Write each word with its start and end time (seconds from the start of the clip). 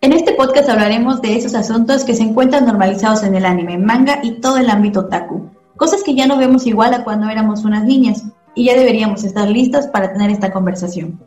En 0.00 0.12
este 0.12 0.32
podcast 0.32 0.68
hablaremos 0.68 1.22
de 1.22 1.36
esos 1.36 1.54
asuntos 1.54 2.04
que 2.04 2.14
se 2.14 2.22
encuentran 2.22 2.66
normalizados 2.66 3.22
en 3.22 3.34
el 3.34 3.44
anime, 3.44 3.78
manga 3.78 4.20
y 4.22 4.40
todo 4.40 4.58
el 4.58 4.68
ámbito 4.68 5.00
otaku. 5.00 5.50
Cosas 5.76 6.02
que 6.02 6.14
ya 6.14 6.26
no 6.26 6.36
vemos 6.36 6.66
igual 6.66 6.94
a 6.94 7.04
cuando 7.04 7.28
éramos 7.28 7.64
unas 7.64 7.84
niñas 7.84 8.24
y 8.54 8.66
ya 8.66 8.76
deberíamos 8.76 9.24
estar 9.24 9.48
listas 9.48 9.88
para 9.88 10.12
tener 10.12 10.30
esta 10.30 10.52
conversación. 10.52 11.18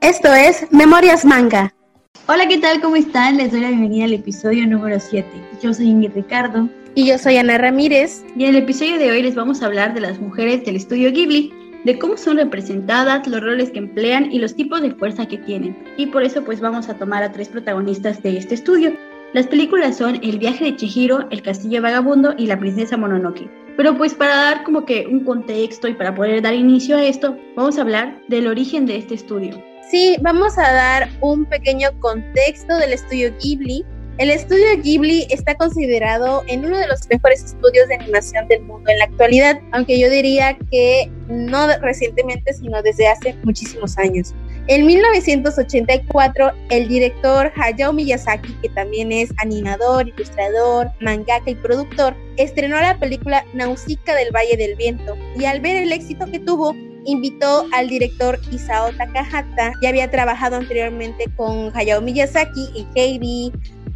Esto 0.00 0.32
es 0.32 0.66
Memorias 0.70 1.24
Manga. 1.24 1.74
Hola, 2.26 2.48
¿qué 2.48 2.58
tal? 2.58 2.80
¿Cómo 2.80 2.96
están? 2.96 3.36
Les 3.36 3.50
doy 3.50 3.60
la 3.60 3.68
bienvenida 3.68 4.04
al 4.04 4.14
episodio 4.14 4.66
número 4.66 4.98
7. 4.98 5.28
Yo 5.62 5.74
soy 5.74 5.88
Ingrid 5.88 6.12
Ricardo. 6.14 6.68
Y 6.94 7.06
yo 7.06 7.18
soy 7.18 7.36
Ana 7.36 7.58
Ramírez. 7.58 8.24
Y 8.36 8.44
en 8.44 8.50
el 8.50 8.62
episodio 8.62 8.98
de 8.98 9.10
hoy 9.10 9.22
les 9.22 9.34
vamos 9.34 9.62
a 9.62 9.66
hablar 9.66 9.94
de 9.94 10.00
las 10.00 10.20
mujeres 10.20 10.64
del 10.64 10.76
estudio 10.76 11.10
Ghibli, 11.10 11.52
de 11.84 11.98
cómo 11.98 12.16
son 12.16 12.38
representadas, 12.38 13.26
los 13.26 13.40
roles 13.40 13.70
que 13.70 13.78
emplean 13.78 14.32
y 14.32 14.38
los 14.38 14.54
tipos 14.54 14.80
de 14.82 14.94
fuerza 14.94 15.26
que 15.26 15.38
tienen. 15.38 15.76
Y 15.96 16.06
por 16.06 16.22
eso 16.22 16.42
pues 16.44 16.60
vamos 16.60 16.88
a 16.88 16.94
tomar 16.94 17.22
a 17.22 17.32
tres 17.32 17.48
protagonistas 17.48 18.22
de 18.22 18.38
este 18.38 18.54
estudio. 18.54 18.92
Las 19.34 19.46
películas 19.46 19.98
son 19.98 20.16
El 20.22 20.38
viaje 20.38 20.64
de 20.64 20.76
Chihiro, 20.76 21.26
El 21.30 21.42
castillo 21.42 21.82
vagabundo 21.82 22.34
y 22.38 22.46
La 22.46 22.58
princesa 22.58 22.96
Mononoke. 22.96 23.50
Pero 23.76 23.96
pues 23.96 24.14
para 24.14 24.36
dar 24.36 24.62
como 24.62 24.86
que 24.86 25.06
un 25.06 25.24
contexto 25.24 25.88
y 25.88 25.94
para 25.94 26.14
poder 26.14 26.40
dar 26.42 26.54
inicio 26.54 26.96
a 26.96 27.04
esto, 27.04 27.36
vamos 27.56 27.76
a 27.76 27.82
hablar 27.82 28.20
del 28.28 28.46
origen 28.46 28.86
de 28.86 28.96
este 28.96 29.14
estudio. 29.14 29.60
Sí, 29.90 30.16
vamos 30.22 30.56
a 30.56 30.72
dar 30.72 31.08
un 31.20 31.44
pequeño 31.44 31.88
contexto 32.00 32.76
del 32.78 32.92
estudio 32.92 33.32
Ghibli. 33.42 33.84
El 34.16 34.30
estudio 34.30 34.80
Ghibli 34.80 35.26
está 35.30 35.56
considerado 35.56 36.44
en 36.46 36.64
uno 36.64 36.78
de 36.78 36.86
los 36.86 37.08
mejores 37.08 37.42
estudios 37.42 37.88
de 37.88 37.96
animación 37.96 38.46
del 38.46 38.62
mundo 38.62 38.88
en 38.88 38.98
la 38.98 39.06
actualidad, 39.06 39.58
aunque 39.72 39.98
yo 39.98 40.08
diría 40.08 40.56
que 40.70 41.10
no 41.28 41.66
recientemente, 41.78 42.54
sino 42.54 42.80
desde 42.80 43.08
hace 43.08 43.34
muchísimos 43.42 43.98
años. 43.98 44.32
En 44.68 44.86
1984, 44.86 46.52
el 46.70 46.86
director 46.86 47.52
Hayao 47.56 47.92
Miyazaki, 47.92 48.54
que 48.62 48.68
también 48.68 49.10
es 49.10 49.30
animador, 49.38 50.06
ilustrador, 50.06 50.92
mangaka 51.00 51.50
y 51.50 51.56
productor, 51.56 52.14
estrenó 52.36 52.80
la 52.80 52.96
película 53.00 53.44
Nausicaa 53.52 54.14
del 54.14 54.30
Valle 54.30 54.56
del 54.56 54.76
Viento 54.76 55.16
y 55.36 55.44
al 55.46 55.60
ver 55.60 55.82
el 55.82 55.92
éxito 55.92 56.26
que 56.30 56.38
tuvo, 56.38 56.72
invitó 57.04 57.66
al 57.72 57.88
director 57.88 58.38
Isao 58.52 58.92
Takahata, 58.92 59.72
ya 59.82 59.88
había 59.88 60.08
trabajado 60.08 60.56
anteriormente 60.56 61.24
con 61.36 61.76
Hayao 61.76 62.00
Miyazaki 62.00 62.70
y 62.74 62.86
Heidi, 62.94 63.52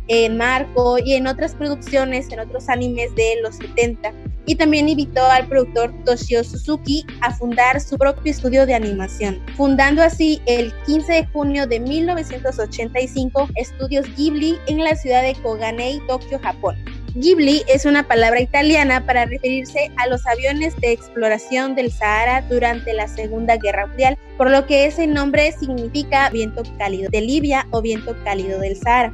en 0.08 0.36
Marco 0.36 0.98
y 0.98 1.14
en 1.14 1.26
otras 1.26 1.54
producciones, 1.54 2.30
en 2.32 2.40
otros 2.40 2.68
animes 2.68 3.14
de 3.14 3.36
los 3.42 3.56
70. 3.56 4.12
Y 4.46 4.56
también 4.56 4.88
invitó 4.88 5.24
al 5.26 5.46
productor 5.46 5.92
Toshio 6.04 6.42
Suzuki 6.42 7.04
a 7.20 7.34
fundar 7.34 7.80
su 7.80 7.98
propio 7.98 8.32
estudio 8.32 8.64
de 8.64 8.74
animación, 8.74 9.40
fundando 9.56 10.02
así 10.02 10.40
el 10.46 10.72
15 10.86 11.12
de 11.12 11.26
junio 11.26 11.66
de 11.66 11.80
1985 11.80 13.48
Estudios 13.56 14.06
Ghibli 14.16 14.58
en 14.66 14.82
la 14.82 14.96
ciudad 14.96 15.22
de 15.22 15.34
Koganei, 15.34 16.00
Tokio, 16.06 16.38
Japón. 16.38 16.76
Ghibli 17.14 17.62
es 17.68 17.84
una 17.84 18.06
palabra 18.06 18.40
italiana 18.40 19.04
para 19.04 19.26
referirse 19.26 19.90
a 19.96 20.06
los 20.06 20.26
aviones 20.26 20.74
de 20.76 20.92
exploración 20.92 21.74
del 21.74 21.90
Sahara 21.90 22.42
durante 22.48 22.92
la 22.94 23.08
Segunda 23.08 23.56
Guerra 23.56 23.86
Mundial, 23.86 24.16
por 24.36 24.50
lo 24.50 24.66
que 24.66 24.86
ese 24.86 25.06
nombre 25.06 25.52
significa 25.52 26.30
viento 26.30 26.62
cálido 26.78 27.10
de 27.10 27.20
Libia 27.20 27.66
o 27.70 27.82
viento 27.82 28.16
cálido 28.24 28.60
del 28.60 28.76
Sahara 28.76 29.12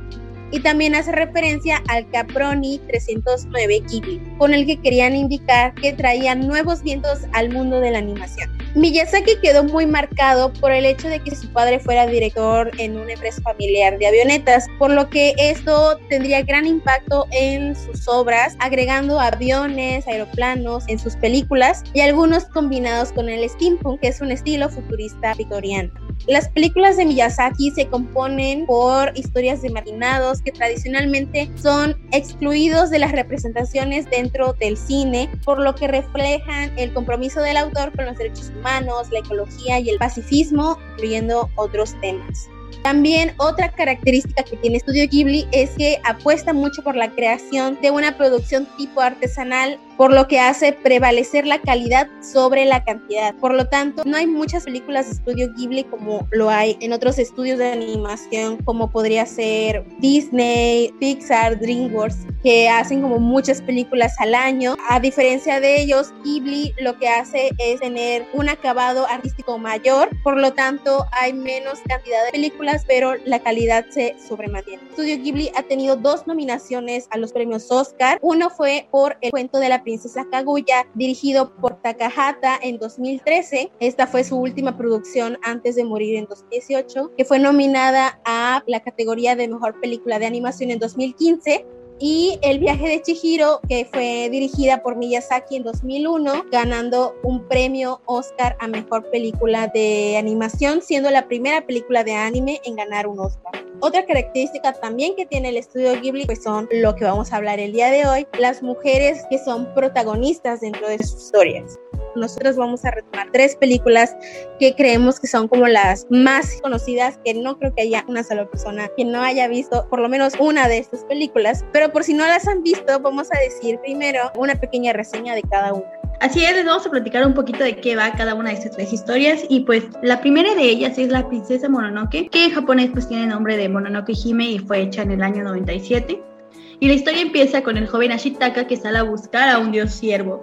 y 0.55 0.61
también 0.61 0.95
hace 0.95 1.11
referencia 1.11 1.83
al 1.89 2.09
Caproni 2.11 2.79
309 2.87 3.83
Ghibli, 3.89 4.21
con 4.39 4.55
el 4.55 4.67
que 4.67 4.81
querían 4.81 5.17
indicar 5.17 5.75
que 5.75 5.93
traían 5.93 6.47
nuevos 6.47 6.85
vientos 6.85 7.23
al 7.33 7.51
mundo 7.51 7.81
de 7.81 7.91
la 7.91 7.99
animación. 7.99 8.57
Miyazaki 8.77 9.37
quedó 9.43 9.65
muy 9.65 9.85
marcado 9.87 10.53
por 10.53 10.71
el 10.71 10.85
hecho 10.85 11.09
de 11.09 11.19
que 11.19 11.35
su 11.35 11.49
padre 11.53 11.81
fuera 11.81 12.07
director 12.07 12.71
en 12.79 12.97
una 12.97 13.15
empresa 13.15 13.43
familiar 13.43 13.99
de 13.99 14.07
avionetas, 14.07 14.67
por 14.79 14.93
lo 14.93 15.11
que 15.11 15.35
esto 15.39 15.99
tendría 16.09 16.43
gran 16.43 16.67
impacto 16.67 17.27
en 17.33 17.75
sus 17.75 18.07
obras, 18.07 18.57
agregando 18.61 19.19
aviones, 19.19 20.07
aeroplanos 20.07 20.85
en 20.87 21.01
sus 21.01 21.17
películas 21.17 21.83
y 21.95 22.01
algunos 22.01 22.45
combinados 22.45 23.11
con 23.11 23.29
el 23.29 23.49
steampunk, 23.49 24.01
que 24.01 24.09
es 24.09 24.21
un 24.21 24.31
estilo 24.31 24.69
futurista 24.69 25.35
victoriano. 25.35 26.04
Las 26.27 26.49
películas 26.49 26.97
de 26.97 27.05
Miyazaki 27.05 27.71
se 27.73 27.87
componen 27.87 28.65
por 28.65 29.13
historias 29.15 29.61
de 29.61 29.69
marginados 29.69 30.41
que 30.41 30.53
tradicionalmente 30.53 31.51
son 31.61 31.95
excluidos 32.13 32.89
de 32.89 32.99
las 32.99 33.13
representaciones 33.13 34.09
dentro 34.09 34.55
del 34.55 34.79
cine, 34.79 35.29
por 35.45 35.61
lo 35.61 35.75
que 35.75 35.87
reflejan 35.87 36.73
el 36.79 36.95
compromiso 36.95 37.43
del 37.43 37.59
autor 37.59 37.95
con 37.95 38.07
los 38.07 38.17
derechos 38.17 38.51
humanos 38.57 39.11
la 39.13 39.19
ecología 39.19 39.81
y 39.81 39.91
el 39.91 39.99
pacifismo, 39.99 40.79
incluyendo 40.95 41.51
otros 41.57 41.95
temas. 42.01 42.49
También 42.83 43.33
otra 43.39 43.71
característica 43.71 44.43
que 44.43 44.57
tiene 44.57 44.81
Studio 44.81 45.07
Ghibli 45.09 45.47
es 45.53 45.71
que 45.71 46.01
apuesta 46.05 46.53
mucho 46.53 46.83
por 46.83 46.97
la 46.97 47.11
creación 47.11 47.79
de 47.81 47.91
una 47.91 48.17
producción 48.17 48.67
tipo 48.77 49.01
artesanal 49.01 49.79
por 49.97 50.13
lo 50.13 50.27
que 50.29 50.41
hace 50.41 50.73
prevalecer 50.73 51.47
la 51.47 51.61
calidad 51.61 52.09
sobre 52.21 52.65
la 52.65 52.85
cantidad. 52.85 53.35
Por 53.37 53.55
lo 53.55 53.67
tanto, 53.67 54.03
no 54.05 54.17
hay 54.17 54.27
muchas 54.27 54.65
películas 54.65 55.07
de 55.07 55.13
estudio 55.13 55.53
Ghibli 55.55 55.85
como 55.85 56.27
lo 56.31 56.51
hay 56.51 56.77
en 56.81 56.93
otros 56.93 57.19
estudios 57.19 57.59
de 57.59 57.73
animación, 57.73 58.59
como 58.65 58.91
podría 58.91 59.27
ser 59.27 59.85
Disney, 59.99 60.93
Pixar, 60.99 61.59
DreamWorks, 61.59 62.27
que 62.43 62.69
hacen 62.69 63.03
como 63.03 63.19
muchas 63.19 63.63
películas 63.63 64.15
al 64.19 64.35
año. 64.35 64.77
A 64.89 65.01
diferencia 65.01 65.61
de 65.61 65.81
ellos, 65.81 66.13
Ghibli 66.25 66.75
lo 66.81 66.99
que 66.99 67.09
hace 67.09 67.51
es 67.59 67.81
tener 67.81 68.27
un 68.33 68.49
acabado 68.49 69.07
artístico 69.09 69.59
mayor, 69.59 70.11
por 70.23 70.37
lo 70.37 70.53
tanto, 70.53 71.07
hay 71.13 71.33
menos 71.33 71.81
cantidad 71.87 72.25
de 72.27 72.33
películas, 72.33 72.85
pero 72.87 73.15
la 73.25 73.39
calidad 73.41 73.85
se 73.91 74.17
sobremantiene. 74.27 74.83
Studio 74.93 75.19
Ghibli 75.19 75.51
ha 75.57 75.63
tenido 75.63 75.97
dos 75.97 76.27
nominaciones 76.27 77.09
a 77.11 77.19
los 77.19 77.33
premios 77.33 77.71
Oscar. 77.71 78.19
Uno 78.23 78.51
fue 78.51 78.89
por 78.91 79.17
El 79.21 79.31
cuento 79.31 79.59
de 79.59 79.69
la 79.69 79.84
princesa 79.85 80.27
Kaguya, 80.31 80.89
dirigido 80.95 81.55
por 81.57 81.81
Takahata 81.81 82.59
en 82.61 82.79
2013. 82.79 83.71
Esta 83.79 84.09
fue 84.09 84.25
su 84.25 84.37
última 84.37 84.77
producción 84.77 85.39
antes 85.43 85.77
de 85.77 85.85
morir 85.85 86.17
en 86.17 86.27
2018, 86.27 87.13
que 87.17 87.25
fue 87.25 87.39
nominada 87.39 88.19
a 88.25 88.65
la 88.67 88.81
categoría 88.81 89.37
de 89.37 89.47
mejor 89.47 89.81
película 89.81 90.19
de 90.19 90.27
animación 90.27 90.71
en 90.71 90.81
2015 90.81 91.65
y 92.01 92.39
El 92.43 92.59
viaje 92.59 92.89
de 92.89 93.03
Chihiro, 93.03 93.61
que 93.69 93.85
fue 93.85 94.29
dirigida 94.31 94.83
por 94.83 94.97
Miyazaki 94.97 95.57
en 95.57 95.63
2001, 95.63 96.47
ganando 96.51 97.15
un 97.23 97.47
premio 97.47 98.01
Oscar 98.07 98.57
a 98.59 98.67
mejor 98.67 99.11
película 99.11 99.69
de 99.69 100.17
animación, 100.17 100.83
siendo 100.83 101.11
la 101.11 101.29
primera 101.29 101.65
película 101.67 102.03
de 102.03 102.15
anime 102.15 102.61
en 102.65 102.77
ganar 102.77 103.07
un 103.07 103.21
Oscar. 103.21 103.65
Otra 103.85 104.07
característica 104.07 104.73
también 104.73 105.15
que 105.15 105.27
tiene 105.27 105.51
el 105.51 105.59
estudio 105.59 106.01
Ghibli, 106.01 106.25
pues 106.25 106.43
son 106.43 106.67
lo 106.73 106.95
que 106.97 107.05
vamos 107.05 107.31
a 107.31 107.37
hablar 107.37 107.61
el 107.61 107.75
día 107.75 107.91
de 107.91 108.07
hoy, 108.07 108.27
las 108.39 108.63
mujeres 108.63 109.27
que 109.29 109.39
son 109.39 109.75
protagonistas 109.75 110.63
dentro 110.63 110.89
de 110.89 110.97
sus 111.05 111.25
historias 111.25 111.79
nosotros 112.17 112.57
vamos 112.57 112.85
a 112.85 112.93
retomar 112.93 113.29
tres 113.33 113.57
películas 113.57 114.17
que 114.59 114.75
creemos 114.75 115.21
que 115.21 115.27
son 115.27 115.49
como 115.49 115.67
las 115.67 116.07
más 116.11 116.61
conocidas, 116.63 117.19
que 117.25 117.35
no 117.35 117.59
creo 117.59 117.75
que 117.75 117.83
haya 117.83 118.05
una 118.09 118.23
sola 118.23 118.49
persona 118.49 118.89
que 118.97 119.05
no 119.05 119.21
haya 119.21 119.49
visto 119.49 119.87
por 119.89 120.01
lo 120.01 120.09
menos 120.09 120.35
una 120.39 120.69
de 120.69 120.79
estas 120.79 121.05
películas, 121.05 121.65
pero 121.73 121.91
por 121.91 122.05
si 122.05 122.15
no 122.15 122.25
las 122.27 122.47
han 122.47 122.63
visto, 122.63 123.01
vamos 123.01 123.29
a 123.33 123.39
decir 123.41 123.79
primero 123.81 124.31
una 124.37 124.55
pequeña 124.55 124.93
reseña 124.93 125.35
de 125.35 125.43
cada 125.43 125.73
una. 125.73 126.04
Así 126.25 126.43
es, 126.43 126.55
les 126.55 126.65
vamos 126.65 126.87
a 126.87 126.91
platicar 126.91 127.27
un 127.27 127.35
poquito 127.35 127.63
de 127.63 127.77
qué 127.77 127.97
va 127.97 128.11
cada 128.13 128.35
una 128.35 128.49
de 128.49 128.55
estas 128.55 128.73
tres 128.73 128.95
historias 128.95 129.45
y 129.51 129.61
pues 129.61 129.85
la 130.01 130.23
primera 130.23 130.55
de 130.55 130.63
ellas 130.63 130.97
es 130.97 131.11
la 131.11 131.29
princesa 131.29 131.69
Mononoke, 131.69 132.31
que 132.31 132.47
en 132.47 132.51
japonés 132.51 132.89
pues 132.95 133.07
tiene 133.07 133.25
el 133.25 133.29
nombre 133.29 133.59
de 133.59 133.69
Mononoke 133.69 134.15
Hime 134.15 134.53
y 134.53 134.59
fue 134.59 134.81
hecha 134.81 135.03
en 135.03 135.11
el 135.11 135.23
año 135.23 135.45
97. 135.45 136.34
Y 136.81 136.89
la 136.89 136.95
historia 136.95 137.23
empieza 137.23 137.63
con 137.63 137.77
el 137.77 137.87
joven 137.87 138.13
Ashitaka 138.13 138.67
que 138.67 138.77
sale 138.77 138.99
a 138.99 139.03
buscar 139.03 139.49
a 139.49 139.59
un 139.59 139.73
dios 139.73 139.93
siervo, 139.93 140.43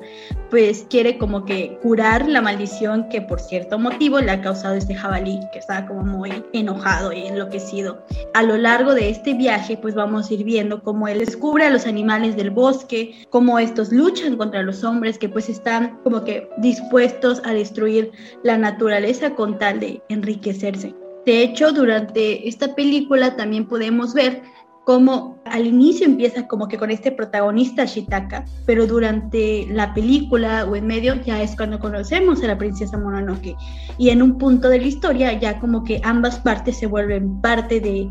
pues 0.49 0.85
quiere 0.89 1.17
como 1.17 1.45
que 1.45 1.77
curar 1.81 2.27
la 2.27 2.41
maldición 2.41 3.09
que 3.09 3.21
por 3.21 3.39
cierto 3.39 3.77
motivo 3.79 4.19
le 4.19 4.31
ha 4.31 4.41
causado 4.41 4.75
este 4.75 4.95
jabalí, 4.95 5.39
que 5.53 5.59
estaba 5.59 5.87
como 5.87 6.03
muy 6.03 6.43
enojado 6.53 7.11
y 7.11 7.25
enloquecido. 7.25 8.05
A 8.33 8.43
lo 8.43 8.57
largo 8.57 8.93
de 8.93 9.09
este 9.09 9.33
viaje, 9.33 9.77
pues 9.77 9.95
vamos 9.95 10.29
a 10.29 10.33
ir 10.33 10.43
viendo 10.43 10.81
cómo 10.83 11.07
él 11.07 11.19
descubre 11.19 11.65
a 11.65 11.69
los 11.69 11.85
animales 11.85 12.35
del 12.35 12.49
bosque, 12.49 13.25
cómo 13.29 13.59
estos 13.59 13.91
luchan 13.91 14.37
contra 14.37 14.63
los 14.63 14.83
hombres 14.83 15.17
que 15.17 15.29
pues 15.29 15.49
están 15.49 15.99
como 16.03 16.23
que 16.23 16.49
dispuestos 16.57 17.41
a 17.45 17.53
destruir 17.53 18.11
la 18.43 18.57
naturaleza 18.57 19.35
con 19.35 19.57
tal 19.57 19.79
de 19.79 20.01
enriquecerse. 20.09 20.93
De 21.25 21.43
hecho, 21.43 21.71
durante 21.71 22.47
esta 22.47 22.73
película 22.73 23.35
también 23.35 23.67
podemos 23.67 24.13
ver 24.15 24.41
como 24.83 25.37
al 25.45 25.67
inicio 25.67 26.05
empieza 26.05 26.47
como 26.47 26.67
que 26.67 26.77
con 26.77 26.89
este 26.89 27.11
protagonista 27.11 27.85
Shitaka, 27.85 28.45
pero 28.65 28.87
durante 28.87 29.67
la 29.69 29.93
película 29.93 30.65
o 30.65 30.75
en 30.75 30.87
medio 30.87 31.15
ya 31.23 31.41
es 31.41 31.55
cuando 31.55 31.79
conocemos 31.79 32.43
a 32.43 32.47
la 32.47 32.57
princesa 32.57 32.97
Mononoke. 32.97 33.55
Y 33.97 34.09
en 34.09 34.21
un 34.21 34.37
punto 34.37 34.69
de 34.69 34.79
la 34.79 34.87
historia 34.87 35.33
ya 35.33 35.59
como 35.59 35.83
que 35.83 36.01
ambas 36.03 36.39
partes 36.39 36.77
se 36.77 36.87
vuelven 36.87 37.39
parte 37.41 37.79
de 37.79 38.09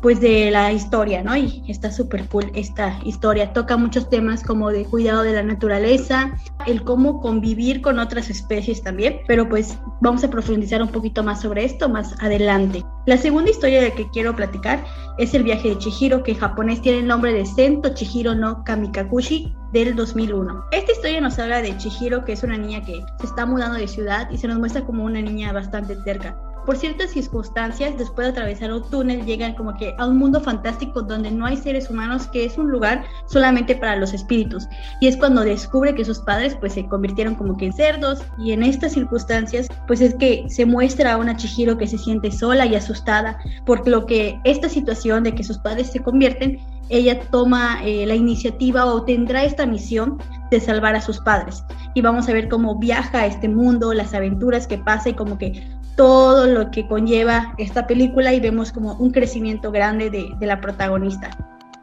pues 0.00 0.20
de 0.20 0.50
la 0.50 0.72
historia, 0.72 1.22
¿no? 1.22 1.36
Y 1.36 1.64
está 1.68 1.90
súper 1.90 2.28
cool 2.28 2.50
esta 2.54 2.98
historia. 3.04 3.52
Toca 3.52 3.76
muchos 3.76 4.08
temas 4.08 4.42
como 4.42 4.70
de 4.70 4.84
cuidado 4.84 5.22
de 5.22 5.32
la 5.32 5.42
naturaleza, 5.42 6.36
el 6.66 6.82
cómo 6.84 7.20
convivir 7.20 7.80
con 7.80 7.98
otras 7.98 8.30
especies 8.30 8.82
también, 8.82 9.20
pero 9.26 9.48
pues 9.48 9.78
vamos 10.00 10.22
a 10.24 10.30
profundizar 10.30 10.82
un 10.82 10.88
poquito 10.88 11.22
más 11.22 11.40
sobre 11.40 11.64
esto 11.64 11.88
más 11.88 12.14
adelante. 12.22 12.84
La 13.06 13.16
segunda 13.16 13.50
historia 13.50 13.80
de 13.80 13.92
que 13.92 14.08
quiero 14.10 14.36
platicar 14.36 14.84
es 15.18 15.34
el 15.34 15.42
viaje 15.42 15.70
de 15.70 15.78
Chihiro, 15.78 16.22
que 16.22 16.32
en 16.32 16.38
japonés 16.38 16.80
tiene 16.82 16.98
el 16.98 17.06
nombre 17.06 17.32
de 17.32 17.46
Sento 17.46 17.94
Chihiro 17.94 18.34
no 18.34 18.62
Kamikakushi 18.64 19.52
del 19.72 19.96
2001. 19.96 20.64
Esta 20.72 20.92
historia 20.92 21.20
nos 21.20 21.38
habla 21.38 21.62
de 21.62 21.76
Chihiro, 21.76 22.24
que 22.24 22.32
es 22.32 22.42
una 22.42 22.56
niña 22.56 22.84
que 22.84 23.02
se 23.20 23.26
está 23.26 23.46
mudando 23.46 23.78
de 23.78 23.88
ciudad 23.88 24.30
y 24.30 24.38
se 24.38 24.46
nos 24.46 24.58
muestra 24.58 24.84
como 24.84 25.04
una 25.04 25.20
niña 25.20 25.52
bastante 25.52 25.96
cerca 26.04 26.36
por 26.68 26.76
ciertas 26.76 27.12
circunstancias, 27.12 27.96
después 27.96 28.26
de 28.26 28.32
atravesar 28.32 28.70
un 28.74 28.82
túnel, 28.90 29.24
llegan 29.24 29.54
como 29.54 29.74
que 29.74 29.94
a 29.96 30.06
un 30.06 30.18
mundo 30.18 30.38
fantástico 30.38 31.00
donde 31.00 31.30
no 31.30 31.46
hay 31.46 31.56
seres 31.56 31.88
humanos, 31.88 32.26
que 32.26 32.44
es 32.44 32.58
un 32.58 32.70
lugar 32.70 33.06
solamente 33.26 33.74
para 33.74 33.96
los 33.96 34.12
espíritus. 34.12 34.68
Y 35.00 35.06
es 35.06 35.16
cuando 35.16 35.44
descubre 35.44 35.94
que 35.94 36.04
sus 36.04 36.18
padres 36.18 36.54
pues 36.60 36.74
se 36.74 36.86
convirtieron 36.86 37.36
como 37.36 37.56
que 37.56 37.64
en 37.64 37.72
cerdos 37.72 38.22
y 38.36 38.52
en 38.52 38.62
estas 38.62 38.92
circunstancias 38.92 39.66
pues 39.86 40.02
es 40.02 40.14
que 40.16 40.44
se 40.50 40.66
muestra 40.66 41.14
a 41.14 41.16
una 41.16 41.38
Chihiro 41.38 41.78
que 41.78 41.86
se 41.86 41.96
siente 41.96 42.30
sola 42.30 42.66
y 42.66 42.74
asustada 42.74 43.38
por 43.64 43.88
lo 43.88 44.04
que 44.04 44.38
esta 44.44 44.68
situación 44.68 45.24
de 45.24 45.34
que 45.34 45.44
sus 45.44 45.56
padres 45.56 45.90
se 45.90 46.00
convierten 46.00 46.58
ella 46.90 47.20
toma 47.30 47.80
eh, 47.84 48.06
la 48.06 48.14
iniciativa 48.14 48.86
o 48.86 49.04
tendrá 49.04 49.44
esta 49.44 49.66
misión 49.66 50.18
de 50.50 50.60
salvar 50.60 50.96
a 50.96 51.00
sus 51.00 51.18
padres. 51.20 51.62
Y 51.94 52.00
vamos 52.00 52.28
a 52.28 52.32
ver 52.32 52.48
cómo 52.48 52.78
viaja 52.78 53.20
a 53.20 53.26
este 53.26 53.48
mundo, 53.48 53.92
las 53.92 54.14
aventuras 54.14 54.66
que 54.66 54.78
pasa 54.78 55.10
y 55.10 55.14
como 55.14 55.36
que 55.36 55.62
todo 55.98 56.46
lo 56.46 56.70
que 56.70 56.86
conlleva 56.86 57.54
esta 57.58 57.88
película 57.88 58.32
y 58.32 58.38
vemos 58.38 58.70
como 58.70 58.94
un 58.94 59.10
crecimiento 59.10 59.72
grande 59.72 60.10
de, 60.10 60.46
la 60.46 60.60
protagonista. 60.60 61.30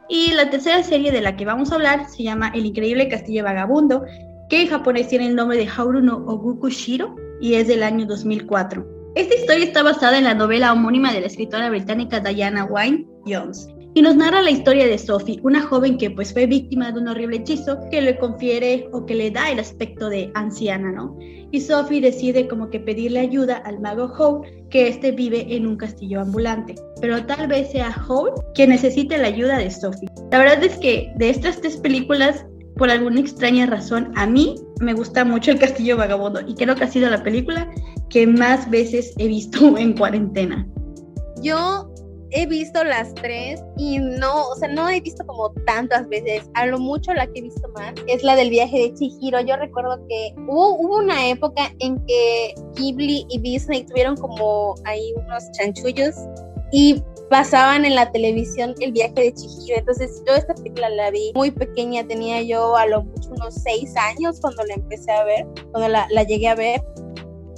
Y 0.08 0.32
la 0.32 0.48
tercera 0.48 0.82
serie 0.82 1.12
de 1.12 1.20
la 1.20 1.36
que 1.36 1.44
vamos 1.44 1.70
a 1.70 1.74
hablar 1.74 2.08
se 2.08 2.22
llama 2.22 2.50
El 2.54 2.64
increíble 2.64 3.10
castillo 3.10 3.44
vagabundo, 3.44 4.04
que 4.48 4.62
en 4.62 4.68
japonés 4.68 5.08
tiene 5.08 5.26
el 5.26 5.36
nombre 5.36 5.58
de 5.58 5.68
Hauru 5.68 6.00
no 6.00 6.24
y 7.42 7.54
es 7.54 7.68
del 7.68 7.82
año 7.82 8.06
2004. 8.06 8.86
Esta 9.16 9.34
historia 9.34 9.66
está 9.66 9.82
basada 9.82 10.16
en 10.16 10.24
la 10.24 10.34
novela 10.34 10.72
homónima 10.72 11.12
de 11.12 11.20
la 11.20 11.26
escritora 11.26 11.68
británica 11.68 12.20
Diana 12.20 12.64
Wynne 12.64 13.06
Jones 13.26 13.68
y 13.96 14.02
nos 14.02 14.14
narra 14.14 14.42
la 14.42 14.50
historia 14.50 14.86
de 14.86 14.98
Sophie, 14.98 15.40
una 15.42 15.62
joven 15.62 15.96
que 15.96 16.10
pues 16.10 16.30
fue 16.30 16.44
víctima 16.44 16.92
de 16.92 17.00
un 17.00 17.08
horrible 17.08 17.38
hechizo 17.38 17.78
que 17.90 18.02
le 18.02 18.18
confiere 18.18 18.90
o 18.92 19.06
que 19.06 19.14
le 19.14 19.30
da 19.30 19.50
el 19.50 19.58
aspecto 19.58 20.10
de 20.10 20.30
anciana, 20.34 20.92
¿no? 20.92 21.16
Y 21.50 21.62
Sophie 21.62 22.02
decide 22.02 22.46
como 22.46 22.68
que 22.68 22.78
pedirle 22.78 23.20
ayuda 23.20 23.56
al 23.56 23.80
mago 23.80 24.12
Howl, 24.18 24.46
que 24.68 24.88
este 24.88 25.12
vive 25.12 25.46
en 25.48 25.66
un 25.66 25.78
castillo 25.78 26.20
ambulante, 26.20 26.74
pero 27.00 27.24
tal 27.24 27.48
vez 27.48 27.70
sea 27.70 27.96
Howl 28.06 28.32
quien 28.54 28.68
necesite 28.68 29.16
la 29.16 29.28
ayuda 29.28 29.56
de 29.56 29.70
Sophie. 29.70 30.10
La 30.30 30.40
verdad 30.40 30.62
es 30.62 30.76
que 30.76 31.10
de 31.16 31.30
estas 31.30 31.58
tres 31.62 31.78
películas 31.78 32.44
por 32.76 32.90
alguna 32.90 33.20
extraña 33.20 33.64
razón, 33.64 34.12
a 34.14 34.26
mí 34.26 34.56
me 34.78 34.92
gusta 34.92 35.24
mucho 35.24 35.52
El 35.52 35.58
Castillo 35.58 35.96
Vagabundo 35.96 36.42
y 36.46 36.54
creo 36.54 36.74
que 36.74 36.84
ha 36.84 36.88
sido 36.88 37.08
la 37.08 37.22
película 37.22 37.72
que 38.10 38.26
más 38.26 38.68
veces 38.68 39.14
he 39.16 39.26
visto 39.26 39.78
en 39.78 39.94
cuarentena. 39.94 40.68
Yo 41.40 41.90
he 42.30 42.46
visto 42.46 42.82
las 42.84 43.14
tres 43.14 43.62
y 43.76 43.98
no, 43.98 44.48
o 44.48 44.54
sea, 44.56 44.68
no 44.68 44.88
he 44.88 45.00
visto 45.00 45.24
como 45.26 45.52
tantas 45.66 46.08
veces. 46.08 46.48
A 46.54 46.66
lo 46.66 46.78
mucho 46.78 47.12
la 47.14 47.26
que 47.26 47.40
he 47.40 47.42
visto 47.42 47.68
más 47.74 47.94
es 48.06 48.22
la 48.22 48.36
del 48.36 48.50
viaje 48.50 48.78
de 48.78 48.94
Chihiro. 48.94 49.40
Yo 49.40 49.56
recuerdo 49.56 49.98
que 50.08 50.34
hubo, 50.48 50.76
hubo 50.76 50.96
una 50.98 51.28
época 51.28 51.72
en 51.80 52.04
que 52.06 52.54
Ghibli 52.74 53.26
y 53.28 53.38
Disney 53.40 53.84
tuvieron 53.84 54.16
como 54.16 54.74
ahí 54.84 55.12
unos 55.24 55.44
chanchullos 55.52 56.14
y 56.72 57.02
pasaban 57.30 57.84
en 57.84 57.94
la 57.94 58.10
televisión 58.12 58.74
el 58.80 58.92
viaje 58.92 59.14
de 59.14 59.34
Chihiro. 59.34 59.78
Entonces 59.78 60.22
yo 60.26 60.34
esta 60.34 60.54
película 60.54 60.88
la 60.90 61.10
vi 61.10 61.32
muy 61.34 61.50
pequeña, 61.50 62.06
tenía 62.06 62.42
yo 62.42 62.76
a 62.76 62.86
lo 62.86 63.02
mucho 63.04 63.30
unos 63.30 63.54
seis 63.54 63.94
años 63.96 64.40
cuando 64.40 64.64
la 64.64 64.74
empecé 64.74 65.12
a 65.12 65.24
ver, 65.24 65.46
cuando 65.72 65.88
la, 65.88 66.06
la 66.10 66.22
llegué 66.24 66.48
a 66.48 66.54
ver 66.54 66.82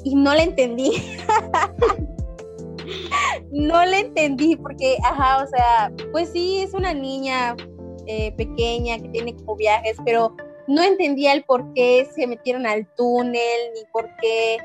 y 0.04 0.14
no 0.14 0.34
la 0.34 0.42
entendí. 0.42 0.92
no 3.52 3.84
le 3.84 4.00
entendí 4.00 4.56
porque, 4.56 4.96
ajá, 5.04 5.44
o 5.44 5.46
sea, 5.46 5.92
pues 6.12 6.30
sí, 6.30 6.60
es 6.60 6.74
una 6.74 6.94
niña 6.94 7.56
eh, 8.06 8.32
pequeña 8.36 8.98
que 8.98 9.08
tiene 9.08 9.34
como 9.36 9.56
viajes, 9.56 9.96
pero 10.04 10.34
no 10.66 10.82
entendía 10.82 11.32
el 11.32 11.44
por 11.44 11.72
qué 11.74 12.08
se 12.14 12.26
metieron 12.26 12.66
al 12.66 12.86
túnel, 12.94 13.72
ni 13.74 13.82
por 13.92 14.08
qué 14.20 14.58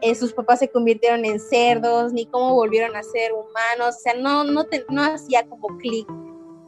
eh, 0.00 0.14
sus 0.14 0.32
papás 0.32 0.60
se 0.60 0.68
convirtieron 0.68 1.24
en 1.24 1.40
cerdos, 1.40 2.12
ni 2.12 2.26
cómo 2.26 2.54
volvieron 2.54 2.94
a 2.96 3.02
ser 3.02 3.32
humanos, 3.32 3.96
o 3.96 4.00
sea, 4.00 4.14
no, 4.14 4.44
no, 4.44 4.64
no 4.88 5.02
hacía 5.02 5.46
como 5.48 5.66
clic. 5.78 6.06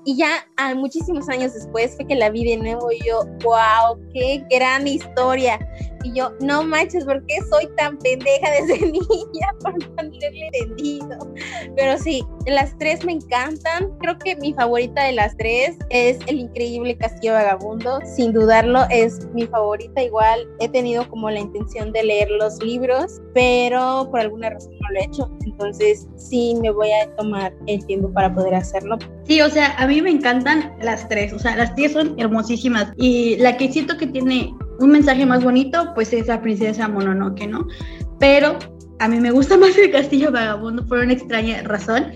Y 0.04 0.16
ya 0.16 0.46
a 0.56 0.74
muchísimos 0.74 1.28
años 1.28 1.52
después 1.52 1.94
fue 1.94 2.06
que 2.06 2.14
la 2.14 2.30
vi 2.30 2.44
de 2.44 2.56
nuevo 2.56 2.90
y 2.90 2.98
yo, 3.06 3.22
wow, 3.44 4.00
qué 4.12 4.44
gran 4.50 4.86
historia. 4.86 5.58
Y 6.02 6.12
yo, 6.14 6.32
no 6.40 6.62
manches, 6.62 7.04
¿por 7.04 7.24
qué 7.26 7.36
soy 7.50 7.68
tan 7.76 7.98
pendeja 7.98 8.50
desde 8.50 8.86
niña 8.92 9.48
por 9.62 9.78
no 9.78 9.92
haberle 9.98 10.50
entendido? 10.52 11.18
Pero 11.76 11.98
sí, 11.98 12.24
las 12.46 12.76
tres 12.78 13.04
me 13.04 13.12
encantan. 13.12 13.90
Creo 13.98 14.18
que 14.18 14.36
mi 14.36 14.54
favorita 14.54 15.04
de 15.04 15.12
las 15.12 15.36
tres 15.36 15.76
es 15.90 16.18
El 16.26 16.40
Increíble 16.40 16.96
Castillo 16.96 17.34
Vagabundo. 17.34 18.00
Sin 18.04 18.32
dudarlo, 18.32 18.84
es 18.90 19.26
mi 19.34 19.46
favorita. 19.46 20.02
Igual 20.02 20.48
he 20.60 20.68
tenido 20.68 21.08
como 21.08 21.30
la 21.30 21.40
intención 21.40 21.92
de 21.92 22.02
leer 22.02 22.30
los 22.30 22.62
libros, 22.62 23.20
pero 23.34 24.08
por 24.10 24.20
alguna 24.20 24.50
razón 24.50 24.72
no 24.80 24.88
lo 24.90 25.00
he 25.00 25.04
hecho. 25.04 25.30
Entonces 25.44 26.08
sí 26.16 26.54
me 26.62 26.70
voy 26.70 26.90
a 26.92 27.14
tomar 27.16 27.52
el 27.66 27.84
tiempo 27.86 28.10
para 28.12 28.34
poder 28.34 28.54
hacerlo. 28.54 28.98
Sí, 29.24 29.40
o 29.42 29.50
sea, 29.50 29.74
a 29.76 29.86
mí 29.86 30.00
me 30.00 30.10
encantan 30.10 30.74
las 30.80 31.08
tres. 31.08 31.32
O 31.32 31.38
sea, 31.38 31.56
las 31.56 31.74
tres 31.74 31.92
son 31.92 32.18
hermosísimas. 32.18 32.92
Y 32.96 33.36
la 33.36 33.56
que 33.56 33.70
siento 33.70 33.96
que 33.96 34.06
tiene 34.06 34.52
un 34.80 34.90
mensaje 34.90 35.26
más 35.26 35.44
bonito, 35.44 35.92
pues 35.94 36.12
es 36.12 36.26
la 36.26 36.40
princesa 36.40 36.88
Mononoke, 36.88 37.46
¿no? 37.46 37.66
Pero 38.18 38.58
a 38.98 39.08
mí 39.08 39.20
me 39.20 39.30
gusta 39.30 39.56
más 39.58 39.76
el 39.76 39.90
castillo 39.90 40.32
vagabundo 40.32 40.84
por 40.86 40.98
una 40.98 41.12
extraña 41.12 41.62
razón. 41.62 42.12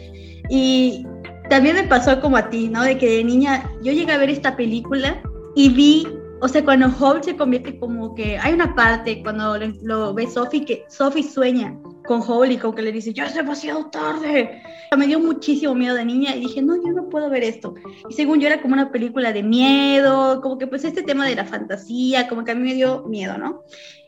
Y 0.50 1.06
también 1.48 1.76
me 1.76 1.84
pasó 1.84 2.20
como 2.20 2.36
a 2.36 2.50
ti, 2.50 2.68
¿no? 2.68 2.82
De 2.82 2.98
que 2.98 3.18
de 3.18 3.24
niña 3.24 3.70
yo 3.82 3.92
llegué 3.92 4.12
a 4.12 4.18
ver 4.18 4.30
esta 4.30 4.56
película 4.56 5.22
y 5.54 5.68
vi, 5.68 6.08
o 6.40 6.48
sea, 6.48 6.64
cuando 6.64 6.88
Howl 6.98 7.22
se 7.22 7.36
convierte 7.36 7.78
como 7.78 8.14
que 8.14 8.38
hay 8.38 8.52
una 8.52 8.74
parte 8.74 9.22
cuando 9.22 9.56
lo 9.82 10.14
ve 10.14 10.26
Sophie 10.26 10.64
que 10.64 10.84
Sophie 10.88 11.22
sueña 11.22 11.78
con 12.04 12.20
Howl 12.22 12.58
como 12.60 12.74
que 12.74 12.82
le 12.82 12.92
dice, 12.92 13.12
ya 13.12 13.26
es 13.26 13.34
demasiado 13.34 13.86
tarde. 13.86 14.62
Me 14.96 15.06
dio 15.06 15.18
muchísimo 15.18 15.74
miedo 15.74 15.94
de 15.94 16.04
niña 16.04 16.36
y 16.36 16.40
dije, 16.40 16.62
no, 16.62 16.76
yo 16.76 16.92
no 16.92 17.08
puedo 17.08 17.28
ver 17.28 17.42
esto. 17.42 17.74
Y 18.08 18.14
según 18.14 18.40
yo 18.40 18.46
era 18.46 18.62
como 18.62 18.74
una 18.74 18.92
película 18.92 19.32
de 19.32 19.42
miedo, 19.42 20.40
como 20.40 20.58
que 20.58 20.66
pues 20.66 20.84
este 20.84 21.02
tema 21.02 21.26
de 21.26 21.34
la 21.34 21.44
fantasía, 21.44 22.28
como 22.28 22.44
que 22.44 22.52
a 22.52 22.54
mí 22.54 22.62
me 22.62 22.74
dio 22.74 23.02
miedo, 23.04 23.36
¿no? 23.38 23.64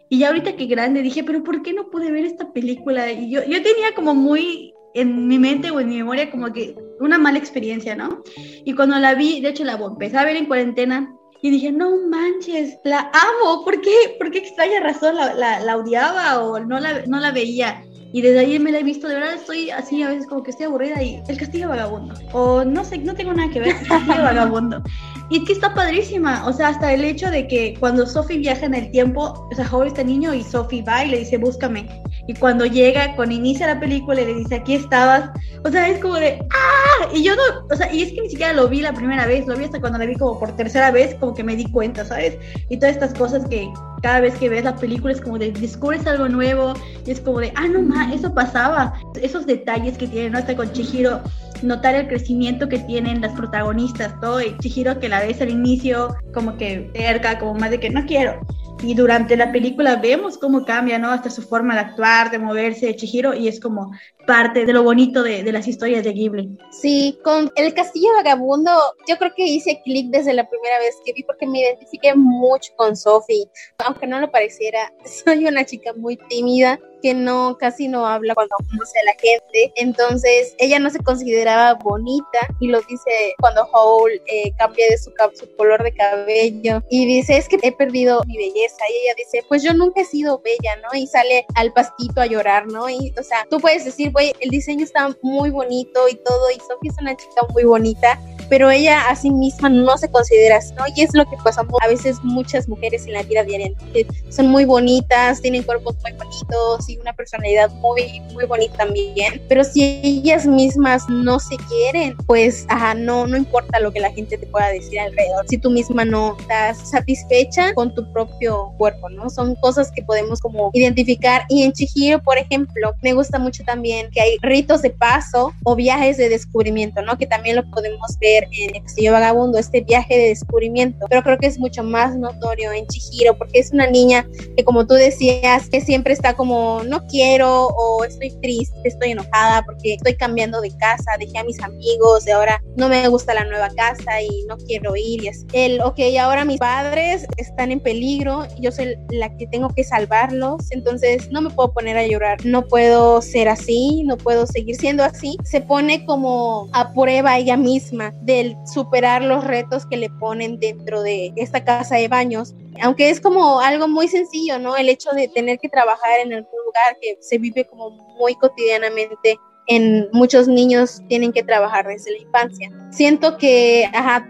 Y 0.09 0.21
ya 0.21 0.29
ahorita 0.29 0.55
que 0.55 0.67
grande 0.67 1.03
dije, 1.03 1.25
pero 1.25 1.43
¿por 1.43 1.63
qué 1.63 1.73
no 1.73 1.91
pude 1.91 2.13
ver 2.13 2.25
esta 2.25 2.53
película? 2.53 3.11
Y 3.11 3.31
yo, 3.31 3.43
yo 3.43 3.63
tenía 3.63 3.95
como 3.97 4.15
muy 4.15 4.73
en 4.95 5.27
mi 5.27 5.39
mente 5.39 5.71
o 5.71 5.81
en 5.81 5.89
mi 5.89 5.97
memoria 5.97 6.31
como 6.31 6.53
que 6.53 6.77
una 7.01 7.19
mala 7.19 7.39
experiencia, 7.39 7.97
¿no? 7.97 8.23
Y 8.65 8.73
cuando 8.75 8.99
la 8.99 9.15
vi, 9.15 9.41
de 9.41 9.49
hecho 9.49 9.65
la 9.65 9.75
empecé 9.75 10.17
a 10.17 10.25
ver 10.25 10.37
en 10.37 10.47
cuarentena 10.47 11.13
y 11.43 11.51
dije, 11.51 11.71
no 11.71 11.91
manches, 12.09 12.79
la 12.85 13.11
amo, 13.13 13.65
¿por 13.65 13.81
qué? 13.81 14.17
¿Por 14.19 14.31
qué 14.31 14.39
extraña 14.39 14.81
razón 14.81 15.17
la, 15.17 15.35
la, 15.35 15.61
la 15.61 15.77
odiaba 15.77 16.43
o 16.43 16.59
no 16.61 16.81
la, 16.81 17.05
no 17.07 17.21
la 17.21 17.31
veía? 17.31 17.85
Y 18.13 18.23
desde 18.23 18.39
ahí 18.41 18.59
me 18.59 18.73
la 18.73 18.79
he 18.79 18.83
visto, 18.83 19.09
de 19.09 19.15
verdad 19.15 19.35
estoy 19.35 19.71
así 19.71 20.03
a 20.03 20.09
veces 20.09 20.27
como 20.27 20.43
que 20.43 20.51
estoy 20.51 20.67
aburrida 20.67 21.03
y 21.03 21.23
el 21.29 21.37
castillo 21.37 21.69
vagabundo. 21.69 22.15
O 22.33 22.65
no 22.65 22.85
sé, 22.85 22.99
no 22.99 23.15
tengo 23.15 23.35
nada 23.35 23.51
que 23.51 23.61
ver, 23.61 23.77
el 23.81 23.89
castillo 23.89 24.23
vagabundo. 24.23 24.83
Y 25.29 25.39
es 25.39 25.45
que 25.45 25.53
está 25.53 25.75
padrísima, 25.75 26.47
o 26.47 26.53
sea, 26.53 26.69
hasta 26.69 26.93
el 26.93 27.05
hecho 27.05 27.31
de 27.31 27.49
que 27.49 27.77
cuando 27.81 28.07
Sophie 28.07 28.39
viaja 28.39 28.67
en 28.67 28.75
el 28.75 28.91
tiempo, 28.91 29.49
o 29.51 29.55
sea, 29.55 29.67
joven 29.67 29.89
este 29.89 30.05
niño 30.05 30.33
y 30.33 30.45
Sophie 30.45 30.83
va 30.83 31.05
y 31.05 31.11
le 31.11 31.19
dice, 31.19 31.37
búscame. 31.37 31.89
Y 32.29 32.35
cuando 32.35 32.65
llega, 32.67 33.15
cuando 33.17 33.35
inicia 33.35 33.67
la 33.67 33.81
película, 33.81 34.21
le 34.21 34.35
dice, 34.35 34.57
aquí 34.57 34.75
estabas. 34.75 35.31
O 35.65 35.71
sea, 35.71 35.89
es 35.89 35.99
como 36.01 36.15
de, 36.15 36.39
¡ah! 36.51 37.09
Y 37.13 37.25
yo 37.25 37.35
no, 37.35 37.43
o 37.71 37.77
sea, 37.77 37.93
y 37.93 38.03
es 38.03 38.13
que 38.13 38.21
ni 38.21 38.31
siquiera 38.31 38.53
lo 38.53 38.69
vi 38.69 38.81
la 38.83 38.93
primera 38.93 39.27
vez, 39.27 39.47
lo 39.47 39.57
vi 39.57 39.65
hasta 39.65 39.81
cuando 39.81 39.99
la 39.99 40.07
vi 40.07 40.15
como 40.15 40.39
por 40.39 40.55
tercera 40.57 40.91
vez, 40.91 41.15
como 41.17 41.35
que 41.35 41.43
me 41.43 41.57
di 41.57 41.71
cuenta, 41.71 42.05
¿sabes? 42.05 42.39
Y 42.69 42.79
todas 42.79 42.95
estas 42.95 43.15
cosas 43.15 43.49
que 43.49 43.69
cada 44.03 44.21
vez 44.21 44.35
que 44.37 44.49
ves 44.49 44.65
la 44.65 44.77
película 44.77 45.13
es 45.13 45.21
como 45.21 45.39
de, 45.39 45.51
descubres 45.51 46.07
algo 46.07 46.29
nuevo, 46.29 46.75
y 47.05 47.11
es 47.11 47.21
como 47.21 47.41
de, 47.41 47.53
ah, 47.57 47.67
no, 47.67 47.83
ma, 47.83 48.13
eso 48.15 48.33
pasaba. 48.33 48.95
Esos 49.21 49.47
detalles 49.47 49.99
que 49.99 50.07
tiene, 50.07 50.31
¿no? 50.31 50.39
Hasta 50.39 50.55
con 50.55 50.73
Chihiro 50.73 51.21
notar 51.63 51.95
el 51.95 52.09
crecimiento 52.09 52.69
que 52.69 52.79
tienen 52.79 53.21
las 53.21 53.33
protagonistas, 53.33 54.19
todo, 54.21 54.41
y 54.41 54.57
Chihiro 54.59 54.99
que 54.99 55.09
la 55.09 55.21
ves 55.21 55.41
al 55.41 55.51
inicio 55.51 56.17
como 56.33 56.57
que 56.57 56.91
cerca, 56.95 57.39
como 57.39 57.55
más 57.55 57.71
de 57.71 57.81
que 57.81 57.91
no 57.91 58.05
quiero. 58.07 58.41
Y 58.83 58.95
durante 58.95 59.37
la 59.37 59.53
película 59.53 59.97
vemos 59.97 60.37
cómo 60.37 60.65
cambia, 60.65 60.99
¿no? 60.99 61.11
Hasta 61.11 61.31
su 61.31 61.43
forma 61.43 61.75
de 61.75 61.81
actuar, 61.81 62.31
de 62.31 62.39
moverse, 62.39 62.87
de 62.87 62.97
Chihiro, 62.97 63.35
y 63.35 63.49
es 63.49 63.59
como 63.59 63.91
parte 64.27 64.67
de 64.67 64.73
lo 64.73 64.83
bonito 64.83 65.23
de, 65.23 65.43
de 65.43 65.53
las 65.53 65.67
historias 65.67 66.05
de 66.05 66.13
Ghibli. 66.13 66.59
Sí, 66.71 67.19
con 67.25 67.51
El 67.57 67.73
Castillo 67.73 68.09
Vagabundo, 68.17 68.71
yo 69.09 69.17
creo 69.17 69.33
que 69.35 69.47
hice 69.47 69.81
clic 69.83 70.11
desde 70.11 70.35
la 70.35 70.49
primera 70.49 70.79
vez 70.79 70.97
que 71.05 71.13
vi 71.15 71.23
porque 71.23 71.47
me 71.47 71.61
identifiqué 71.61 72.15
mucho 72.15 72.73
con 72.77 72.97
Sophie. 72.97 73.49
Aunque 73.79 74.07
no 74.07 74.21
lo 74.21 74.31
pareciera, 74.31 74.93
soy 75.25 75.47
una 75.47 75.65
chica 75.65 75.93
muy 75.97 76.17
tímida 76.29 76.79
que 77.07 77.15
no, 77.15 77.57
casi 77.57 77.87
no 77.87 78.05
habla 78.05 78.35
cuando 78.35 78.57
conoce 78.69 78.99
a 78.99 79.05
la 79.05 79.13
gente. 79.13 79.73
Entonces, 79.77 80.57
ella 80.59 80.81
no 80.81 80.91
se 80.91 80.99
consideraba 80.99 81.75
bonita 81.75 82.41
y 82.59 82.67
lo 82.67 82.81
dice 82.81 83.33
cuando 83.39 83.63
Howl 83.73 84.11
eh, 84.27 84.51
cambia 84.59 84.87
de 84.91 84.99
su, 84.99 85.13
su 85.35 85.55
color 85.55 85.85
de 85.85 85.93
cabello 85.93 86.83
y 86.91 87.07
dice, 87.07 87.37
es 87.37 87.49
que 87.49 87.61
he 87.63 87.71
perdido 87.71 88.25
mi 88.27 88.37
belleza. 88.37 88.79
Y 88.91 89.05
ella 89.05 89.15
dice, 89.17 89.45
pues 89.49 89.63
yo 89.63 89.73
nunca 89.73 90.01
he 90.01 90.05
sido 90.05 90.43
bella, 90.43 90.75
¿no? 90.83 90.99
Y 90.99 91.07
sale 91.07 91.47
al 91.55 91.73
pastito 91.73 92.21
a 92.21 92.27
llorar, 92.27 92.67
¿no? 92.67 92.91
Y, 92.91 93.15
o 93.17 93.23
sea, 93.23 93.47
tú 93.49 93.61
puedes 93.61 93.85
decir, 93.85 94.11
güey, 94.11 94.33
el 94.41 94.51
diseño 94.51 94.85
está 94.85 95.09
muy 95.23 95.51
bonito 95.51 96.09
y 96.09 96.17
todo, 96.17 96.51
y 96.51 96.59
Sophie 96.59 96.91
es 96.91 96.99
una 97.01 97.17
chica 97.17 97.47
muy 97.53 97.63
bonita, 97.63 98.21
pero 98.49 98.71
ella 98.71 99.09
a 99.09 99.17
sí 99.17 99.31
misma 99.31 99.69
no 99.69 99.97
se 99.99 100.11
considera 100.11 100.59
así, 100.59 100.73
¿no? 100.75 100.85
Y 100.95 101.03
es 101.03 101.11
lo 101.15 101.25
que 101.29 101.37
pasa 101.43 101.67
a 101.83 101.89
veces 101.89 102.19
muchas 102.23 102.69
mujeres 102.69 103.07
en 103.07 103.13
la 103.13 103.23
vida 103.23 103.45
diaria, 103.45 103.71
que 103.93 104.07
son 104.31 104.49
muy 104.49 104.65
bonitas, 104.65 105.41
tienen 105.41 105.63
cuerpos 105.63 105.97
muy 106.03 106.13
bonitos 106.13 106.89
y 106.89 106.99
una 106.99 107.13
personalidad 107.13 107.71
muy, 107.75 108.21
muy 108.33 108.45
bonita 108.47 108.77
también, 108.77 109.43
pero 109.49 109.65
si 109.65 110.01
ellas 110.03 110.47
mismas 110.47 111.09
no 111.09 111.39
se 111.39 111.57
quieren, 111.57 112.17
pues, 112.27 112.67
ajá, 112.69 112.95
no, 112.95 113.27
no 113.27 113.37
importa 113.37 113.81
lo 113.81 113.93
que 113.93 114.01
la 114.01 114.13
gente 114.13 114.39
te 114.39 114.47
pueda 114.47 114.69
decir 114.69 114.99
alrededor, 115.01 115.47
si 115.49 115.59
tú 115.59 115.71
misma 115.71 116.05
no 116.05 116.37
estás 116.39 116.91
satisfecha 116.91 117.75
con 117.75 117.95
tu 117.95 118.11
propio 118.13 118.73
cuerpo, 118.79 119.09
¿no? 119.09 119.31
Son 119.31 119.55
cosas 119.57 119.91
que 119.91 120.03
podemos 120.03 120.41
como 120.41 120.71
identificar 120.73 121.45
y 121.49 121.63
en 121.63 121.73
Chihiro, 121.73 122.23
por 122.23 122.39
ejemplo, 122.39 122.95
me 123.03 123.13
gusta 123.13 123.39
mucho 123.39 123.65
también 123.65 124.11
que 124.11 124.21
hay 124.21 124.37
ritos 124.43 124.83
de 124.83 124.91
paso 124.91 125.53
o 125.65 125.75
viajes 125.75 126.17
de 126.17 126.29
descubrimiento, 126.29 127.03
¿no? 127.03 127.19
Que 127.19 127.27
también 127.27 127.57
lo 127.57 127.71
podemos 127.71 128.19
ver 128.21 128.36
en 128.45 128.75
el 128.77 128.83
Castillo 128.83 129.13
Vagabundo, 129.13 129.59
este 129.59 129.81
viaje 129.81 130.17
de 130.17 130.29
descubrimiento, 130.29 131.07
pero 131.09 131.23
creo 131.23 131.39
que 131.39 131.47
es 131.47 131.59
mucho 131.59 131.83
más 131.83 132.17
notorio 132.17 132.73
en 132.73 132.87
Chihiro 132.87 133.37
porque 133.37 133.59
es 133.59 133.73
una 133.73 133.87
niña 133.87 134.27
que 134.57 134.65
como 134.65 134.87
tú 134.87 134.95
decías, 134.95 135.69
que 135.69 135.81
siempre 135.81 136.13
está 136.13 136.35
como 136.35 136.83
no 136.85 137.07
quiero 137.07 137.69
o 137.69 138.05
estoy 138.05 138.31
triste, 138.41 138.77
estoy 138.85 139.13
enojada 139.13 139.63
porque 139.65 139.95
estoy 139.95 140.17
cambiando 140.17 140.61
de 140.61 140.71
casa, 140.77 141.13
dejé 141.19 141.39
a 141.39 141.45
mis 141.45 141.61
amigos 141.63 142.27
y 142.27 142.31
ahora 142.31 142.63
no 142.77 142.89
me 142.89 143.07
gusta 143.09 143.35
la 143.35 143.45
nueva 143.45 143.69
casa 143.77 144.21
y 144.23 144.45
no 144.49 144.57
quiero 144.57 144.95
ir 144.97 145.25
y 145.25 145.29
es 145.29 145.45
el, 145.53 145.81
ok, 145.81 145.99
ahora 146.21 146.45
mis 146.45 146.59
padres 146.59 147.27
están 147.37 147.73
en 147.73 147.81
peligro, 147.81 148.47
yo 148.59 148.73
soy 148.73 148.97
la 149.11 149.35
que 149.37 149.47
tengo 149.47 149.69
que 149.71 149.85
salvarlos, 149.85 150.71
entonces 150.71 151.31
no 151.31 151.41
me 151.41 151.51
puedo 151.51 151.73
poner 151.73 151.97
a 151.97 152.07
llorar, 152.07 152.45
no 152.45 152.67
puedo 152.67 153.23
ser 153.23 153.49
así, 153.49 154.03
no 154.05 154.17
puedo 154.17 154.47
seguir 154.47 154.77
siendo 154.77 155.05
así, 155.05 155.37
se 155.45 155.61
pone 155.61 156.05
como 156.05 156.69
a 156.73 156.93
prueba 156.93 157.39
ella 157.39 157.57
misma 157.57 158.13
del 158.27 158.57
superar 158.67 159.23
los 159.23 159.45
retos 159.45 159.87
que 159.87 159.97
le 159.97 160.11
ponen 160.11 160.59
dentro 160.59 161.03
de 161.03 161.33
esta 161.37 161.65
casa 161.65 161.97
de 161.97 162.09
baños, 162.09 162.55
aunque 162.83 163.09
es 163.09 163.21
como 163.21 163.61
algo 163.61 163.89
muy 163.89 164.09
sencillo, 164.09 164.59
¿no? 164.59 164.77
El 164.77 164.89
hecho 164.89 165.11
de 165.13 165.29
tener 165.29 165.59
que 165.59 165.69
trabajar 165.69 166.21
en 166.21 166.33
algún 166.35 166.61
lugar 166.67 166.99
que 167.01 167.17
se 167.21 167.39
vive 167.39 167.65
como 167.67 167.91
muy 167.91 168.35
cotidianamente 168.35 169.39
en 169.67 170.09
muchos 170.13 170.49
niños 170.49 171.03
tienen 171.09 171.33
que 171.33 171.43
trabajar 171.43 171.87
desde 171.87 172.13
la 172.13 172.19
infancia. 172.19 172.71
Siento 172.91 173.37
que 173.37 173.85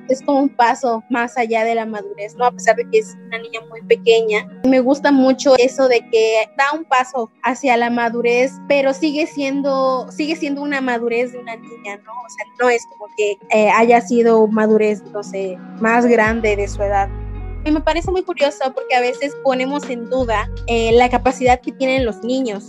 es 0.09 0.23
como 0.23 0.40
un 0.40 0.49
paso 0.49 1.05
más 1.11 1.37
allá 1.37 1.64
de 1.64 1.75
la 1.75 1.87
madurez, 1.87 2.35
¿no? 2.37 2.47
A 2.47 2.52
pesar 2.52 2.76
de 2.76 2.88
que 2.90 2.99
es 2.99 3.14
una 3.26 3.38
niña 3.38 3.61
muy 3.69 3.83
pequeña. 3.83 4.49
Me 4.64 4.81
gusta 4.81 5.12
mucho 5.12 5.55
eso 5.59 5.88
de 5.88 6.00
que 6.11 6.49
da 6.57 6.73
un 6.76 6.85
paso 6.85 7.31
hacia 7.43 7.76
la 7.76 7.90
madurez, 7.90 8.52
pero 8.69 8.93
sigue 8.93 9.26
siendo, 9.26 10.11
sigue 10.11 10.37
siendo 10.37 10.62
una 10.62 10.81
madurez 10.81 11.33
de 11.33 11.38
una 11.38 11.57
niña, 11.57 11.97
¿no? 11.99 12.12
O 12.12 12.28
sea, 12.28 12.47
no 12.61 12.69
es 12.69 12.83
como 12.87 13.07
que 13.16 13.38
eh, 13.50 13.71
haya 13.71 14.00
sido 14.00 14.47
madurez, 14.49 15.02
no 15.12 15.23
sé, 15.23 15.59
más 15.81 16.07
grande 16.07 16.57
de 16.57 16.66
su 16.66 16.83
edad. 16.83 17.09
Y 17.64 17.73
me 17.73 17.81
parece 17.81 18.11
muy 18.12 18.23
curioso 18.23 18.73
porque 18.75 18.95
a 18.95 19.00
veces 19.00 19.37
ponemos 19.43 19.90
en 19.90 20.09
duda 20.09 20.49
eh, 20.69 20.93
la 20.93 21.11
capacidad 21.11 21.61
que 21.61 21.73
tienen 21.73 22.05
los 22.05 22.23
niños 22.23 22.66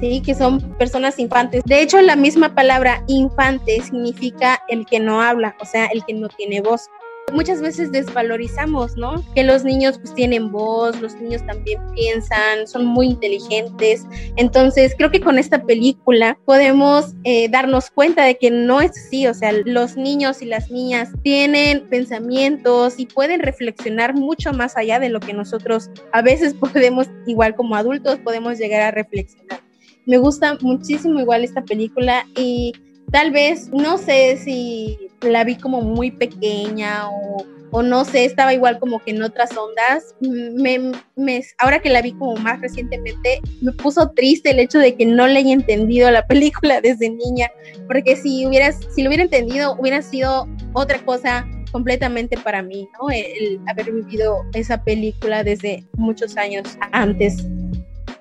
¿sí? 0.00 0.22
que 0.24 0.34
son 0.34 0.60
personas 0.78 1.18
infantes. 1.18 1.62
De 1.64 1.82
hecho, 1.82 2.00
la 2.00 2.16
misma 2.16 2.54
palabra 2.54 3.02
infante 3.06 3.80
significa 3.82 4.62
el 4.68 4.86
que 4.86 5.00
no 5.00 5.20
habla, 5.22 5.56
o 5.60 5.64
sea, 5.64 5.86
el 5.86 6.04
que 6.04 6.14
no 6.14 6.28
tiene 6.28 6.60
voz. 6.60 6.88
Muchas 7.32 7.60
veces 7.60 7.92
desvalorizamos, 7.92 8.96
¿no? 8.96 9.22
Que 9.34 9.44
los 9.44 9.62
niños 9.62 9.98
pues 9.98 10.14
tienen 10.14 10.50
voz, 10.50 10.98
los 10.98 11.14
niños 11.16 11.44
también 11.46 11.78
piensan, 11.94 12.66
son 12.66 12.86
muy 12.86 13.08
inteligentes. 13.08 14.06
Entonces, 14.36 14.94
creo 14.96 15.10
que 15.10 15.20
con 15.20 15.38
esta 15.38 15.62
película 15.62 16.38
podemos 16.46 17.14
eh, 17.24 17.50
darnos 17.50 17.90
cuenta 17.90 18.24
de 18.24 18.38
que 18.38 18.50
no 18.50 18.80
es 18.80 18.92
así, 18.92 19.26
o 19.26 19.34
sea, 19.34 19.52
los 19.52 19.96
niños 19.96 20.40
y 20.40 20.46
las 20.46 20.70
niñas 20.70 21.10
tienen 21.22 21.86
pensamientos 21.90 22.98
y 22.98 23.04
pueden 23.04 23.40
reflexionar 23.40 24.14
mucho 24.14 24.54
más 24.54 24.78
allá 24.78 24.98
de 24.98 25.10
lo 25.10 25.20
que 25.20 25.34
nosotros 25.34 25.90
a 26.12 26.22
veces 26.22 26.54
podemos, 26.60 27.08
igual 27.26 27.54
como 27.54 27.76
adultos, 27.76 28.18
podemos 28.20 28.56
llegar 28.56 28.80
a 28.80 28.90
reflexionar. 28.90 29.67
Me 30.08 30.16
gusta 30.16 30.56
muchísimo 30.62 31.20
igual 31.20 31.44
esta 31.44 31.62
película 31.62 32.24
y 32.34 32.72
tal 33.12 33.30
vez, 33.30 33.68
no 33.68 33.98
sé 33.98 34.38
si 34.38 34.98
la 35.20 35.44
vi 35.44 35.56
como 35.56 35.82
muy 35.82 36.10
pequeña 36.10 37.10
o, 37.10 37.82
no 37.82 38.06
sé, 38.06 38.24
estaba 38.24 38.54
igual 38.54 38.78
como 38.78 39.04
que 39.04 39.10
en 39.10 39.22
otras 39.22 39.54
ondas. 39.54 40.14
Me, 40.22 40.92
me, 41.14 41.44
ahora 41.58 41.80
que 41.80 41.90
la 41.90 42.00
vi 42.00 42.12
como 42.12 42.36
más 42.36 42.58
recientemente, 42.62 43.42
me 43.60 43.70
puso 43.72 44.10
triste 44.12 44.52
el 44.52 44.60
hecho 44.60 44.78
de 44.78 44.94
que 44.94 45.04
no 45.04 45.26
le 45.26 45.40
haya 45.40 45.52
entendido 45.52 46.10
la 46.10 46.26
película 46.26 46.80
desde 46.82 47.10
niña, 47.10 47.50
porque 47.86 48.16
si 48.16 48.46
hubieras, 48.46 48.80
si 48.94 49.02
lo 49.02 49.10
hubiera 49.10 49.24
entendido, 49.24 49.76
hubiera 49.78 50.00
sido 50.00 50.48
otra 50.72 51.04
cosa 51.04 51.46
completamente 51.70 52.38
para 52.38 52.62
mí, 52.62 52.88
¿no? 52.98 53.10
el 53.10 53.60
haber 53.68 53.92
vivido 53.92 54.38
esa 54.54 54.82
película 54.82 55.44
desde 55.44 55.84
muchos 55.98 56.38
años 56.38 56.78
antes. 56.92 57.44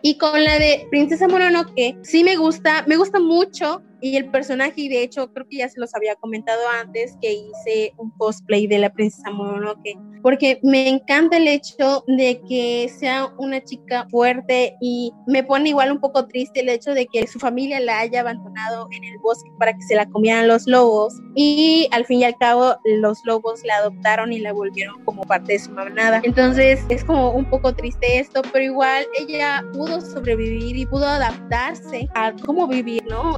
Y 0.01 0.17
con 0.17 0.43
la 0.43 0.59
de 0.59 0.87
Princesa 0.89 1.27
Mononoke, 1.27 1.97
sí 2.03 2.23
me 2.23 2.35
gusta, 2.35 2.83
me 2.87 2.97
gusta 2.97 3.19
mucho 3.19 3.81
y 4.01 4.17
el 4.17 4.29
personaje, 4.29 4.81
y 4.81 4.89
de 4.89 5.03
hecho 5.03 5.31
creo 5.33 5.47
que 5.49 5.57
ya 5.57 5.69
se 5.69 5.79
los 5.79 5.93
había 5.95 6.15
comentado 6.15 6.61
antes 6.81 7.17
que 7.21 7.33
hice 7.33 7.93
un 7.97 8.11
cosplay 8.11 8.67
de 8.67 8.79
la 8.79 8.91
princesa 8.91 9.31
Mononoke, 9.31 9.97
porque 10.21 10.59
me 10.63 10.89
encanta 10.89 11.37
el 11.37 11.47
hecho 11.47 12.03
de 12.07 12.41
que 12.47 12.89
sea 12.99 13.33
una 13.37 13.63
chica 13.63 14.07
fuerte 14.09 14.75
y 14.81 15.11
me 15.25 15.43
pone 15.43 15.69
igual 15.69 15.91
un 15.91 15.99
poco 15.99 16.27
triste 16.27 16.61
el 16.61 16.69
hecho 16.69 16.93
de 16.93 17.05
que 17.07 17.27
su 17.27 17.39
familia 17.39 17.79
la 17.79 17.99
haya 17.99 18.21
abandonado 18.21 18.87
en 18.91 19.03
el 19.03 19.17
bosque 19.19 19.49
para 19.57 19.73
que 19.73 19.81
se 19.83 19.95
la 19.95 20.05
comieran 20.07 20.47
los 20.47 20.67
lobos 20.67 21.13
y 21.35 21.87
al 21.91 22.05
fin 22.05 22.19
y 22.19 22.23
al 22.25 22.37
cabo 22.37 22.75
los 22.85 23.23
lobos 23.25 23.61
la 23.63 23.77
adoptaron 23.77 24.33
y 24.33 24.39
la 24.39 24.53
volvieron 24.53 25.03
como 25.05 25.23
parte 25.23 25.53
de 25.53 25.59
su 25.59 25.71
manada. 25.71 26.21
Entonces 26.23 26.83
es 26.89 27.03
como 27.03 27.31
un 27.31 27.45
poco 27.45 27.73
triste 27.73 28.19
esto, 28.19 28.41
pero 28.51 28.65
igual 28.65 29.05
ella 29.19 29.63
pudo 29.73 30.01
sobrevivir 30.01 30.77
y 30.77 30.85
pudo 30.85 31.07
adaptarse 31.07 32.07
a 32.15 32.33
cómo 32.45 32.67
vivir, 32.67 33.03
¿no? 33.07 33.37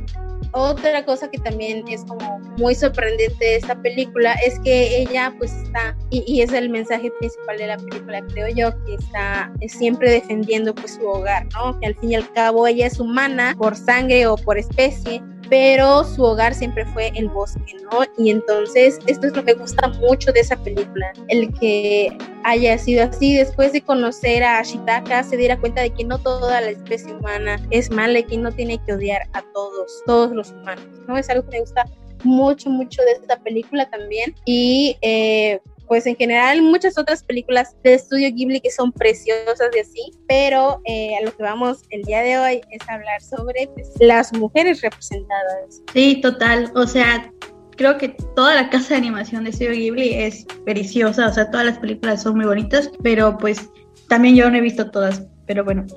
Otra 0.51 1.05
cosa 1.05 1.29
que 1.29 1.37
también 1.37 1.87
es 1.87 2.03
como 2.05 2.39
muy 2.57 2.73
sorprendente 2.73 3.45
de 3.45 3.55
esta 3.57 3.79
película 3.81 4.33
es 4.45 4.59
que 4.59 5.01
ella 5.01 5.33
pues 5.37 5.53
está, 5.53 5.95
y, 6.09 6.41
es 6.41 6.51
el 6.53 6.69
mensaje 6.69 7.11
principal 7.19 7.57
de 7.57 7.67
la 7.67 7.77
película 7.77 8.21
creo 8.33 8.47
yo, 8.49 8.85
que 8.85 8.95
está 8.95 9.51
siempre 9.67 10.09
defendiendo 10.11 10.73
pues 10.73 10.95
su 10.95 11.05
hogar, 11.05 11.45
¿no? 11.53 11.79
Que 11.79 11.87
al 11.87 11.95
fin 11.95 12.11
y 12.11 12.15
al 12.15 12.31
cabo 12.33 12.65
ella 12.65 12.87
es 12.87 12.99
humana 12.99 13.55
por 13.57 13.75
sangre 13.75 14.25
o 14.25 14.35
por 14.37 14.57
especie, 14.57 15.21
pero 15.49 16.03
su 16.03 16.23
hogar 16.23 16.53
siempre 16.53 16.85
fue 16.85 17.11
el 17.15 17.29
bosque, 17.29 17.75
¿no? 17.91 18.01
Y 18.17 18.29
entonces 18.29 18.99
esto 19.07 19.27
es 19.27 19.35
lo 19.35 19.43
que 19.43 19.53
me 19.53 19.59
gusta 19.59 19.87
mucho 19.87 20.31
de 20.31 20.41
esa 20.41 20.55
película, 20.57 21.11
el 21.27 21.53
que 21.59 22.15
haya 22.43 22.77
sido 22.77 23.03
así, 23.03 23.35
después 23.35 23.73
de 23.73 23.81
conocer 23.81 24.43
a 24.43 24.59
Ashitaka 24.59 25.23
se 25.23 25.37
diera 25.37 25.59
cuenta 25.59 25.81
de 25.81 25.91
que 25.91 26.03
no 26.03 26.19
toda 26.19 26.61
la 26.61 26.69
especie 26.69 27.13
humana 27.13 27.59
es 27.71 27.91
mala 27.91 28.19
y 28.19 28.23
que 28.23 28.37
no 28.37 28.51
tiene 28.51 28.77
que 28.85 28.93
odiar 28.93 29.23
a 29.33 29.41
todos, 29.53 30.03
todos 30.05 30.31
los 30.31 30.51
humanos, 30.51 30.85
¿no? 31.07 31.17
Es 31.17 31.29
algo 31.29 31.43
que 31.43 31.57
me 31.57 31.61
gusta 31.61 31.85
mucho, 32.23 32.69
mucho 32.69 33.01
de 33.03 33.11
esta 33.13 33.37
película 33.37 33.89
también. 33.89 34.35
Y 34.45 34.97
eh, 35.01 35.59
pues 35.89 36.05
en 36.05 36.15
general 36.15 36.61
muchas 36.61 36.97
otras 36.97 37.23
películas 37.23 37.75
de 37.83 37.95
estudio 37.95 38.29
Ghibli 38.31 38.61
que 38.61 38.69
son 38.69 38.91
preciosas 38.93 39.71
de 39.73 39.81
así, 39.81 40.11
pero 40.27 40.81
eh, 40.85 41.15
a 41.19 41.25
lo 41.25 41.35
que 41.35 41.43
vamos 41.43 41.79
el 41.89 42.03
día 42.03 42.21
de 42.21 42.37
hoy 42.37 42.61
es 42.69 42.87
hablar 42.87 43.21
sobre 43.21 43.67
pues, 43.73 43.91
las 43.99 44.31
mujeres 44.31 44.81
representadas. 44.81 45.81
Sí, 45.91 46.21
total, 46.21 46.71
o 46.75 46.85
sea, 46.85 47.33
creo 47.75 47.97
que 47.97 48.09
toda 48.35 48.53
la 48.53 48.69
casa 48.69 48.89
de 48.89 48.97
animación 48.97 49.43
de 49.43 49.49
estudio 49.49 49.71
Ghibli 49.71 50.13
es 50.13 50.45
preciosa, 50.63 51.27
o 51.27 51.33
sea, 51.33 51.49
todas 51.49 51.65
las 51.65 51.79
películas 51.79 52.21
son 52.21 52.37
muy 52.37 52.45
bonitas, 52.45 52.91
pero 53.01 53.35
pues 53.37 53.69
también 54.07 54.35
yo 54.35 54.49
no 54.49 54.57
he 54.57 54.61
visto 54.61 54.91
todas, 54.91 55.23
pero 55.47 55.65
bueno. 55.65 55.87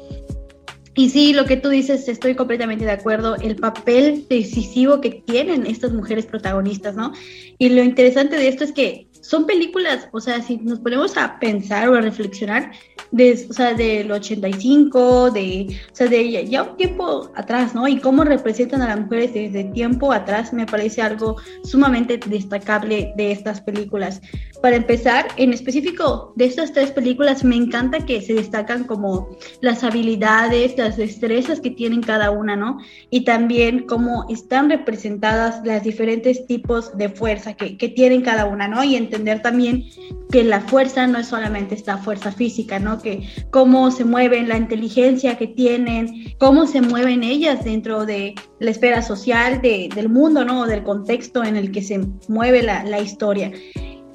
Y 0.95 1.11
sí, 1.11 1.33
lo 1.33 1.45
que 1.45 1.57
tú 1.57 1.69
dices, 1.69 2.09
estoy 2.09 2.35
completamente 2.35 2.85
de 2.85 2.91
acuerdo, 2.91 3.37
el 3.37 3.57
papel 3.57 4.27
decisivo 4.29 5.01
que 5.01 5.23
tienen 5.27 5.67
estas 5.67 5.93
mujeres 5.93 6.27
protagonistas, 6.27 6.97
¿no? 6.97 7.13
Y 7.59 7.71
lo 7.71 7.83
interesante 7.83 8.37
de 8.37 8.49
esto 8.49 8.65
es 8.65 8.73
que 8.73 9.09
son 9.23 9.47
películas, 9.47 10.09
o 10.13 10.21
sea, 10.21 10.43
si 10.43 10.57
nos 10.59 10.81
ponemos 10.81 11.17
a 11.17 11.39
pensar 11.39 11.89
o 11.89 11.95
a 11.95 12.01
reflexionar, 12.01 12.73
de, 13.13 13.47
o 13.49 13.53
sea, 13.53 13.73
del 13.73 14.11
85, 14.11 15.31
de, 15.31 15.79
o 15.93 15.95
sea, 15.95 16.09
de 16.09 16.47
ya 16.47 16.65
un 16.65 16.77
tiempo 16.77 17.31
atrás, 17.37 17.75
¿no? 17.75 17.87
Y 17.87 17.99
cómo 17.99 18.25
representan 18.25 18.83
a 18.83 18.89
las 18.89 19.01
mujeres 19.01 19.33
desde 19.33 19.65
tiempo 19.65 20.13
atrás 20.13 20.53
me 20.53 20.67
parece 20.67 21.03
algo 21.03 21.37
sumamente 21.63 22.19
destacable 22.27 23.13
de 23.17 23.33
estas 23.33 23.61
películas. 23.61 24.21
Para 24.61 24.77
empezar, 24.77 25.29
en 25.37 25.53
específico 25.53 26.33
de 26.37 26.47
estas 26.47 26.73
tres 26.73 26.91
películas, 26.91 27.45
me 27.45 27.57
encanta 27.57 28.05
que 28.05 28.21
se 28.23 28.35
destacan 28.35 28.85
como 28.85 29.29
las 29.61 29.85
habilidades, 29.85 30.77
las 30.77 30.97
destrezas 30.97 31.61
que 31.61 31.71
tienen 31.71 32.01
cada 32.01 32.31
una, 32.31 32.57
¿no? 32.57 32.79
Y 33.11 33.25
también 33.25 33.87
cómo 33.87 34.27
están 34.29 34.69
representadas 34.71 35.61
las 35.65 35.85
diferentes 35.85 36.47
tipos 36.47 36.97
de 36.97 37.09
fuerza 37.09 37.55
que, 37.55 37.77
que 37.77 37.89
tienen 37.89 38.23
cada 38.23 38.47
una, 38.47 38.67
¿no? 38.69 38.83
Y 38.83 38.97
entender 39.13 39.43
también 39.43 39.85
que 40.31 40.43
la 40.43 40.63
fuerza 40.63 41.07
no 41.07 41.19
es 41.19 41.27
solamente 41.27 41.75
esta 41.75 41.99
fuerza 41.99 42.33
física, 42.33 42.79
¿no? 42.79 43.01
Que 43.01 43.29
cómo 43.51 43.91
se 43.91 44.05
mueven, 44.05 44.49
la 44.49 44.57
inteligencia 44.57 45.37
que 45.37 45.47
tienen, 45.47 46.35
cómo 46.39 46.67
se 46.67 46.81
mueven 46.81 47.23
ellas 47.23 47.65
dentro 47.65 48.07
de 48.07 48.35
la 48.59 48.71
esfera 48.71 49.03
social 49.03 49.61
de, 49.61 49.91
del 49.95 50.09
mundo, 50.09 50.45
¿no? 50.45 50.67
Del 50.67 50.83
contexto 50.83 51.45
en 51.45 51.57
el 51.57 51.71
que 51.71 51.83
se 51.83 52.01
mueve 52.29 52.63
la, 52.63 52.85
la 52.85 53.01
historia. 53.01 53.53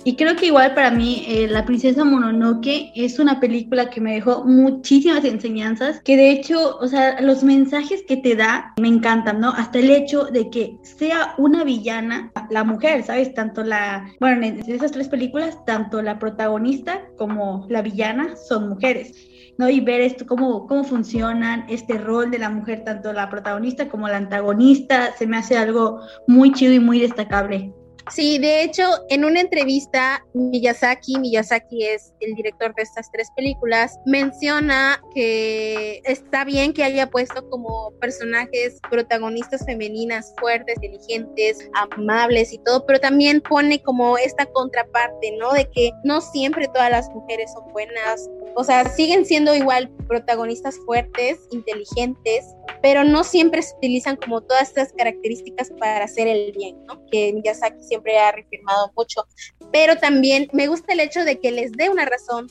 Y 0.07 0.15
creo 0.15 0.37
que 0.37 0.45
igual 0.45 0.73
para 0.73 0.89
mí 0.89 1.25
eh, 1.27 1.49
La 1.49 1.65
Princesa 1.65 2.05
Mononoke 2.05 2.93
es 2.95 3.19
una 3.19 3.41
película 3.41 3.89
que 3.89 3.99
me 3.99 4.13
dejó 4.13 4.45
muchísimas 4.45 5.25
enseñanzas, 5.25 5.99
que 5.99 6.15
de 6.15 6.31
hecho, 6.31 6.77
o 6.77 6.87
sea, 6.87 7.19
los 7.19 7.43
mensajes 7.43 8.03
que 8.07 8.15
te 8.15 8.37
da 8.37 8.73
me 8.79 8.87
encantan, 8.87 9.41
¿no? 9.41 9.49
Hasta 9.49 9.79
el 9.79 9.89
hecho 9.89 10.23
de 10.23 10.49
que 10.49 10.77
sea 10.81 11.35
una 11.37 11.65
villana, 11.65 12.31
la 12.49 12.63
mujer, 12.63 13.03
¿sabes? 13.03 13.33
Tanto 13.33 13.65
la, 13.65 14.09
bueno, 14.21 14.45
en 14.45 14.59
esas 14.71 14.93
tres 14.93 15.09
películas, 15.09 15.57
tanto 15.65 16.01
la 16.01 16.19
protagonista 16.19 17.01
como 17.17 17.67
la 17.67 17.81
villana 17.81 18.37
son 18.37 18.69
mujeres. 18.69 19.13
¿no? 19.57 19.69
Y 19.69 19.81
ver 19.81 19.99
esto, 19.99 20.25
cómo, 20.25 20.67
cómo 20.67 20.85
funcionan 20.85 21.65
este 21.67 21.97
rol 21.97 22.31
de 22.31 22.39
la 22.39 22.49
mujer, 22.49 22.85
tanto 22.85 23.11
la 23.11 23.29
protagonista 23.29 23.89
como 23.89 24.07
la 24.07 24.15
antagonista, 24.15 25.13
se 25.17 25.27
me 25.27 25.35
hace 25.35 25.57
algo 25.57 25.99
muy 26.27 26.53
chido 26.53 26.71
y 26.71 26.79
muy 26.79 27.01
destacable. 27.01 27.73
Sí, 28.09 28.39
de 28.39 28.63
hecho, 28.63 28.83
en 29.09 29.25
una 29.25 29.41
entrevista, 29.41 30.25
Miyazaki, 30.33 31.19
Miyazaki 31.19 31.85
es 31.85 32.13
el 32.21 32.35
director 32.35 32.73
de 32.75 32.83
estas 32.83 33.11
tres 33.11 33.29
películas, 33.35 33.99
menciona 34.05 35.01
que 35.13 36.01
está 36.05 36.45
bien 36.45 36.73
que 36.73 36.83
haya 36.83 37.09
puesto 37.09 37.47
como 37.49 37.91
personajes 37.99 38.79
protagonistas 38.89 39.65
femeninas 39.65 40.33
fuertes, 40.39 40.75
inteligentes, 40.75 41.69
amables 41.73 42.53
y 42.53 42.59
todo, 42.59 42.85
pero 42.85 42.99
también 42.99 43.41
pone 43.41 43.81
como 43.81 44.17
esta 44.17 44.45
contraparte, 44.45 45.35
¿no? 45.37 45.51
De 45.51 45.69
que 45.69 45.91
no 46.05 46.21
siempre 46.21 46.67
todas 46.67 46.89
las 46.89 47.09
mujeres 47.09 47.51
son 47.51 47.71
buenas, 47.73 48.29
o 48.55 48.63
sea, 48.63 48.87
siguen 48.89 49.25
siendo 49.25 49.53
igual 49.53 49.89
protagonistas 50.07 50.77
fuertes, 50.85 51.39
inteligentes, 51.51 52.45
pero 52.81 53.03
no 53.03 53.23
siempre 53.23 53.61
se 53.61 53.75
utilizan 53.75 54.15
como 54.15 54.41
todas 54.41 54.69
estas 54.69 54.93
características 54.93 55.71
para 55.79 56.05
hacer 56.05 56.27
el 56.27 56.51
bien, 56.51 56.83
¿no? 56.85 57.05
Que 57.11 57.33
Miyazaki 57.33 57.83
siempre 57.83 58.17
ha 58.17 58.31
reafirmado 58.31 58.91
mucho. 58.95 59.25
Pero 59.71 59.97
también 59.97 60.47
me 60.53 60.67
gusta 60.67 60.93
el 60.93 60.99
hecho 60.99 61.23
de 61.23 61.39
que 61.39 61.51
les 61.51 61.71
dé 61.73 61.89
una 61.89 62.05
razón. 62.05 62.47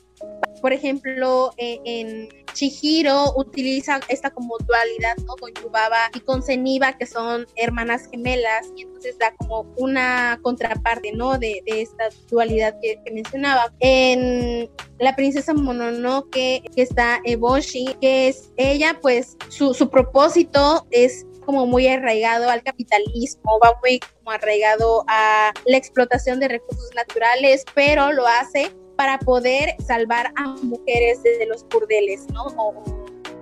Por 0.60 0.72
ejemplo, 0.72 1.52
eh, 1.58 1.78
en 1.84 2.28
Chihiro 2.56 3.34
utiliza 3.36 4.00
esta 4.08 4.30
como 4.30 4.56
dualidad, 4.58 5.16
¿no? 5.26 5.36
Con 5.36 5.52
Yubaba 5.54 6.10
y 6.14 6.20
con 6.20 6.42
Zeniba, 6.42 6.96
que 6.96 7.06
son 7.06 7.46
hermanas 7.56 8.08
gemelas, 8.10 8.66
y 8.74 8.82
entonces 8.82 9.18
da 9.18 9.34
como 9.36 9.70
una 9.76 10.40
contraparte, 10.42 11.12
¿no? 11.12 11.38
De, 11.38 11.62
esta 11.66 12.08
dualidad 12.30 12.74
que, 12.80 12.98
mencionaba. 13.12 13.72
En 13.80 14.70
La 14.98 15.14
Princesa 15.14 15.52
Mononoke, 15.52 16.62
que 16.74 16.82
está 16.82 17.20
Eboshi, 17.24 17.94
que 18.00 18.28
es 18.28 18.50
ella, 18.56 18.98
pues 19.02 19.36
su, 19.48 19.74
su 19.74 19.90
propósito 19.90 20.86
es 20.90 21.26
como 21.44 21.66
muy 21.66 21.86
arraigado 21.86 22.50
al 22.50 22.62
capitalismo, 22.62 23.58
va 23.62 23.78
muy 23.82 24.00
como 24.00 24.32
arraigado 24.32 25.04
a 25.06 25.52
la 25.66 25.76
explotación 25.76 26.40
de 26.40 26.48
recursos 26.48 26.90
naturales, 26.94 27.64
pero 27.74 28.12
lo 28.12 28.26
hace 28.26 28.72
para 28.96 29.18
poder 29.18 29.74
salvar 29.86 30.32
a 30.36 30.48
mujeres 30.62 31.22
de 31.22 31.46
los 31.46 31.66
burdeles, 31.68 32.26
¿no? 32.32 32.44
O 32.56 32.84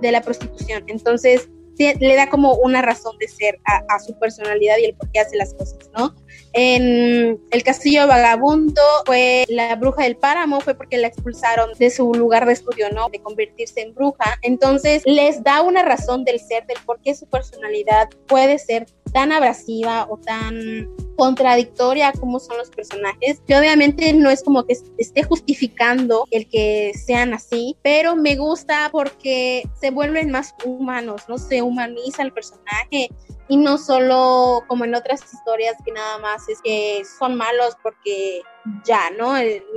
de 0.00 0.12
la 0.12 0.20
prostitución. 0.20 0.84
Entonces, 0.88 1.48
le 1.78 2.16
da 2.16 2.28
como 2.28 2.54
una 2.54 2.82
razón 2.82 3.16
de 3.18 3.28
ser 3.28 3.58
a, 3.64 3.98
su 3.98 4.16
personalidad 4.18 4.76
y 4.78 4.84
el 4.84 4.94
por 4.94 5.10
qué 5.10 5.20
hace 5.20 5.36
las 5.36 5.54
cosas, 5.54 5.90
¿no? 5.96 6.14
En 6.52 7.40
el 7.50 7.62
castillo 7.64 8.06
vagabundo 8.06 8.80
fue 9.06 9.44
la 9.48 9.74
bruja 9.74 10.04
del 10.04 10.16
páramo, 10.16 10.60
fue 10.60 10.74
porque 10.74 10.98
la 10.98 11.08
expulsaron 11.08 11.70
de 11.78 11.90
su 11.90 12.14
lugar 12.14 12.46
de 12.46 12.52
estudio, 12.52 12.90
¿no? 12.90 13.08
De 13.08 13.20
convertirse 13.20 13.80
en 13.80 13.94
bruja. 13.94 14.38
Entonces 14.42 15.02
les 15.04 15.42
da 15.42 15.62
una 15.62 15.82
razón 15.82 16.24
del 16.24 16.38
ser, 16.38 16.64
del 16.66 16.78
por 16.86 17.00
qué 17.00 17.14
su 17.14 17.26
personalidad 17.26 18.08
puede 18.26 18.58
ser 18.58 18.86
tan 19.14 19.30
abrasiva 19.30 20.06
o 20.10 20.18
tan 20.18 20.90
contradictoria 21.16 22.12
como 22.18 22.40
son 22.40 22.58
los 22.58 22.68
personajes, 22.68 23.40
que 23.46 23.56
obviamente 23.56 24.12
no 24.12 24.28
es 24.28 24.42
como 24.42 24.66
que 24.66 24.76
esté 24.98 25.22
justificando 25.22 26.26
el 26.32 26.48
que 26.48 26.92
sean 26.94 27.32
así, 27.32 27.76
pero 27.82 28.16
me 28.16 28.34
gusta 28.34 28.88
porque 28.90 29.62
se 29.80 29.92
vuelven 29.92 30.32
más 30.32 30.52
humanos, 30.64 31.22
no 31.28 31.38
se 31.38 31.62
humaniza 31.62 32.24
el 32.24 32.32
personaje 32.32 33.08
y 33.46 33.56
no 33.56 33.78
solo 33.78 34.64
como 34.66 34.84
en 34.84 34.96
otras 34.96 35.20
historias 35.32 35.76
que 35.84 35.92
nada 35.92 36.18
más 36.18 36.48
es 36.48 36.60
que 36.62 37.02
son 37.18 37.36
malos 37.36 37.76
porque 37.84 38.42
ya, 38.84 39.10
¿no? 39.10 39.34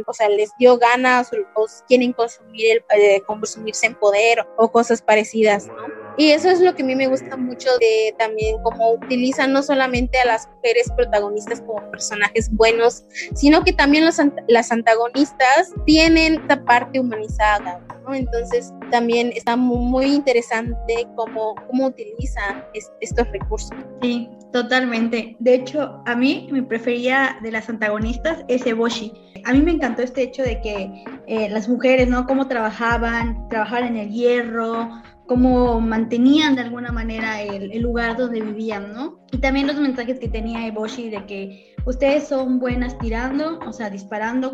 o 0.07 0.13
sea, 0.13 0.29
les 0.29 0.49
dio 0.57 0.79
ganas 0.79 1.29
o, 1.53 1.65
quieren 1.87 2.11
consumir 2.11 2.81
el, 2.89 2.99
eh, 2.99 3.21
consumirse 3.21 3.85
en 3.85 3.93
poder 3.93 4.47
o 4.57 4.71
cosas 4.71 5.01
parecidas, 5.01 5.67
¿no? 5.67 5.96
Y 6.17 6.31
eso 6.31 6.49
es 6.49 6.61
lo 6.61 6.73
que 6.73 6.81
a 6.81 6.85
mí 6.85 6.95
me 6.95 7.07
gusta 7.07 7.37
mucho 7.37 7.69
de 7.79 8.15
también 8.17 8.57
cómo 8.63 8.93
utilizan 8.93 9.53
no 9.53 9.61
solamente 9.61 10.19
a 10.19 10.25
las 10.25 10.47
mujeres 10.55 10.91
protagonistas 10.95 11.61
como 11.61 11.89
personajes 11.91 12.49
buenos, 12.51 13.03
sino 13.35 13.63
que 13.63 13.71
también 13.71 14.03
los, 14.03 14.17
las 14.47 14.71
antagonistas 14.71 15.73
tienen 15.85 16.41
esta 16.41 16.63
parte 16.65 16.99
humanizada. 16.99 17.79
Entonces 18.13 18.73
también 18.89 19.31
está 19.35 19.55
muy, 19.55 20.05
interesante 20.05 21.07
cómo, 21.15 21.55
cómo 21.67 21.87
utilizan 21.87 22.63
estos 23.01 23.27
recursos. 23.31 23.69
Sí, 24.01 24.29
totalmente. 24.51 25.35
De 25.39 25.55
hecho, 25.55 26.01
a 26.05 26.15
mí 26.15 26.47
mi 26.51 26.61
preferida 26.61 27.37
de 27.43 27.51
las 27.51 27.69
antagonistas 27.69 28.43
es 28.47 28.65
Eboshi. 28.65 29.13
A 29.43 29.53
mí 29.53 29.61
me 29.61 29.71
encantó 29.71 30.01
este 30.01 30.23
hecho 30.23 30.41
de 30.43 30.59
que 30.61 31.03
eh, 31.27 31.49
las 31.49 31.67
mujeres, 31.69 32.07
¿no? 32.07 32.25
Cómo 32.25 32.47
trabajaban, 32.47 33.47
trabajaban 33.49 33.89
en 33.89 33.97
el 33.97 34.09
hierro, 34.09 34.89
cómo 35.27 35.79
mantenían 35.79 36.55
de 36.55 36.61
alguna 36.61 36.91
manera 36.91 37.41
el, 37.41 37.81
lugar 37.81 38.17
donde 38.17 38.41
vivían, 38.41 38.93
¿no? 38.93 39.19
Y 39.31 39.37
también 39.37 39.67
los 39.67 39.77
mensajes 39.77 40.19
que 40.19 40.27
tenía 40.27 40.65
Eboshi 40.65 41.09
de 41.09 41.25
que 41.25 41.75
ustedes 41.85 42.27
son 42.27 42.59
buenas 42.59 42.97
tirando, 42.97 43.59
o 43.59 43.73
sea, 43.73 43.89
disparando, 43.89 44.51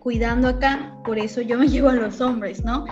cuidando 0.00 0.48
acá, 0.48 0.96
por 1.04 1.18
eso 1.18 1.40
yo 1.40 1.58
me 1.58 1.68
llevo 1.70 1.88
a 1.88 1.94
los 1.94 2.20
hombres, 2.20 2.64
¿no? 2.64 2.84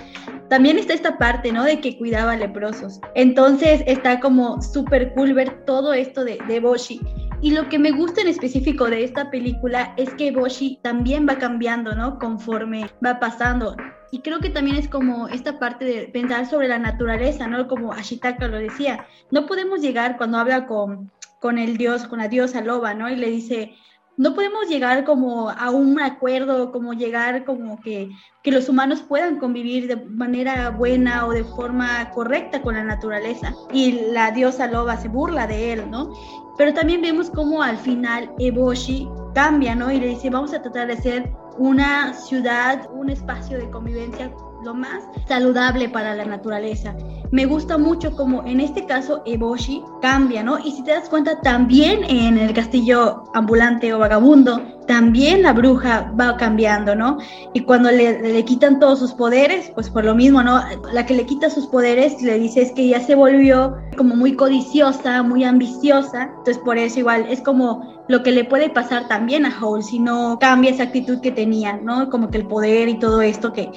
También 0.48 0.78
está 0.78 0.94
esta 0.94 1.18
parte, 1.18 1.52
¿no? 1.52 1.64
De 1.64 1.80
que 1.80 1.98
cuidaba 1.98 2.36
leprosos. 2.36 3.00
Entonces 3.14 3.82
está 3.86 4.20
como 4.20 4.62
súper 4.62 5.12
cool 5.14 5.34
ver 5.34 5.64
todo 5.64 5.92
esto 5.92 6.24
de, 6.24 6.38
de 6.48 6.56
Eboshi. 6.56 7.00
Y 7.40 7.50
lo 7.50 7.68
que 7.68 7.78
me 7.78 7.90
gusta 7.90 8.22
en 8.22 8.28
específico 8.28 8.86
de 8.86 9.04
esta 9.04 9.30
película 9.30 9.92
es 9.96 10.14
que 10.14 10.28
Eboshi 10.28 10.78
también 10.82 11.26
va 11.28 11.36
cambiando, 11.36 11.94
¿no? 11.94 12.18
Conforme 12.18 12.90
va 13.04 13.18
pasando. 13.20 13.76
Y 14.14 14.20
creo 14.20 14.38
que 14.38 14.48
también 14.48 14.77
es 14.77 14.87
como 14.87 15.27
esta 15.27 15.59
parte 15.59 15.85
de 15.85 16.07
pensar 16.07 16.46
sobre 16.46 16.68
la 16.68 16.79
naturaleza, 16.79 17.48
¿no? 17.48 17.66
Como 17.66 17.92
Ashitaka 17.92 18.46
lo 18.46 18.59
decía, 18.59 19.09
no 19.33 19.44
podemos 19.44 19.81
llegar 19.81 20.16
cuando 20.18 20.38
habla 20.38 20.68
con, 20.68 21.11
con 21.40 21.59
el 21.59 21.77
dios, 21.77 22.05
con 22.05 22.20
la 22.20 22.29
diosa 22.29 22.61
loba, 22.61 22.94
¿no? 22.94 23.11
Y 23.11 23.16
le 23.16 23.29
dice, 23.29 23.74
no 24.16 24.37
podemos 24.37 24.68
llegar 24.68 25.03
como 25.03 25.50
a 25.50 25.70
un 25.70 26.00
acuerdo, 26.00 26.70
como 26.70 26.92
llegar 26.92 27.44
como 27.44 27.81
que, 27.81 28.09
que, 28.44 28.53
los 28.53 28.68
humanos 28.68 29.03
puedan 29.03 29.40
convivir 29.40 29.88
de 29.88 29.96
manera 29.96 30.70
buena 30.70 31.27
o 31.27 31.33
de 31.33 31.42
forma 31.42 32.09
correcta 32.11 32.62
con 32.62 32.77
la 32.77 32.85
naturaleza. 32.85 33.53
Y 33.72 34.12
la 34.12 34.31
diosa 34.31 34.68
loba 34.68 34.96
se 34.96 35.09
burla 35.09 35.48
de 35.48 35.72
él, 35.72 35.90
¿no? 35.90 36.12
Pero 36.57 36.72
también 36.72 37.03
vemos 37.03 37.31
como 37.31 37.64
al 37.64 37.79
final 37.79 38.31
Eboshi 38.38 39.09
cambia, 39.35 39.74
¿no? 39.74 39.90
Y 39.90 39.98
le 39.98 40.07
dice, 40.07 40.31
vamos 40.31 40.55
a 40.55 40.62
tratar 40.62 40.87
de 40.87 40.98
ser 40.98 41.33
una 41.58 42.14
ciudad, 42.14 42.88
un 42.92 43.10
espacio 43.10 43.58
de 43.58 43.70
convivencia 43.70 44.32
lo 44.64 44.74
más 44.74 45.05
saludable 45.29 45.88
para 45.88 46.14
la 46.14 46.24
naturaleza. 46.24 46.94
Me 47.31 47.44
gusta 47.44 47.77
mucho 47.77 48.16
como 48.16 48.44
en 48.44 48.61
este 48.61 48.87
caso 48.87 49.22
Eboshi 49.27 49.83
cambia, 50.00 50.42
¿no? 50.42 50.59
Y 50.59 50.70
si 50.72 50.83
te 50.83 50.92
das 50.92 51.09
cuenta, 51.09 51.40
también 51.40 52.05
en 52.05 52.38
el 52.38 52.55
castillo 52.55 53.24
ambulante 53.35 53.92
o 53.92 53.98
vagabundo, 53.98 54.62
también 54.87 55.42
la 55.42 55.53
bruja 55.53 56.12
va 56.18 56.37
cambiando, 56.37 56.94
¿no? 56.94 57.18
Y 57.53 57.61
cuando 57.61 57.90
le, 57.90 58.20
le, 58.20 58.44
quitan 58.44 58.79
todos 58.79 58.98
sus 58.98 59.12
poderes, 59.12 59.70
pues 59.74 59.90
por 59.90 60.05
lo 60.05 60.14
mismo, 60.14 60.42
¿no? 60.42 60.62
La 60.92 61.07
que 61.07 61.14
le 61.14 61.27
quita 61.27 61.50
sus 61.50 61.66
poderes 61.66 62.22
le 62.22 62.38
dice 62.38 62.62
es 62.62 62.72
que 62.72 62.88
ya 62.88 63.00
se 63.00 63.14
volvió 63.14 63.77
como 63.96 64.14
muy 64.14 64.35
codiciosa, 64.35 65.22
muy 65.22 65.44
ambiciosa, 65.44 66.31
entonces 66.38 66.59
por 66.59 66.79
eso 66.79 67.00
igual 67.00 67.27
es 67.29 67.40
como 67.40 68.05
lo 68.09 68.22
que 68.22 68.33
le 68.33 68.44
puede 68.44 68.68
pasar 68.68 69.09
también 69.09 69.46
a 69.46 69.59
Howl 69.61 69.83
si 69.83 69.98
no 69.98 70.38
cambia 70.38 70.70
esa 70.70 70.85
actitud 70.85 71.20
que 71.20 71.33
tenía, 71.33 71.79
¿no? 71.79 72.11
Como 72.11 72.31
que 72.31 72.38
el 72.38 72.46
poder 72.46 72.88
y 72.88 72.98
todo 72.98 73.22
esto 73.22 73.53
que 73.53 73.70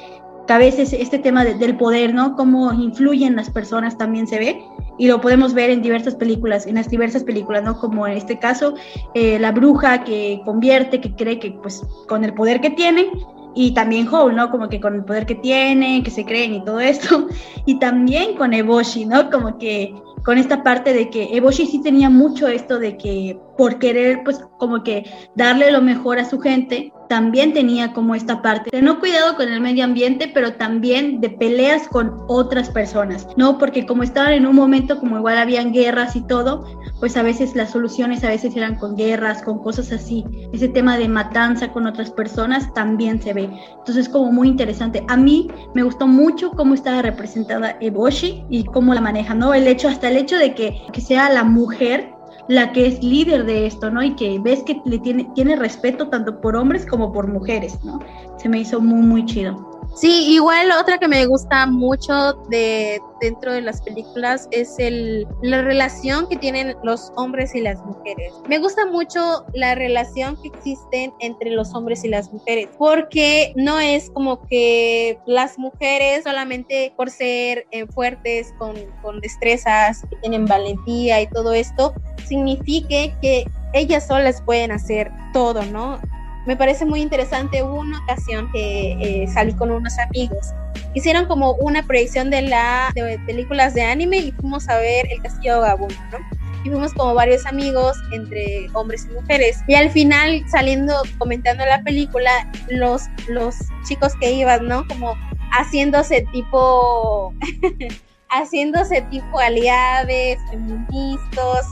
que 0.48 0.54
a 0.54 0.58
veces 0.58 0.94
este 0.94 1.20
tema 1.20 1.44
del 1.44 1.78
poder, 1.78 2.14
¿no? 2.14 2.36
Cómo 2.36 2.74
influyen 2.74 3.36
las 3.36 3.50
personas 3.50 3.98
también 3.98 4.28
se 4.28 4.40
ve 4.40 4.64
y 4.98 5.08
lo 5.08 5.22
podemos 5.22 5.54
ver 5.54 5.70
en 5.70 5.82
diversas 5.82 6.16
películas, 6.16 6.66
en 6.66 6.76
las 6.76 6.90
diversas 6.90 7.24
películas, 7.24 7.64
¿no? 7.64 7.78
Como 7.78 8.08
en 8.08 8.18
este 8.18 8.40
caso, 8.40 8.74
eh, 9.14 9.38
la 9.40 9.52
bruja 9.52 10.04
que 10.04 10.42
convierte, 10.46 11.02
que 11.02 11.14
cree 11.14 11.38
que 11.40 11.52
pues 11.52 11.86
con 12.08 12.24
el 12.24 12.34
poder 12.34 12.62
que 12.62 12.72
tiene, 12.72 13.12
y 13.60 13.72
también 13.74 14.08
Howl, 14.08 14.36
¿no? 14.36 14.52
Como 14.52 14.70
que 14.70 14.80
con 14.80 14.94
el 14.96 15.04
poder 15.04 15.26
que 15.26 15.36
tiene, 15.36 16.04
que 16.04 16.12
se 16.12 16.24
creen 16.24 16.54
y 16.54 16.64
todo 16.64 16.80
esto, 16.80 17.28
y 17.66 17.80
también 17.80 18.36
con 18.36 18.54
Eboshi, 18.54 19.06
¿no? 19.06 19.30
Como 19.30 19.58
que 19.58 19.94
con 20.24 20.38
esta 20.38 20.64
parte 20.64 20.94
de 20.94 21.10
que 21.10 21.36
Eboshi 21.36 21.66
sí 21.66 21.82
tenía 21.82 22.10
mucho 22.10 22.48
esto 22.48 22.80
de 22.80 22.98
que 22.98 23.38
por 23.58 23.80
querer 23.80 24.22
pues 24.24 24.40
como 24.58 24.84
que 24.84 25.06
darle 25.36 25.72
lo 25.72 25.82
mejor 25.82 26.20
a 26.20 26.30
su 26.30 26.40
gente, 26.40 26.94
también 27.10 27.54
tenía 27.54 27.94
como 27.94 28.16
esta 28.16 28.42
parte 28.42 28.70
de 28.72 28.82
no 28.82 29.00
cuidado 29.00 29.36
con 29.36 29.48
el 29.50 29.62
medio 29.62 29.84
ambiente, 29.84 30.30
pero 30.34 30.54
también 30.54 31.22
de 31.22 31.30
peleas 31.30 31.88
con 31.88 32.14
otras 32.28 32.70
personas, 32.70 33.28
¿no? 33.38 33.58
Porque 33.58 33.86
como 33.86 34.04
estaban 34.04 34.34
en 34.34 34.46
un 34.46 34.56
momento 34.56 35.00
como 35.00 35.18
igual 35.18 35.38
habían 35.38 35.72
guerras 35.72 36.16
y 36.16 36.22
todo, 36.22 36.66
pues 37.00 37.16
a 37.16 37.24
veces 37.24 37.56
las 37.56 37.72
soluciones 37.72 38.24
a 38.24 38.30
veces 38.30 38.56
eran 38.56 38.76
con 38.76 38.96
guerras, 38.96 39.42
con 39.42 39.60
cosas 39.60 39.92
así. 39.92 40.26
Ese 40.54 40.68
tema 40.68 40.98
de 40.98 41.08
matanza 41.08 41.72
con 41.72 41.88
otras 41.88 42.12
personas 42.12 42.74
también 42.74 43.22
se 43.22 43.34
ve. 43.34 43.50
Entonces 43.78 44.10
como 44.10 44.32
muy 44.32 44.50
interesante. 44.50 45.04
A 45.08 45.18
mí 45.18 45.48
me 45.74 45.84
gustó 45.84 46.08
mucho 46.08 46.52
cómo 46.52 46.74
estaba 46.74 47.02
representada 47.02 47.78
Eboshi 47.80 48.46
y 48.50 48.66
cómo 48.66 48.94
la 48.94 49.02
maneja, 49.02 49.34
¿no? 49.34 49.54
El 49.54 49.68
hecho, 49.68 49.88
hasta 49.88 50.10
el 50.10 50.18
hecho 50.18 50.38
de 50.38 50.54
que, 50.54 50.82
que 50.92 51.02
sea 51.02 51.30
la 51.30 51.44
mujer 51.44 52.17
la 52.48 52.72
que 52.72 52.88
es 52.88 53.04
líder 53.04 53.46
de 53.46 53.66
esto, 53.66 53.90
¿no? 53.90 54.02
Y 54.02 54.16
que 54.16 54.40
ves 54.40 54.64
que 54.64 54.82
le 54.86 55.00
tiene, 55.00 55.30
tiene 55.36 55.56
respeto 55.56 56.08
tanto 56.10 56.40
por 56.40 56.56
hombres 56.56 56.86
como 56.86 57.12
por 57.12 57.28
mujeres, 57.28 57.84
¿no? 57.84 58.00
Se 58.38 58.48
me 58.50 58.60
hizo 58.60 58.80
muy, 58.80 59.02
muy 59.02 59.26
chido. 59.26 59.67
Sí, 59.96 60.34
igual 60.34 60.72
otra 60.72 61.00
que 61.00 61.08
me 61.08 61.26
gusta 61.26 61.66
mucho 61.66 62.34
de 62.50 63.00
dentro 63.20 63.52
de 63.52 63.62
las 63.62 63.82
películas 63.82 64.48
es 64.52 64.78
el, 64.78 65.28
la 65.42 65.64
relación 65.64 66.28
que 66.28 66.38
tienen 66.38 66.76
los 66.84 67.12
hombres 67.16 67.56
y 67.56 67.62
las 67.62 67.84
mujeres. 67.84 68.32
Me 68.48 68.60
gusta 68.60 68.86
mucho 68.86 69.46
la 69.54 69.74
relación 69.74 70.38
que 70.42 70.50
existen 70.50 71.14
entre 71.20 71.50
los 71.50 71.74
hombres 71.74 72.04
y 72.04 72.10
las 72.10 72.32
mujeres, 72.32 72.70
porque 72.78 73.54
no 73.56 73.80
es 73.80 74.12
como 74.12 74.46
que 74.48 75.20
las 75.26 75.58
mujeres 75.58 76.24
solamente 76.24 76.94
por 76.96 77.10
ser 77.10 77.66
eh, 77.72 77.88
fuertes, 77.88 78.54
con, 78.60 78.76
con 79.02 79.20
destrezas, 79.22 80.02
que 80.10 80.16
tienen 80.18 80.46
valentía 80.46 81.22
y 81.22 81.28
todo 81.28 81.54
esto, 81.54 81.94
signifique 82.28 83.16
que 83.22 83.46
ellas 83.74 84.08
solas 84.08 84.42
pueden 84.44 84.72
hacer 84.72 85.12
todo, 85.34 85.64
¿no? 85.66 86.00
Me 86.48 86.56
parece 86.56 86.86
muy 86.86 87.02
interesante. 87.02 87.62
Hubo 87.62 87.82
una 87.82 88.00
ocasión 88.00 88.50
que 88.52 88.94
eh, 88.94 89.28
salí 89.28 89.54
con 89.54 89.70
unos 89.70 90.00
amigos. 90.00 90.54
Hicieron 90.94 91.28
como 91.28 91.54
una 91.56 91.84
proyección 91.84 92.30
de, 92.30 92.42
la, 92.42 92.90
de 92.96 93.20
películas 93.28 93.74
de 93.74 93.84
anime 93.84 94.18
y 94.18 94.32
fuimos 94.32 94.68
a 94.70 94.78
ver 94.80 95.06
El 95.12 95.22
Castillo 95.22 95.60
Vagabundo, 95.60 95.96
¿no? 96.12 96.18
Y 96.64 96.70
fuimos 96.70 96.94
como 96.94 97.14
varios 97.14 97.46
amigos 97.46 97.98
entre 98.14 98.68
hombres 98.74 99.08
y 99.10 99.14
mujeres. 99.14 99.60
Y 99.68 99.76
al 99.76 99.92
final, 99.92 100.44
saliendo, 100.50 100.96
comentando 101.18 101.66
la 101.66 101.84
película, 101.84 102.32
los, 102.70 103.04
los 103.28 103.56
chicos 103.88 104.14
que 104.20 104.32
iban, 104.32 104.68
¿no? 104.68 104.88
Como 104.88 105.16
haciéndose 105.52 106.26
tipo 106.32 107.34
haciéndose 108.30 109.02
tipo 109.04 109.40
aliados, 109.40 110.08
feministas, 110.50 111.68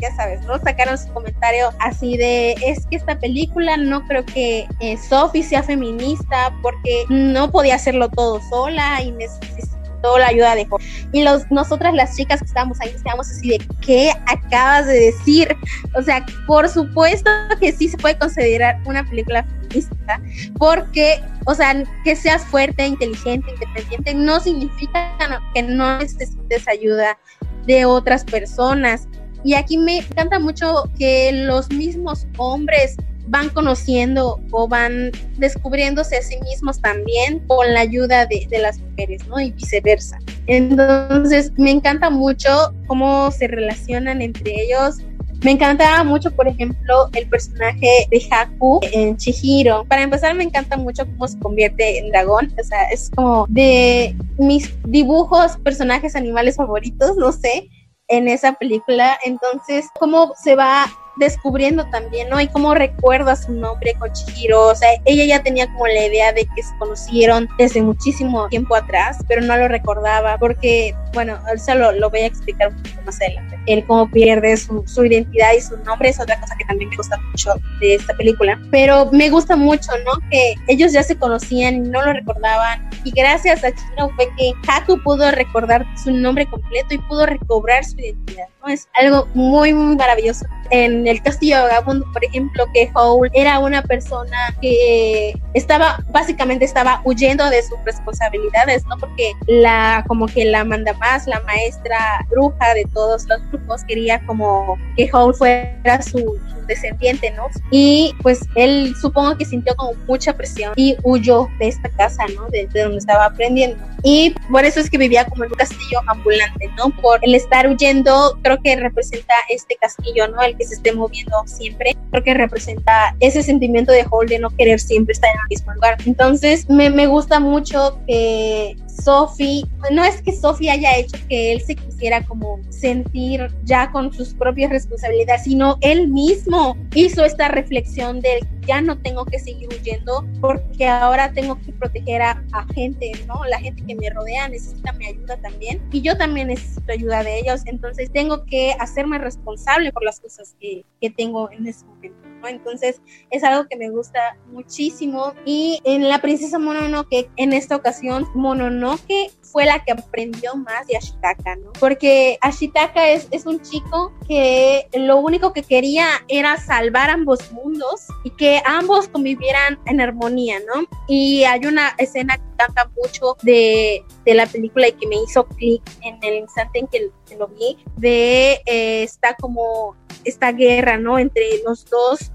ya 0.00 0.14
sabes, 0.16 0.40
¿no? 0.46 0.58
Sacaron 0.58 0.96
su 0.96 1.12
comentario 1.12 1.70
así 1.80 2.16
de, 2.16 2.52
es 2.64 2.86
que 2.86 2.96
esta 2.96 3.18
película 3.18 3.76
no 3.76 4.06
creo 4.06 4.24
que 4.24 4.66
eh, 4.80 4.96
Sophie 4.96 5.42
sea 5.42 5.62
feminista 5.62 6.54
porque 6.62 7.04
no 7.08 7.50
podía 7.50 7.74
hacerlo 7.74 8.08
todo 8.08 8.40
sola 8.48 9.02
y 9.02 9.10
necesitaba 9.12 9.77
la 10.18 10.28
ayuda 10.28 10.54
de 10.54 10.66
Y 11.12 11.22
los, 11.22 11.50
nosotras 11.50 11.94
las 11.94 12.16
chicas 12.16 12.40
que 12.40 12.46
estábamos 12.46 12.80
ahí 12.80 12.90
estábamos 12.90 13.28
así 13.30 13.50
de, 13.50 13.58
¿qué 13.80 14.12
acabas 14.26 14.86
de 14.86 15.00
decir? 15.00 15.56
O 15.96 16.02
sea, 16.02 16.24
por 16.46 16.68
supuesto 16.68 17.30
que 17.60 17.72
sí 17.72 17.88
se 17.88 17.96
puede 17.96 18.18
considerar 18.18 18.80
una 18.84 19.04
película 19.04 19.44
feminista, 19.44 20.20
porque, 20.58 21.20
o 21.46 21.54
sea, 21.54 21.82
que 22.04 22.16
seas 22.16 22.44
fuerte, 22.44 22.86
inteligente, 22.86 23.50
independiente, 23.50 24.14
no 24.14 24.40
significa 24.40 25.14
que 25.54 25.62
no 25.62 25.98
necesites 25.98 26.68
ayuda 26.68 27.18
de 27.66 27.84
otras 27.84 28.24
personas. 28.24 29.08
Y 29.44 29.54
aquí 29.54 29.78
me 29.78 29.98
encanta 29.98 30.38
mucho 30.38 30.90
que 30.98 31.30
los 31.32 31.70
mismos 31.70 32.26
hombres 32.38 32.96
van 33.28 33.50
conociendo 33.50 34.40
o 34.50 34.68
van 34.68 35.10
descubriéndose 35.36 36.16
a 36.16 36.22
sí 36.22 36.36
mismos 36.42 36.80
también 36.80 37.40
con 37.46 37.72
la 37.72 37.80
ayuda 37.80 38.26
de, 38.26 38.46
de, 38.50 38.58
las 38.58 38.78
mujeres, 38.78 39.26
¿no? 39.28 39.40
Y 39.40 39.52
viceversa. 39.52 40.18
Entonces, 40.46 41.52
me 41.56 41.70
encanta 41.70 42.10
mucho 42.10 42.72
cómo 42.86 43.30
se 43.30 43.48
relacionan 43.48 44.22
entre 44.22 44.62
ellos. 44.62 44.96
Me 45.42 45.52
encantaba 45.52 46.02
mucho, 46.02 46.32
por 46.32 46.48
ejemplo, 46.48 47.08
el 47.14 47.28
personaje 47.28 48.08
de 48.10 48.26
Haku 48.30 48.80
en 48.92 49.16
Chihiro. 49.16 49.84
Para 49.84 50.02
empezar, 50.02 50.34
me 50.34 50.42
encanta 50.42 50.76
mucho 50.76 51.06
cómo 51.06 51.28
se 51.28 51.38
convierte 51.38 51.98
en 51.98 52.10
dragón. 52.10 52.52
O 52.60 52.64
sea, 52.64 52.84
es 52.90 53.10
como 53.14 53.46
de 53.48 54.16
mis 54.38 54.74
dibujos, 54.84 55.56
personajes 55.58 56.16
animales 56.16 56.56
favoritos, 56.56 57.16
no 57.16 57.30
sé, 57.30 57.68
en 58.08 58.26
esa 58.26 58.54
película. 58.54 59.16
Entonces, 59.24 59.86
cómo 60.00 60.32
se 60.42 60.56
va 60.56 60.86
descubriendo 61.18 61.86
también, 61.90 62.28
¿no? 62.28 62.40
Y 62.40 62.48
cómo 62.48 62.74
recuerda 62.74 63.36
su 63.36 63.52
nombre 63.52 63.94
con 63.98 64.12
Chihiro, 64.12 64.68
o 64.68 64.74
sea, 64.74 64.88
ella 65.04 65.24
ya 65.24 65.42
tenía 65.42 65.66
como 65.72 65.86
la 65.86 66.06
idea 66.06 66.32
de 66.32 66.46
que 66.54 66.62
se 66.62 66.76
conocieron 66.78 67.48
desde 67.58 67.82
muchísimo 67.82 68.48
tiempo 68.48 68.74
atrás, 68.74 69.18
pero 69.26 69.40
no 69.40 69.56
lo 69.56 69.68
recordaba 69.68 70.38
porque, 70.38 70.94
bueno, 71.12 71.38
eso 71.52 71.74
lo, 71.74 71.92
lo 71.92 72.10
voy 72.10 72.20
a 72.20 72.26
explicar 72.26 72.68
un 72.68 72.82
poco 72.82 73.02
más 73.06 73.20
adelante. 73.20 73.58
Él 73.66 73.84
cómo 73.86 74.10
pierde 74.10 74.56
su, 74.56 74.82
su, 74.86 75.04
identidad 75.04 75.52
y 75.56 75.60
su 75.60 75.76
nombre 75.78 76.10
es 76.10 76.20
otra 76.20 76.40
cosa 76.40 76.54
que 76.56 76.64
también 76.64 76.90
me 76.90 76.96
gusta 76.96 77.18
mucho 77.30 77.54
de 77.80 77.94
esta 77.94 78.14
película, 78.14 78.58
pero 78.70 79.10
me 79.12 79.30
gusta 79.30 79.56
mucho, 79.56 79.90
¿no? 80.04 80.12
Que 80.30 80.54
ellos 80.68 80.92
ya 80.92 81.02
se 81.02 81.16
conocían 81.16 81.76
y 81.76 81.80
no 81.80 82.04
lo 82.04 82.12
recordaban 82.12 82.88
y 83.04 83.10
gracias 83.10 83.64
a 83.64 83.72
Chihiro 83.72 84.10
fue 84.16 84.28
que 84.36 84.52
Haku 84.66 85.02
pudo 85.02 85.30
recordar 85.30 85.86
su 86.02 86.10
nombre 86.10 86.46
completo 86.46 86.94
y 86.94 86.98
pudo 86.98 87.26
recobrar 87.26 87.84
su 87.84 87.98
identidad, 87.98 88.46
¿no? 88.60 88.68
Es 88.68 88.88
algo 88.94 89.28
muy, 89.34 89.72
muy 89.72 89.96
maravilloso. 89.96 90.46
En 90.70 91.06
el 91.08 91.22
Castillo 91.22 91.62
Vagabundo, 91.62 92.06
por 92.12 92.24
ejemplo, 92.24 92.66
que 92.72 92.90
Howl 92.94 93.30
era 93.32 93.58
una 93.58 93.82
persona 93.82 94.54
que 94.60 95.34
estaba, 95.54 96.04
básicamente 96.10 96.64
estaba 96.64 97.00
huyendo 97.04 97.48
de 97.50 97.62
sus 97.62 97.78
responsabilidades, 97.84 98.84
¿no? 98.86 98.96
Porque 98.98 99.32
la, 99.46 100.04
como 100.06 100.26
que 100.26 100.44
la 100.44 100.64
manda 100.64 100.92
más, 100.94 101.26
la 101.26 101.40
maestra 101.40 102.26
bruja 102.30 102.74
de 102.74 102.84
todos 102.92 103.26
los 103.28 103.40
grupos, 103.50 103.84
quería 103.84 104.24
como 104.26 104.76
que 104.96 105.08
Howl 105.12 105.34
fuera 105.34 106.02
su, 106.02 106.38
descendiente, 106.68 107.32
¿no? 107.32 107.48
Y 107.72 108.14
pues 108.22 108.40
él 108.54 108.94
supongo 109.00 109.36
que 109.36 109.44
sintió 109.44 109.74
como 109.74 109.94
mucha 110.06 110.34
presión 110.34 110.74
y 110.76 110.96
huyó 111.02 111.48
de 111.58 111.68
esta 111.68 111.88
casa, 111.88 112.24
¿no? 112.36 112.48
De, 112.50 112.68
de, 112.68 112.82
donde 112.82 112.98
estaba 112.98 113.24
aprendiendo. 113.24 113.82
Y 114.04 114.34
por 114.50 114.64
eso 114.64 114.78
es 114.78 114.88
que 114.88 114.98
vivía 114.98 115.24
como 115.24 115.44
en 115.44 115.50
un 115.50 115.56
castillo 115.56 116.00
ambulante, 116.06 116.70
¿no? 116.76 116.90
Por 117.00 117.18
el 117.22 117.34
estar 117.34 117.66
huyendo, 117.66 118.38
creo 118.42 118.58
que 118.62 118.76
representa 118.76 119.34
este 119.48 119.76
castillo, 119.76 120.28
¿no? 120.28 120.40
El 120.42 120.56
que 120.56 120.64
se 120.64 120.74
esté 120.74 120.92
moviendo 120.98 121.36
siempre, 121.46 121.96
creo 122.10 122.22
que 122.22 122.34
representa 122.34 123.16
ese 123.20 123.42
sentimiento 123.42 123.92
de 123.92 124.04
Hall 124.10 124.28
de 124.28 124.38
no 124.38 124.50
querer 124.50 124.80
siempre 124.80 125.12
estar 125.12 125.30
en 125.30 125.40
el 125.40 125.48
mismo 125.48 125.72
lugar. 125.74 125.96
Entonces, 126.04 126.68
me, 126.68 126.90
me 126.90 127.06
gusta 127.06 127.40
mucho 127.40 128.00
que 128.06 128.76
Sophie, 129.02 129.64
no 129.90 130.04
es 130.04 130.20
que 130.22 130.32
Sophie 130.32 130.70
haya 130.70 130.96
hecho 130.96 131.16
que 131.28 131.52
él 131.52 131.60
se 131.60 131.74
quisiera 131.74 132.24
como 132.24 132.60
sentir 132.70 133.48
ya 133.64 133.90
con 133.90 134.12
sus 134.12 134.34
propias 134.34 134.70
responsabilidades, 134.70 135.44
sino 135.44 135.78
él 135.80 136.08
mismo 136.08 136.76
hizo 136.94 137.24
esta 137.24 137.48
reflexión 137.48 138.20
de 138.20 138.46
ya 138.66 138.80
no 138.80 138.98
tengo 138.98 139.24
que 139.24 139.38
seguir 139.38 139.68
huyendo 139.68 140.26
porque 140.40 140.86
ahora 140.86 141.32
tengo 141.32 141.58
que 141.60 141.72
proteger 141.72 142.22
a, 142.22 142.44
gente, 142.74 143.12
¿no? 143.26 143.44
La 143.46 143.58
gente 143.58 143.82
que 143.86 143.94
me 143.94 144.10
rodea 144.10 144.48
necesita 144.48 144.92
mi 144.92 145.06
ayuda 145.06 145.36
también 145.38 145.80
y 145.90 146.02
yo 146.02 146.16
también 146.16 146.48
necesito 146.48 146.92
ayuda 146.92 147.22
de 147.22 147.38
ellos, 147.38 147.62
entonces 147.66 148.10
tengo 148.12 148.44
que 148.44 148.72
hacerme 148.78 149.18
responsable 149.18 149.92
por 149.92 150.04
las 150.04 150.20
cosas 150.20 150.54
que, 150.60 150.84
que 151.00 151.10
tengo 151.10 151.50
en 151.50 151.66
ese 151.66 151.86
momento. 151.86 152.27
Entonces 152.46 153.00
es 153.30 153.42
algo 153.42 153.66
que 153.68 153.76
me 153.76 153.90
gusta 153.90 154.36
muchísimo. 154.52 155.34
Y 155.44 155.80
en 155.84 156.08
la 156.08 156.20
princesa 156.20 156.58
Mononoke, 156.58 157.30
en 157.36 157.52
esta 157.52 157.76
ocasión, 157.76 158.26
Mononoke 158.34 159.30
fue 159.42 159.64
la 159.64 159.82
que 159.82 159.92
aprendió 159.92 160.54
más 160.56 160.86
de 160.86 160.96
Ashitaka, 160.96 161.56
¿no? 161.56 161.72
Porque 161.80 162.38
Ashitaka 162.40 163.10
es, 163.10 163.28
es 163.30 163.46
un 163.46 163.60
chico 163.62 164.12
que 164.26 164.88
lo 164.92 165.18
único 165.18 165.52
que 165.52 165.62
quería 165.62 166.06
era 166.28 166.56
salvar 166.58 167.10
ambos 167.10 167.50
mundos 167.52 168.06
y 168.24 168.30
que 168.30 168.62
ambos 168.66 169.08
convivieran 169.08 169.78
en 169.86 170.00
armonía, 170.00 170.58
¿no? 170.60 170.86
Y 171.08 171.44
hay 171.44 171.64
una 171.66 171.94
escena 171.98 172.36
que 172.36 172.56
canta 172.56 172.90
mucho 172.96 173.36
de, 173.42 174.04
de 174.24 174.34
la 174.34 174.46
película 174.46 174.88
y 174.88 174.92
que 174.92 175.06
me 175.06 175.16
hizo 175.16 175.46
clic 175.46 175.82
en 176.02 176.18
el 176.22 176.38
instante 176.40 176.80
en 176.80 176.86
que, 176.88 177.10
que 177.26 177.36
lo 177.36 177.48
vi, 177.48 177.78
de 177.96 178.60
eh, 178.66 179.02
está 179.02 179.34
como 179.36 179.96
esta 180.28 180.52
guerra, 180.52 180.98
¿no? 180.98 181.18
Entre 181.18 181.44
los 181.64 181.84
dos 181.88 182.32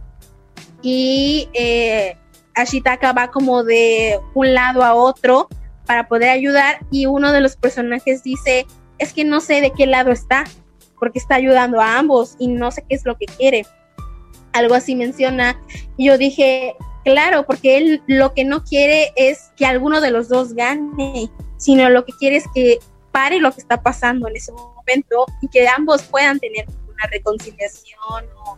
y 0.82 1.50
eh, 1.54 2.18
Ashitaka 2.56 3.14
va 3.14 3.32
como 3.32 3.64
de 3.64 4.20
un 4.34 4.54
lado 4.54 4.84
a 4.84 4.94
otro 4.94 5.48
para 5.86 6.08
poder 6.08 6.30
ayudar 6.30 6.80
y 6.92 7.06
uno 7.06 7.32
de 7.32 7.42
los 7.42 7.56
personajes 7.56 8.24
dice, 8.24 8.66
es 9.00 9.14
que 9.14 9.24
no 9.24 9.42
sé 9.42 9.62
de 9.62 9.72
qué 9.72 9.86
lado 9.86 10.12
está, 10.12 10.44
porque 11.00 11.20
está 11.20 11.36
ayudando 11.36 11.82
a 11.82 11.98
ambos 11.98 12.36
y 12.40 12.48
no 12.48 12.72
sé 12.72 12.86
qué 12.88 12.96
es 12.96 13.06
lo 13.06 13.18
que 13.18 13.26
quiere. 13.26 13.66
Algo 14.54 14.76
así 14.76 14.96
menciona. 14.96 15.60
Y 15.98 16.08
yo 16.08 16.18
dije, 16.18 16.76
claro, 17.04 17.46
porque 17.46 17.78
él 17.78 18.04
lo 18.08 18.34
que 18.34 18.46
no 18.46 18.64
quiere 18.64 19.12
es 19.16 19.52
que 19.58 19.66
alguno 19.66 20.00
de 20.00 20.12
los 20.12 20.30
dos 20.30 20.54
gane, 20.54 21.30
sino 21.58 21.90
lo 21.90 22.06
que 22.06 22.14
quiere 22.14 22.38
es 22.38 22.46
que 22.54 22.80
pare 23.12 23.40
lo 23.40 23.52
que 23.52 23.62
está 23.62 23.82
pasando 23.82 24.28
en 24.28 24.36
ese 24.36 24.52
momento 24.52 25.26
y 25.42 25.48
que 25.48 25.68
ambos 25.68 26.04
puedan 26.04 26.40
tener 26.40 26.66
una 26.94 27.08
reconciliación 27.12 28.26
o, 28.46 28.58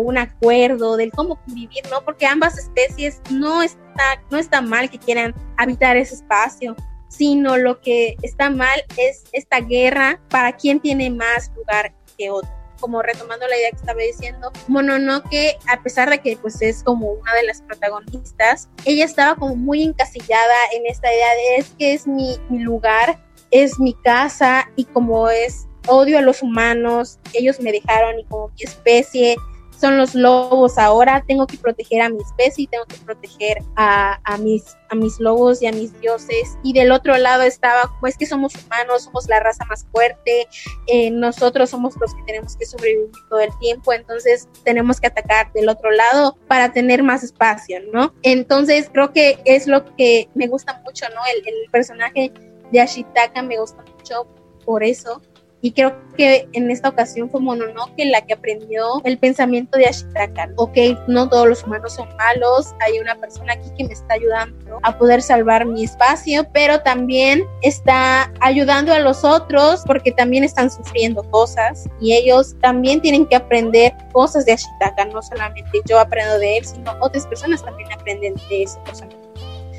un 0.00 0.18
acuerdo 0.18 0.96
del 0.96 1.12
cómo 1.12 1.36
convivir, 1.36 1.84
¿no? 1.90 2.04
Porque 2.04 2.26
ambas 2.26 2.58
especies 2.58 3.22
no 3.30 3.62
está, 3.62 4.20
no 4.30 4.36
está 4.36 4.60
mal 4.60 4.90
que 4.90 4.98
quieran 4.98 5.32
habitar 5.56 5.96
ese 5.96 6.16
espacio, 6.16 6.74
sino 7.08 7.56
lo 7.56 7.80
que 7.80 8.16
está 8.22 8.50
mal 8.50 8.84
es 8.98 9.24
esta 9.32 9.60
guerra 9.60 10.20
para 10.28 10.52
quién 10.52 10.80
tiene 10.80 11.08
más 11.08 11.50
lugar 11.56 11.94
que 12.18 12.30
otro 12.30 12.50
como 12.84 13.00
retomando 13.00 13.46
la 13.48 13.56
idea 13.56 13.70
que 13.70 13.76
estaba 13.76 14.00
diciendo, 14.00 14.52
Mononoke, 14.68 15.56
a 15.68 15.82
pesar 15.82 16.10
de 16.10 16.18
que 16.18 16.36
pues 16.36 16.60
es 16.60 16.82
como 16.82 17.12
una 17.12 17.32
de 17.32 17.44
las 17.44 17.62
protagonistas, 17.62 18.68
ella 18.84 19.06
estaba 19.06 19.36
como 19.36 19.56
muy 19.56 19.82
encasillada 19.82 20.54
en 20.74 20.84
esta 20.84 21.10
idea 21.10 21.30
de 21.30 21.56
es 21.56 21.70
que 21.78 21.94
es 21.94 22.06
mi 22.06 22.38
lugar, 22.50 23.24
es 23.50 23.78
mi 23.78 23.94
casa 23.94 24.68
y 24.76 24.84
como 24.84 25.30
es 25.30 25.66
odio 25.86 26.18
a 26.18 26.22
los 26.22 26.42
humanos, 26.42 27.18
ellos 27.32 27.60
me 27.60 27.72
dejaron 27.72 28.18
y 28.18 28.24
como 28.24 28.48
mi 28.48 28.62
especie 28.62 29.36
son 29.84 29.98
los 29.98 30.14
lobos 30.14 30.78
ahora, 30.78 31.22
tengo 31.26 31.46
que 31.46 31.58
proteger 31.58 32.00
a 32.02 32.08
mi 32.08 32.18
especie, 32.22 32.68
tengo 32.70 32.84
que 32.86 32.96
proteger 33.04 33.62
a, 33.76 34.18
mis, 34.40 34.76
a 34.88 34.94
mis 34.94 35.18
lobos 35.20 35.62
y 35.62 35.66
a 35.66 35.72
mis 35.72 35.98
dioses. 36.00 36.56
Y 36.62 36.72
del 36.72 36.92
otro 36.92 37.16
lado 37.18 37.42
estaba, 37.42 37.92
pues 38.00 38.16
que 38.16 38.26
somos 38.26 38.54
humanos, 38.54 39.04
somos 39.04 39.28
la 39.28 39.40
raza 39.40 39.64
más 39.66 39.86
fuerte, 39.92 40.48
eh, 40.86 41.10
nosotros 41.10 41.70
somos 41.70 41.94
los 42.00 42.14
que 42.14 42.22
tenemos 42.22 42.56
que 42.56 42.66
sobrevivir 42.66 43.10
todo 43.28 43.40
el 43.40 43.56
tiempo, 43.58 43.92
entonces 43.92 44.48
tenemos 44.64 45.00
que 45.00 45.08
atacar 45.08 45.52
del 45.52 45.68
otro 45.68 45.90
lado 45.90 46.38
para 46.48 46.72
tener 46.72 47.02
más 47.02 47.22
espacio, 47.22 47.80
¿no? 47.92 48.14
Entonces 48.22 48.88
creo 48.92 49.12
que 49.12 49.38
es 49.44 49.66
lo 49.66 49.84
que 49.96 50.28
me 50.34 50.46
gusta 50.46 50.80
mucho, 50.84 51.06
¿no? 51.10 51.20
El 51.34 51.70
personaje 51.70 52.32
de 52.72 52.80
Ashitaka 52.80 53.42
me 53.42 53.58
gusta 53.58 53.82
mucho 53.96 54.26
por 54.64 54.82
eso 54.82 55.20
y 55.64 55.72
creo 55.72 55.94
que 56.18 56.46
en 56.52 56.70
esta 56.70 56.90
ocasión 56.90 57.30
fue 57.30 57.40
Mononoke 57.40 58.04
la 58.04 58.20
que 58.20 58.34
aprendió 58.34 59.00
el 59.04 59.16
pensamiento 59.16 59.78
de 59.78 59.86
Ashitaka. 59.86 60.50
Ok, 60.56 60.76
no 61.08 61.26
todos 61.26 61.48
los 61.48 61.64
humanos 61.64 61.94
son 61.94 62.06
malos, 62.18 62.74
hay 62.80 62.98
una 62.98 63.14
persona 63.14 63.54
aquí 63.54 63.70
que 63.78 63.84
me 63.84 63.94
está 63.94 64.12
ayudando 64.12 64.78
a 64.82 64.98
poder 64.98 65.22
salvar 65.22 65.64
mi 65.64 65.84
espacio, 65.84 66.46
pero 66.52 66.82
también 66.82 67.44
está 67.62 68.30
ayudando 68.40 68.92
a 68.92 68.98
los 68.98 69.24
otros 69.24 69.84
porque 69.86 70.12
también 70.12 70.44
están 70.44 70.70
sufriendo 70.70 71.22
cosas 71.30 71.88
y 71.98 72.12
ellos 72.12 72.54
también 72.60 73.00
tienen 73.00 73.24
que 73.24 73.36
aprender 73.36 73.94
cosas 74.12 74.44
de 74.44 74.52
Ashitaka, 74.52 75.06
no 75.06 75.22
solamente 75.22 75.80
yo 75.88 75.98
aprendo 75.98 76.38
de 76.40 76.58
él, 76.58 76.66
sino 76.66 76.92
otras 77.00 77.26
personas 77.26 77.64
también 77.64 77.90
aprenden 77.90 78.34
de 78.50 78.64
ese 78.64 78.78
personaje. 78.80 79.16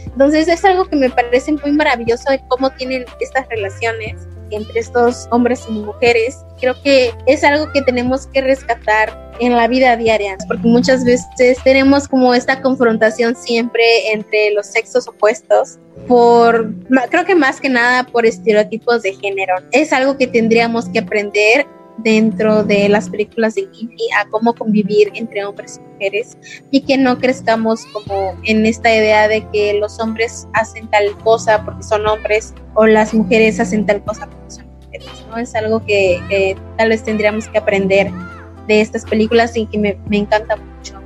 Entonces 0.08 0.48
es 0.48 0.66
algo 0.66 0.86
que 0.86 0.96
me 0.96 1.12
parece 1.12 1.52
muy 1.52 1.74
maravilloso 1.74 2.32
de 2.32 2.42
cómo 2.48 2.72
tienen 2.72 3.06
estas 3.20 3.48
relaciones 3.50 4.28
entre 4.52 4.80
estos 4.80 5.28
hombres 5.32 5.64
y 5.68 5.74
mujeres. 5.74 6.46
Creo 6.60 6.76
que 6.82 7.14
es 7.26 7.44
algo 7.44 7.72
que 7.72 7.82
tenemos 7.82 8.28
que 8.28 8.42
rescatar 8.42 9.26
en 9.40 9.56
la 9.56 9.68
vida 9.68 9.98
diaria, 9.98 10.38
porque 10.48 10.68
muchas 10.68 11.04
veces 11.04 11.58
tenemos 11.64 12.08
como 12.08 12.34
esta 12.34 12.62
confrontación 12.62 13.36
siempre 13.36 14.12
entre 14.12 14.52
los 14.52 14.68
sexos 14.68 15.08
opuestos 15.08 15.78
por, 16.08 16.74
creo 17.10 17.26
que 17.26 17.36
más 17.36 17.60
que 17.60 17.70
nada 17.70 18.04
por 18.04 18.26
estereotipos 18.26 19.02
de 19.02 19.14
género. 19.14 19.56
Es 19.72 19.92
algo 19.92 20.18
que 20.18 20.28
tendríamos 20.28 20.88
que 20.90 21.00
aprender 21.00 21.66
dentro 21.98 22.64
de 22.64 22.90
las 22.90 23.10
películas 23.10 23.56
de 23.56 23.68
Ghibli 23.68 24.04
a 24.20 24.28
cómo 24.30 24.54
convivir 24.54 25.12
entre 25.14 25.46
hombres 25.46 25.80
y 25.80 25.94
mujeres 25.94 26.38
y 26.72 26.82
que 26.82 26.98
no 26.98 27.18
crezcamos 27.18 27.86
como 27.88 28.36
en 28.44 28.66
esta 28.66 28.94
idea 28.94 29.28
de 29.28 29.46
que 29.52 29.80
los 29.80 30.00
hombres 30.00 30.48
hacen 30.54 30.90
tal 30.90 31.18
cosa 31.24 31.64
porque 31.64 31.84
son 31.84 32.06
hombres 32.06 32.54
o 32.74 32.86
las 32.86 33.14
mujeres 33.14 33.60
hacen 33.60 33.86
tal 33.86 34.04
cosa 34.04 34.28
porque 34.28 34.52
son 34.52 34.66
mujeres, 34.84 35.26
¿no? 35.30 35.38
Es 35.38 35.56
algo 35.56 35.86
que, 35.86 36.58
tal 36.78 36.90
vez 36.90 37.04
tendríamos 37.04 37.48
que 37.48 37.58
aprender 37.58 38.12
de 38.68 38.82
estas 38.82 39.06
películas 39.06 39.56
y 39.56 39.66
que 39.68 39.78
me, 39.78 39.98
me 40.10 40.18
encanta 40.18 40.58
mucho. 40.58 41.00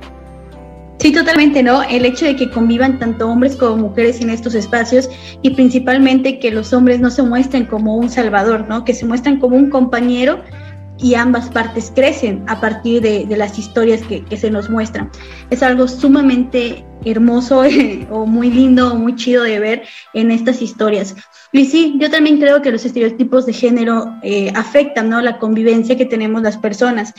Sí, 0.98 1.12
totalmente, 1.12 1.62
¿no? 1.62 1.82
El 1.82 2.04
hecho 2.04 2.26
de 2.26 2.36
que 2.36 2.50
convivan 2.50 2.98
tanto 2.98 3.26
hombres 3.26 3.56
como 3.56 3.76
mujeres 3.76 4.20
en 4.20 4.28
estos 4.28 4.54
espacios 4.54 5.08
y 5.40 5.50
principalmente 5.50 6.38
que 6.38 6.50
los 6.50 6.74
hombres 6.74 7.00
no 7.00 7.10
se 7.10 7.22
muestren 7.22 7.64
como 7.64 7.96
un 7.96 8.10
salvador, 8.10 8.68
¿no? 8.68 8.84
Que 8.84 8.92
se 8.92 9.06
muestran 9.06 9.40
como 9.40 9.56
un 9.56 9.70
compañero 9.70 10.42
y 11.02 11.14
ambas 11.14 11.48
partes 11.48 11.92
crecen 11.94 12.44
a 12.46 12.60
partir 12.60 13.02
de, 13.02 13.26
las 13.36 13.58
historias 13.58 14.02
que, 14.02 14.24
se 14.36 14.50
nos 14.50 14.68
muestran. 14.68 15.10
Es 15.50 15.62
algo 15.62 15.88
sumamente 15.88 16.84
hermoso 17.04 17.62
o 18.10 18.26
muy 18.26 18.50
lindo 18.50 18.92
o 18.92 18.96
muy 18.96 19.16
chido 19.16 19.44
de 19.44 19.58
ver 19.58 19.82
en 20.14 20.30
estas 20.30 20.62
historias. 20.62 21.16
Y 21.52 21.64
sí, 21.64 21.96
yo 21.98 22.10
también 22.10 22.38
creo 22.38 22.62
que 22.62 22.70
los 22.70 22.84
estereotipos 22.84 23.46
de 23.46 23.52
género 23.52 24.14
eh, 24.22 24.52
afectan 24.54 25.08
¿no? 25.08 25.20
la 25.20 25.38
convivencia 25.38 25.96
que 25.96 26.06
tenemos 26.06 26.42
las 26.42 26.56
personas. 26.56 27.14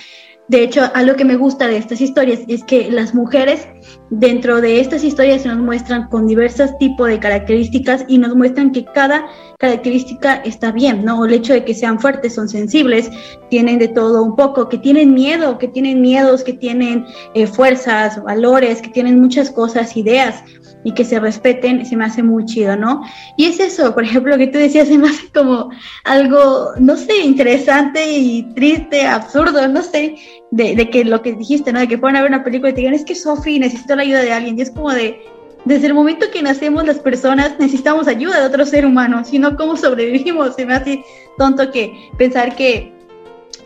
De 0.51 0.63
hecho, 0.63 0.91
algo 0.95 1.15
que 1.15 1.23
me 1.23 1.37
gusta 1.37 1.65
de 1.69 1.77
estas 1.77 2.01
historias 2.01 2.41
es 2.49 2.61
que 2.65 2.91
las 2.91 3.15
mujeres 3.15 3.69
dentro 4.09 4.59
de 4.59 4.81
estas 4.81 5.01
historias 5.01 5.43
se 5.43 5.47
nos 5.47 5.59
muestran 5.59 6.09
con 6.09 6.27
diversos 6.27 6.77
tipos 6.77 7.07
de 7.07 7.19
características 7.19 8.03
y 8.09 8.17
nos 8.17 8.35
muestran 8.35 8.73
que 8.73 8.83
cada 8.83 9.27
característica 9.59 10.41
está 10.43 10.73
bien, 10.73 11.05
¿no? 11.05 11.23
El 11.23 11.35
hecho 11.35 11.53
de 11.53 11.63
que 11.63 11.73
sean 11.73 12.01
fuertes, 12.01 12.35
son 12.35 12.49
sensibles, 12.49 13.09
tienen 13.49 13.79
de 13.79 13.87
todo 13.87 14.21
un 14.23 14.35
poco, 14.35 14.67
que 14.67 14.77
tienen 14.77 15.13
miedo, 15.13 15.57
que 15.57 15.69
tienen 15.69 16.01
miedos, 16.01 16.43
que 16.43 16.51
tienen 16.51 17.05
eh, 17.33 17.47
fuerzas, 17.47 18.21
valores, 18.21 18.81
que 18.81 18.89
tienen 18.89 19.21
muchas 19.21 19.51
cosas, 19.51 19.95
ideas 19.95 20.43
y 20.83 20.93
que 20.93 21.05
se 21.05 21.19
respeten, 21.19 21.85
se 21.85 21.95
me 21.95 22.05
hace 22.05 22.23
muy 22.23 22.43
chido, 22.43 22.75
¿no? 22.75 23.03
Y 23.37 23.45
es 23.45 23.59
eso, 23.59 23.93
por 23.93 24.03
ejemplo, 24.03 24.37
que 24.37 24.47
tú 24.47 24.57
decías, 24.57 24.89
se 24.89 24.97
me 24.97 25.07
hace 25.07 25.29
como 25.33 25.69
algo, 26.03 26.71
no 26.79 26.97
sé, 26.97 27.19
interesante 27.23 28.03
y 28.11 28.43
triste, 28.53 29.05
absurdo, 29.05 29.67
no 29.67 29.81
sé, 29.83 30.15
de, 30.51 30.75
de 30.75 30.89
que 30.89 31.03
lo 31.05 31.21
que 31.21 31.33
dijiste, 31.33 31.73
¿no? 31.73 31.79
De 31.79 31.87
que 31.87 31.97
fueran 31.97 32.17
a 32.17 32.21
ver 32.21 32.31
una 32.31 32.43
película 32.43 32.69
y 32.69 32.73
te 32.73 32.81
digan, 32.81 32.93
es 32.93 33.05
que 33.05 33.15
Sofi 33.15 33.59
necesito 33.59 33.95
la 33.95 34.03
ayuda 34.03 34.19
de 34.19 34.33
alguien, 34.33 34.57
y 34.57 34.61
es 34.61 34.71
como 34.71 34.91
de, 34.91 35.21
desde 35.65 35.87
el 35.87 35.93
momento 35.93 36.27
que 36.31 36.41
nacemos 36.41 36.85
las 36.85 36.99
personas 36.99 37.55
necesitamos 37.59 38.07
ayuda 38.07 38.39
de 38.39 38.47
otro 38.47 38.65
ser 38.65 38.85
humano, 38.85 39.23
sino 39.23 39.55
cómo 39.55 39.77
sobrevivimos, 39.77 40.55
se 40.55 40.65
me 40.65 40.73
hace 40.73 41.03
tonto 41.37 41.71
que 41.71 42.09
pensar 42.17 42.55
que 42.55 42.93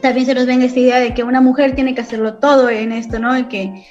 también 0.02 0.26
se 0.26 0.36
nos 0.36 0.46
venga 0.46 0.66
esta 0.66 0.80
idea 0.80 1.00
de 1.00 1.14
que 1.14 1.24
una 1.24 1.42
mujer 1.42 1.74
tiene 1.74 1.96
que 1.96 2.02
hacerlo 2.02 2.36
todo 2.36 2.70
en 2.70 2.92
esto, 2.92 3.18
¿no? 3.18 3.38
Y 3.38 3.46
que 3.46 3.86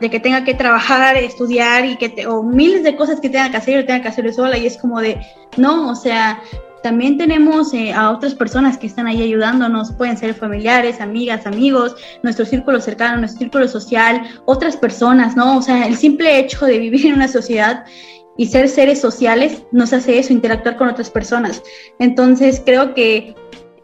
de 0.00 0.10
que 0.10 0.20
tenga 0.20 0.44
que 0.44 0.54
trabajar, 0.54 1.16
estudiar 1.16 1.84
y 1.84 1.96
que 1.96 2.08
te, 2.08 2.26
o 2.26 2.42
miles 2.42 2.84
de 2.84 2.94
cosas 2.94 3.20
que 3.20 3.28
tenga 3.30 3.50
que 3.50 3.56
hacer 3.56 3.80
y 3.80 3.86
tenga 3.86 4.02
que 4.02 4.08
hacer 4.08 4.32
sola 4.32 4.56
y 4.56 4.66
es 4.66 4.76
como 4.76 5.00
de, 5.00 5.20
no, 5.56 5.90
o 5.90 5.94
sea, 5.96 6.40
también 6.82 7.18
tenemos 7.18 7.72
eh, 7.74 7.92
a 7.92 8.10
otras 8.10 8.34
personas 8.34 8.78
que 8.78 8.86
están 8.86 9.06
ahí 9.06 9.22
ayudándonos, 9.22 9.92
pueden 9.92 10.16
ser 10.16 10.34
familiares, 10.34 11.00
amigas, 11.00 11.46
amigos, 11.46 11.96
nuestro 12.22 12.44
círculo 12.44 12.80
cercano, 12.80 13.18
nuestro 13.18 13.40
círculo 13.40 13.68
social, 13.68 14.22
otras 14.44 14.76
personas, 14.76 15.36
¿no? 15.36 15.58
O 15.58 15.62
sea, 15.62 15.86
el 15.86 15.96
simple 15.96 16.38
hecho 16.38 16.64
de 16.66 16.78
vivir 16.78 17.06
en 17.06 17.14
una 17.14 17.28
sociedad 17.28 17.84
y 18.36 18.46
ser 18.46 18.68
seres 18.68 19.00
sociales 19.00 19.64
nos 19.72 19.92
hace 19.92 20.18
eso, 20.18 20.32
interactuar 20.32 20.76
con 20.76 20.88
otras 20.88 21.10
personas. 21.10 21.62
Entonces, 21.98 22.62
creo 22.64 22.94
que 22.94 23.34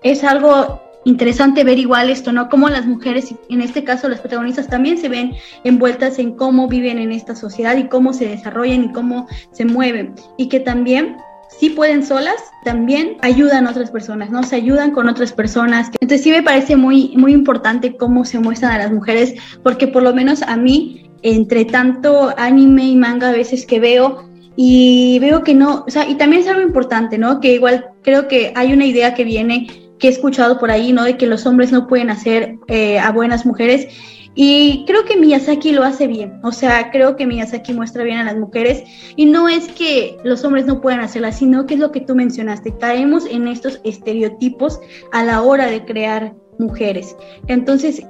es 0.02 0.22
algo 0.22 0.80
interesante 1.04 1.64
ver 1.64 1.78
igual 1.78 2.10
esto, 2.10 2.32
¿no? 2.32 2.48
Cómo 2.48 2.68
las 2.68 2.86
mujeres, 2.86 3.34
en 3.48 3.60
este 3.60 3.84
caso 3.84 4.08
las 4.08 4.20
protagonistas, 4.20 4.68
también 4.68 4.98
se 4.98 5.08
ven 5.08 5.34
envueltas 5.64 6.18
en 6.18 6.36
cómo 6.36 6.68
viven 6.68 6.98
en 6.98 7.12
esta 7.12 7.36
sociedad 7.36 7.76
y 7.76 7.88
cómo 7.88 8.12
se 8.12 8.26
desarrollan 8.26 8.84
y 8.84 8.92
cómo 8.92 9.26
se 9.52 9.64
mueven. 9.64 10.14
Y 10.36 10.48
que 10.48 10.60
también 10.60 11.16
si 11.58 11.70
pueden 11.70 12.04
solas, 12.04 12.36
también 12.64 13.16
ayudan 13.22 13.66
a 13.66 13.70
otras 13.70 13.90
personas, 13.90 14.30
¿no? 14.30 14.42
Se 14.42 14.56
ayudan 14.56 14.90
con 14.90 15.08
otras 15.08 15.32
personas. 15.32 15.88
Entonces 16.00 16.22
sí 16.22 16.30
me 16.30 16.42
parece 16.42 16.76
muy, 16.76 17.14
muy 17.16 17.32
importante 17.32 17.96
cómo 17.96 18.24
se 18.24 18.38
muestran 18.38 18.72
a 18.72 18.78
las 18.78 18.92
mujeres, 18.92 19.34
porque 19.62 19.86
por 19.86 20.02
lo 20.02 20.14
menos 20.14 20.42
a 20.42 20.56
mí, 20.56 21.10
entre 21.22 21.64
tanto 21.64 22.34
anime 22.36 22.84
y 22.86 22.96
manga 22.96 23.30
a 23.30 23.32
veces 23.32 23.66
que 23.66 23.80
veo, 23.80 24.28
y 24.56 25.18
veo 25.18 25.42
que 25.42 25.54
no, 25.54 25.84
o 25.86 25.90
sea, 25.90 26.08
y 26.08 26.14
también 26.14 26.42
es 26.42 26.48
algo 26.48 26.62
importante, 26.62 27.18
¿no? 27.18 27.40
Que 27.40 27.54
igual 27.54 27.86
creo 28.02 28.28
que 28.28 28.52
hay 28.54 28.72
una 28.72 28.86
idea 28.86 29.14
que 29.14 29.24
viene 29.24 29.66
que 29.98 30.08
he 30.08 30.10
escuchado 30.10 30.58
por 30.58 30.70
ahí, 30.70 30.92
¿no? 30.92 31.04
De 31.04 31.16
que 31.16 31.26
los 31.26 31.46
hombres 31.46 31.72
no 31.72 31.86
pueden 31.86 32.10
hacer 32.10 32.56
eh, 32.68 32.98
a 32.98 33.10
buenas 33.10 33.46
mujeres. 33.46 33.88
Y 34.34 34.84
creo 34.86 35.04
que 35.04 35.16
Miyazaki 35.16 35.72
lo 35.72 35.84
hace 35.84 36.06
bien, 36.06 36.40
o 36.42 36.50
sea, 36.50 36.90
creo 36.90 37.14
que 37.14 37.26
Miyazaki 37.26 37.72
muestra 37.72 38.02
bien 38.02 38.18
a 38.18 38.24
las 38.24 38.36
mujeres 38.36 38.82
y 39.14 39.26
no 39.26 39.48
es 39.48 39.68
que 39.68 40.16
los 40.24 40.44
hombres 40.44 40.66
no 40.66 40.80
puedan 40.80 41.00
hacerlas, 41.00 41.38
sino 41.38 41.66
que 41.66 41.74
es 41.74 41.80
lo 41.80 41.92
que 41.92 42.00
tú 42.00 42.16
mencionaste, 42.16 42.76
caemos 42.78 43.26
en 43.26 43.46
estos 43.46 43.80
estereotipos 43.84 44.80
a 45.12 45.22
la 45.22 45.42
hora 45.42 45.66
de 45.66 45.84
crear 45.84 46.34
mujeres. 46.58 47.16
Entonces, 47.46 48.02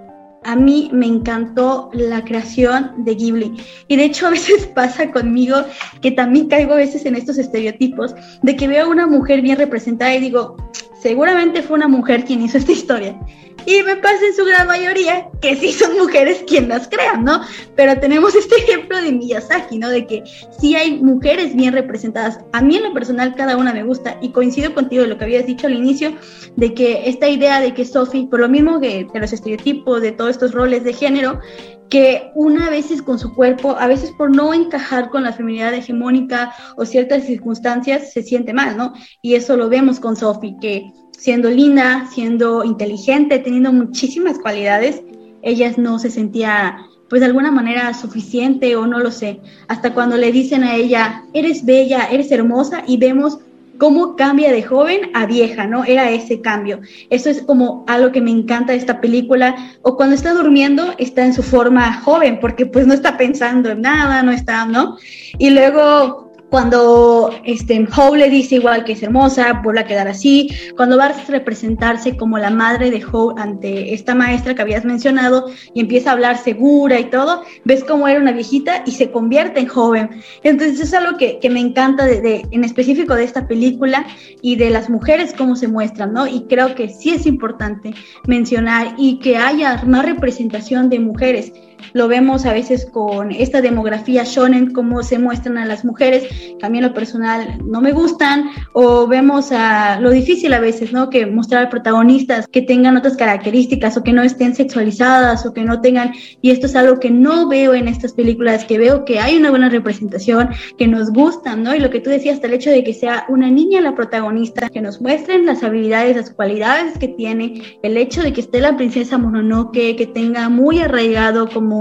a 0.45 0.57
mí 0.57 0.91
me 0.93 1.07
encantó 1.07 1.91
la 1.93 2.23
creación 2.25 3.05
de 3.05 3.15
Ghibli. 3.15 3.53
Y 3.89 3.97
de 3.97 4.05
hecho 4.05 4.27
a 4.27 4.31
veces 4.31 4.67
pasa 4.75 5.11
conmigo 5.11 5.57
que 6.01 6.11
también 6.11 6.49
caigo 6.49 6.75
a 6.75 6.77
veces 6.77 7.05
en 7.07 7.17
estos 7.17 7.39
estereotipos 7.39 8.15
de 8.43 8.57
que 8.57 8.69
veo 8.69 8.87
a 8.87 8.89
una 8.89 9.07
mujer 9.07 9.43
bien 9.43 9.59
representada 9.59 10.15
y 10.15 10.21
digo, 10.21 10.57
seguramente 11.01 11.63
fue 11.63 11.77
una 11.77 11.89
mujer 11.89 12.25
quien 12.25 12.43
hizo 12.43 12.59
esta 12.59 12.73
historia. 12.73 13.19
Y 13.67 13.83
me 13.83 13.97
pasa 13.97 14.27
en 14.27 14.35
su 14.35 14.45
gran 14.45 14.67
mayoría 14.67 15.29
que 15.41 15.57
sí 15.57 15.73
son 15.73 15.97
mujeres 15.99 16.45
quien 16.47 16.69
las 16.69 16.89
crean, 16.89 17.25
¿no? 17.25 17.41
Pero 17.77 17.99
tenemos 17.99 18.35
este 18.35 18.57
ejemplo 18.57 19.01
de 19.01 19.13
Miyazaki, 19.13 19.79
¿no? 19.79 19.89
De 19.91 20.07
que 20.07 20.25
sí 20.59 20.75
hay 20.75 21.03
mujeres 21.03 21.55
bien 21.55 21.73
representadas. 21.73 22.41
A 22.53 22.61
mí 22.61 22.77
en 22.77 22.85
lo 22.85 22.93
personal 22.93 23.35
cada 23.35 23.57
una 23.57 23.73
me 23.73 23.83
gusta 23.83 24.19
y 24.21 24.31
coincido 24.31 24.75
contigo 24.75 25.03
de 25.03 25.09
lo 25.09 25.19
que 25.19 25.25
habías 25.25 25.47
dicho 25.47 25.67
al 25.67 25.75
inicio, 25.75 26.15
de 26.57 26.75
que 26.75 27.09
esta 27.09 27.29
idea 27.29 27.61
de 27.61 27.75
que 27.75 27.85
Sophie, 27.85 28.29
por 28.29 28.41
lo 28.41 28.49
mismo 28.49 28.81
que 28.81 29.07
de 29.13 29.21
los 29.21 29.33
estereotipos, 29.33 30.03
de 30.03 30.13
todos 30.13 30.31
estos 30.31 30.53
roles 30.53 30.85
de 30.85 30.93
género, 30.93 31.41
que 31.89 32.31
una 32.35 32.71
veces 32.71 33.03
con 33.03 33.19
su 33.19 33.35
cuerpo, 33.35 33.77
a 33.79 33.87
veces 33.87 34.11
por 34.13 34.35
no 34.35 34.53
encajar 34.55 35.11
con 35.11 35.23
la 35.23 35.33
feminidad 35.33 35.75
hegemónica 35.75 36.55
o 36.77 36.85
ciertas 36.85 37.25
circunstancias, 37.25 38.13
se 38.13 38.23
siente 38.23 38.53
mal, 38.53 38.77
¿no? 38.77 38.95
Y 39.23 39.35
eso 39.35 39.57
lo 39.57 39.69
vemos 39.69 40.01
con 40.01 40.17
Sophie, 40.17 40.57
que 40.61 40.93
siendo 41.19 41.51
linda, 41.51 42.09
siendo 42.13 42.65
inteligente, 42.65 43.39
teniendo 43.39 43.73
muchísimas 43.73 44.39
cualidades, 44.39 45.03
ella 45.43 45.73
no 45.77 45.99
se 45.99 46.11
sentía 46.11 46.87
pues 47.09 47.21
de 47.21 47.27
alguna 47.27 47.51
manera 47.51 47.93
suficiente 47.95 48.77
o 48.77 48.87
no 48.87 48.99
lo 48.99 49.11
sé, 49.11 49.41
hasta 49.69 49.93
cuando 49.95 50.17
le 50.17 50.33
dicen 50.33 50.65
a 50.65 50.75
ella, 50.75 51.23
eres 51.33 51.65
bella, 51.65 52.09
eres 52.11 52.33
hermosa 52.33 52.83
y 52.87 52.97
vemos 52.97 53.39
cómo 53.79 54.17
cambia 54.17 54.53
de 54.53 54.63
joven 54.63 55.11
a 55.15 55.27
vieja, 55.27 55.67
¿no? 55.67 55.85
Era 55.85 56.11
ese 56.11 56.41
cambio. 56.41 56.81
Eso 57.11 57.31
es 57.31 57.43
como 57.43 57.85
algo 57.87 58.13
que 58.13 58.21
me 58.21 58.31
encanta 58.31 58.73
de 58.73 58.79
esta 58.79 59.01
película. 59.01 59.55
O 59.83 59.97
cuando 59.97 60.15
está 60.15 60.33
durmiendo, 60.33 60.95
está 60.99 61.25
en 61.25 61.35
su 61.35 61.43
forma 61.43 62.01
joven, 62.01 62.39
porque 62.41 62.67
pues 62.67 62.87
no 62.87 62.95
está 62.95 63.17
pensando 63.17 63.71
en 63.71 63.83
nada, 63.83 64.23
no 64.23 64.33
está, 64.33 64.65
¿no? 64.65 64.97
Y 65.39 65.51
luego 65.51 66.24
cuando 66.55 67.35
este, 67.43 67.85
Howe 67.97 68.17
le 68.17 68.31
dice 68.31 68.55
igual 68.55 68.85
que 68.85 68.93
es 68.93 69.03
hermosa, 69.03 69.61
vuelve 69.65 69.81
a 69.81 69.87
quedar 69.87 70.07
así, 70.07 70.49
cuando 70.77 70.97
va 70.97 71.07
a 71.07 71.13
representarse 71.27 72.17
como 72.17 72.39
la 72.39 72.51
madre 72.51 72.93
de 72.93 73.05
Howe 73.05 73.35
ante 73.37 73.93
esta 73.93 74.15
maestra 74.15 74.55
que 74.55 74.63
habías 74.63 74.85
mencionado 74.85 75.47
y 75.75 75.81
empieza 75.81 76.11
a 76.11 76.13
hablar 76.13 76.39
segura 76.39 77.01
y 77.01 77.07
todo, 77.07 77.43
ves 77.65 77.83
cómo 77.83 78.07
era 78.07 78.21
una 78.21 78.31
viejita 78.31 78.85
y 78.87 78.93
se 78.93 79.11
convierte 79.11 79.59
en 79.59 79.67
joven. 79.67 80.11
Entonces 80.45 80.79
es 80.79 80.95
algo 80.95 81.19
que, 81.19 81.41
que 81.41 81.51
me 81.51 81.59
encanta 81.59 82.05
de, 82.07 82.47
en 82.49 82.63
específico 82.63 83.17
de 83.17 83.25
esta 83.25 83.49
película 83.49 84.07
y 84.41 84.55
de 84.55 84.71
las 84.71 84.89
mujeres 84.89 85.35
cómo 85.37 85.57
se 85.57 85.67
muestran, 85.67 86.13
¿no? 86.13 86.29
Y 86.29 86.45
creo 86.45 86.77
que 86.77 86.89
sí 86.89 87.11
es 87.11 87.27
importante 87.27 87.95
mencionar 88.29 88.95
y 88.97 89.19
que 89.19 89.39
haya 89.39 89.83
más 89.85 90.05
representación 90.05 90.89
de 90.89 91.01
mujeres 91.01 91.53
lo 91.93 92.09
vemos 92.09 92.47
a 92.47 92.53
veces 92.53 92.87
con 92.87 93.31
esta 93.31 93.61
demografía 93.61 94.25
shonen, 94.25 94.73
cómo 94.73 95.03
se 95.03 95.19
muestran 95.19 95.59
a 95.59 95.67
las 95.67 95.85
mujeres, 95.85 96.25
que 96.59 96.67
a 96.67 96.69
mí 96.69 96.81
lo 96.81 96.95
personal 96.95 97.59
no 97.65 97.81
me 97.81 97.93
gustan, 97.93 98.51
o 98.73 99.07
vemos 99.07 99.53
a 99.53 100.01
lo 100.01 100.11
difícil 100.11 100.53
a 100.53 100.61
veces, 100.61 100.93
¿no? 100.93 101.11
Que 101.11 101.27
mostrar 101.27 101.69
protagonistas 101.69 102.47
que 102.49 102.63
tengan 102.63 102.97
otras 102.97 103.17
características 103.17 103.97
o 103.97 104.03
que 104.03 104.13
no 104.13 104.23
estén 104.23 104.55
sexualizadas 104.55 105.47
o 105.47 105.53
que 105.53 105.65
no 105.65 105.81
tengan, 105.81 106.13
y 106.41 106.51
esto 106.51 106.67
es 106.67 106.77
algo 106.77 106.99
que 106.99 107.11
no 107.11 107.49
veo 107.49 107.75
en 107.75 107.89
estas 107.89 108.13
películas, 108.13 108.65
que 108.65 108.79
veo 108.79 109.05
que 109.05 109.19
hay 109.19 109.37
una 109.37 109.51
buena 109.51 109.69
representación, 109.69 110.51
que 110.79 110.87
nos 110.87 111.13
gustan, 111.13 111.63
¿no? 111.63 111.75
Y 111.75 111.81
lo 111.81 111.91
que 111.91 112.01
tú 112.01 112.11
decías, 112.11 112.37
hasta 112.37 112.47
el 112.47 112.55
hecho 112.55 112.71
de 112.71 112.85
que 112.85 112.95
sea 112.95 113.25
una 113.29 113.51
niña 113.51 113.81
la 113.81 113.95
protagonista, 113.95 114.69
que 114.69 114.81
nos 114.81 115.01
muestren 115.01 115.47
las 115.47 115.63
habilidades, 115.63 116.17
las 116.17 116.31
cualidades 116.31 116.99
que 116.99 117.09
tiene, 117.09 117.63
el 117.83 117.97
hecho 117.97 118.23
de 118.23 118.33
que 118.33 118.41
esté 118.41 118.61
la 118.61 118.77
princesa 118.77 119.19
Mononoke, 119.19 119.97
que 119.97 120.11
tenga 120.13 120.49
muy 120.49 120.81
arraigado 120.81 121.49
como 121.49 121.74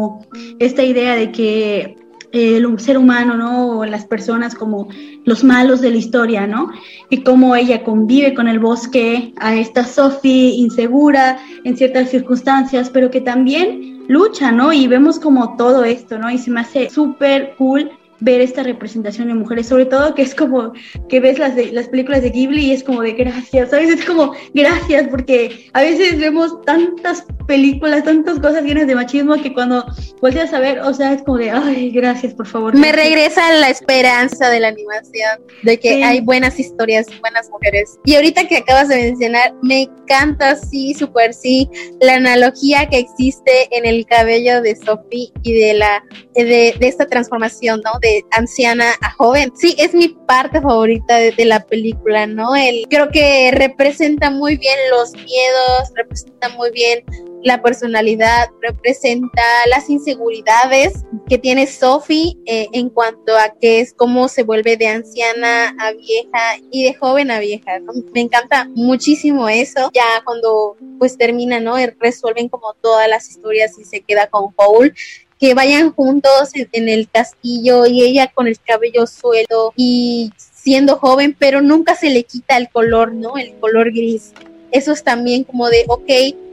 esta 0.59 0.83
idea 0.83 1.15
de 1.15 1.31
que 1.31 1.95
el 2.33 2.79
ser 2.79 2.97
humano, 2.97 3.37
¿no? 3.37 3.79
O 3.79 3.85
las 3.85 4.05
personas 4.05 4.55
como 4.55 4.87
los 5.23 5.43
malos 5.43 5.81
de 5.81 5.91
la 5.91 5.97
historia, 5.97 6.47
¿no? 6.47 6.71
Y 7.09 7.21
cómo 7.21 7.55
ella 7.55 7.83
convive 7.83 8.33
con 8.33 8.47
el 8.47 8.59
bosque, 8.59 9.33
a 9.37 9.55
esta 9.55 9.85
Sophie 9.85 10.55
insegura 10.55 11.37
en 11.63 11.77
ciertas 11.77 12.09
circunstancias, 12.09 12.89
pero 12.89 13.11
que 13.11 13.21
también 13.21 14.03
lucha, 14.07 14.51
¿no? 14.51 14.73
Y 14.73 14.87
vemos 14.87 15.19
como 15.19 15.55
todo 15.57 15.83
esto, 15.83 16.17
¿no? 16.17 16.31
Y 16.31 16.39
se 16.39 16.49
me 16.49 16.61
hace 16.61 16.89
súper 16.89 17.53
cool 17.57 17.91
ver 18.19 18.41
esta 18.41 18.63
representación 18.63 19.27
de 19.27 19.33
mujeres, 19.33 19.67
sobre 19.67 19.85
todo 19.85 20.15
que 20.15 20.21
es 20.21 20.33
como 20.33 20.73
que 21.09 21.19
ves 21.19 21.39
las, 21.39 21.55
de, 21.55 21.71
las 21.71 21.87
películas 21.87 22.21
de 22.21 22.29
Ghibli 22.29 22.65
y 22.65 22.71
es 22.73 22.83
como 22.83 23.01
de 23.01 23.13
gracias, 23.13 23.69
¿sabes? 23.69 23.89
Es 23.89 24.05
como 24.05 24.33
gracias, 24.53 25.07
porque 25.09 25.69
a 25.73 25.81
veces 25.81 26.17
vemos 26.19 26.61
tantas 26.61 27.25
películas, 27.47 28.03
tantas 28.03 28.39
cosas 28.39 28.63
llenas 28.63 28.87
de 28.87 28.95
machismo 28.95 29.35
que 29.41 29.53
cuando 29.53 29.85
volteas 30.21 30.53
a 30.53 30.59
ver, 30.59 30.79
o 30.79 30.93
sea, 30.93 31.13
es 31.13 31.23
como 31.23 31.37
de, 31.37 31.51
ay, 31.51 31.91
gracias, 31.91 32.33
por 32.33 32.47
favor. 32.47 32.75
Me 32.75 32.91
regresa 32.91 33.51
la 33.53 33.69
esperanza 33.69 34.49
de 34.49 34.59
la 34.59 34.69
animación, 34.69 35.39
de 35.63 35.79
que 35.79 36.03
hay 36.03 36.21
buenas 36.21 36.59
historias, 36.59 37.07
buenas 37.19 37.49
mujeres. 37.49 37.97
Y 38.05 38.15
ahorita 38.15 38.47
que 38.47 38.57
acabas 38.57 38.89
de 38.89 38.97
mencionar, 38.97 39.53
me 39.61 39.83
encanta, 39.83 40.55
sí, 40.55 40.93
súper 40.93 41.33
sí, 41.33 41.69
la 41.99 42.15
analogía 42.15 42.87
que 42.89 42.99
existe 42.99 43.67
en 43.71 43.85
el 43.85 44.05
cabello 44.05 44.61
de 44.61 44.75
Sophie 44.75 45.31
y 45.43 45.53
de 45.53 45.73
la 45.73 46.03
de, 46.35 46.75
de 46.79 46.87
esta 46.87 47.05
transformación, 47.05 47.81
¿no? 47.83 47.91
De 48.03 48.25
anciana 48.31 48.91
a 48.99 49.11
joven. 49.11 49.53
Sí, 49.55 49.75
es 49.77 49.93
mi 49.93 50.09
parte 50.09 50.59
favorita 50.59 51.17
de, 51.17 51.45
la 51.45 51.61
película, 51.61 52.27
¿no? 52.27 52.53
El, 52.53 52.85
creo 52.89 53.09
que 53.09 53.49
representa 53.51 54.29
muy 54.29 54.57
bien 54.57 54.77
los 54.91 55.13
miedos, 55.13 55.89
representa 55.95 56.49
muy 56.49 56.69
bien 56.71 57.05
la 57.43 57.61
personalidad, 57.61 58.49
representa 58.61 59.41
las 59.69 59.89
inseguridades 59.89 61.05
que 61.29 61.37
tiene 61.37 61.65
Sophie 61.67 62.37
eh, 62.45 62.67
en 62.73 62.89
cuanto 62.89 63.37
a 63.37 63.53
que 63.59 63.79
es 63.79 63.93
cómo 63.93 64.27
se 64.27 64.43
vuelve 64.43 64.75
de 64.75 64.87
anciana 64.87 65.73
a 65.79 65.93
vieja 65.93 66.57
y 66.71 66.83
de 66.83 66.93
joven 66.93 67.31
a 67.31 67.39
vieja. 67.39 67.79
Me 68.13 68.21
encanta 68.21 68.67
muchísimo 68.75 69.47
eso. 69.47 69.91
Ya 69.93 70.23
cuando 70.25 70.75
pues 70.99 71.17
termina, 71.17 71.59
¿no? 71.59 71.75
Resuelven 71.99 72.49
como 72.49 72.73
todas 72.81 73.07
las 73.07 73.29
historias 73.29 73.77
y 73.79 73.85
se 73.85 74.01
queda 74.01 74.27
con 74.27 74.53
Paul 74.53 74.93
que 75.43 75.53
vayan 75.53 75.91
juntos 75.91 76.51
en, 76.53 76.87
el 76.87 77.09
castillo 77.09 77.85
y 77.85 78.01
ella 78.01 78.31
con 78.33 78.47
el 78.47 78.57
cabello 78.61 79.05
suelto 79.05 79.73
y 79.75 80.31
siendo 80.37 80.95
joven, 80.95 81.35
pero 81.37 81.59
nunca 81.59 81.95
se 81.95 82.09
le 82.11 82.23
quita 82.23 82.55
el 82.55 82.69
color, 82.69 83.11
¿no? 83.11 83.35
El 83.35 83.53
color 83.55 83.91
gris. 83.91 84.31
Eso 84.71 84.93
es 84.93 85.03
también 85.03 85.43
como 85.43 85.67
de, 85.67 85.83
ok, 85.89 86.09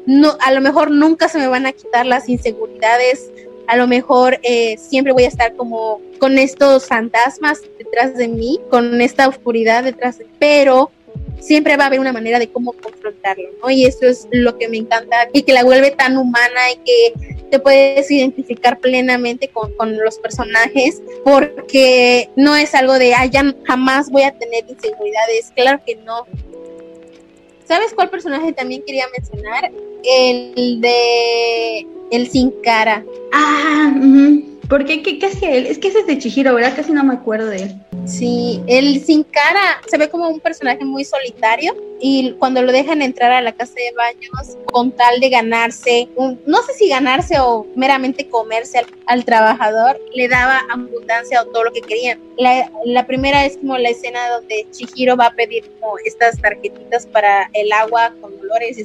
no, 0.07 0.37
a 0.41 0.51
lo 0.51 0.61
mejor 0.61 0.91
nunca 0.91 1.29
se 1.29 1.39
me 1.39 1.47
van 1.47 1.67
a 1.67 1.73
quitar 1.73 2.05
las 2.05 2.29
inseguridades, 2.29 3.31
a 3.69 3.77
lo 3.77 3.87
mejor 3.87 4.41
eh, 4.43 4.77
siempre 4.77 5.13
voy 5.13 5.23
a 5.23 5.29
estar 5.29 5.55
como 5.55 6.01
con 6.19 6.37
estos 6.37 6.87
fantasmas 6.87 7.61
detrás 7.79 8.17
de 8.17 8.27
mí, 8.27 8.59
con 8.71 9.01
esta 9.01 9.29
oscuridad 9.29 9.85
detrás 9.85 10.19
de 10.19 10.25
mí, 10.25 10.33
pero 10.41 10.91
siempre 11.41 11.77
va 11.77 11.85
a 11.85 11.87
haber 11.87 12.01
una 12.01 12.13
manera 12.13 12.39
de 12.39 12.49
cómo 12.49 12.73
confrontarlo, 12.73 13.49
¿no? 13.63 13.71
Y 13.71 13.85
eso 13.85 14.07
es 14.07 14.29
lo 14.31 14.59
que 14.59 14.69
me 14.69 14.77
encanta 14.77 15.29
y 15.33 15.43
que 15.43 15.53
la 15.53 15.65
vuelve 15.65 15.91
tan 15.91 16.17
humana 16.17 16.61
y 16.73 16.77
que 16.85 17.41
te 17.51 17.59
puedes 17.59 18.11
identificar 18.11 18.79
plenamente 18.79 19.49
con, 19.49 19.71
los 19.99 20.19
personajes 20.19 21.03
porque 21.25 22.31
no 22.37 22.55
es 22.55 22.75
algo 22.75 22.99
de, 22.99 23.15
ay, 23.15 23.31
ya 23.31 23.55
jamás 23.65 24.11
voy 24.11 24.23
a 24.23 24.33
tener 24.33 24.65
inseguridades, 24.69 25.53
claro 25.55 25.81
que 25.85 25.97
no. 25.97 26.27
¿Sabes 27.67 27.93
cuál 27.95 28.11
personaje 28.11 28.53
también 28.53 28.83
quería 28.87 29.07
mencionar? 29.17 29.71
El 30.05 30.81
de 30.81 31.87
el 32.11 32.29
sin 32.29 32.51
cara. 32.63 33.05
Ah, 33.33 33.95
¿por 34.69 34.85
qué? 34.85 35.03
¿Qué, 35.03 35.19
hacía 35.25 35.53
él? 35.53 35.67
Es 35.67 35.79
que 35.79 35.89
ese 35.89 36.01
es 36.01 36.07
de 36.07 36.19
Chihiro, 36.19 36.55
¿verdad? 36.55 36.75
Casi 36.75 36.93
no 36.93 37.05
me 37.05 37.15
acuerdo 37.15 37.47
de 37.47 37.63
él. 37.63 37.75
Sí, 38.07 38.63
el 38.67 39.05
sin 39.05 39.25
cara 39.25 39.81
se 39.89 39.99
ve 39.99 40.09
como 40.09 40.29
un 40.29 40.41
personaje 40.41 40.85
muy 40.85 41.05
solitario 41.05 41.77
y 42.01 42.33
cuando 42.39 42.63
lo 42.63 42.73
dejan 42.73 43.03
entrar 43.03 43.31
a 43.31 43.41
la 43.41 43.53
casa 43.53 43.75
de 43.75 43.93
baños 43.97 44.57
con 44.67 44.91
tal 44.93 45.21
de 45.21 45.29
ganarse, 45.29 46.09
no 46.47 46.63
sé 46.63 46.73
si 46.75 46.89
ganarse 46.89 47.39
o 47.41 47.67
meramente 47.77 48.29
comerse 48.29 48.83
al, 49.07 49.25
trabajador, 49.25 50.01
le 50.15 50.29
daba 50.29 50.61
abundancia 50.71 51.43
o 51.43 51.47
todo 51.47 51.65
lo 51.65 51.73
que 51.73 51.83
querían. 51.83 52.21
La, 52.39 53.07
primera 53.07 53.45
es 53.45 53.59
como 53.59 53.77
la 53.77 53.91
escena 53.91 54.31
donde 54.31 54.67
Chihiro 54.71 55.17
va 55.17 55.27
a 55.27 55.35
pedir 55.35 55.71
como 55.81 55.99
estas 56.05 56.41
tarjetitas 56.41 57.07
para 57.07 57.51
el 57.53 57.71
agua 57.73 58.15
con 58.21 58.37
dolores 58.39 58.79
y 58.79 58.85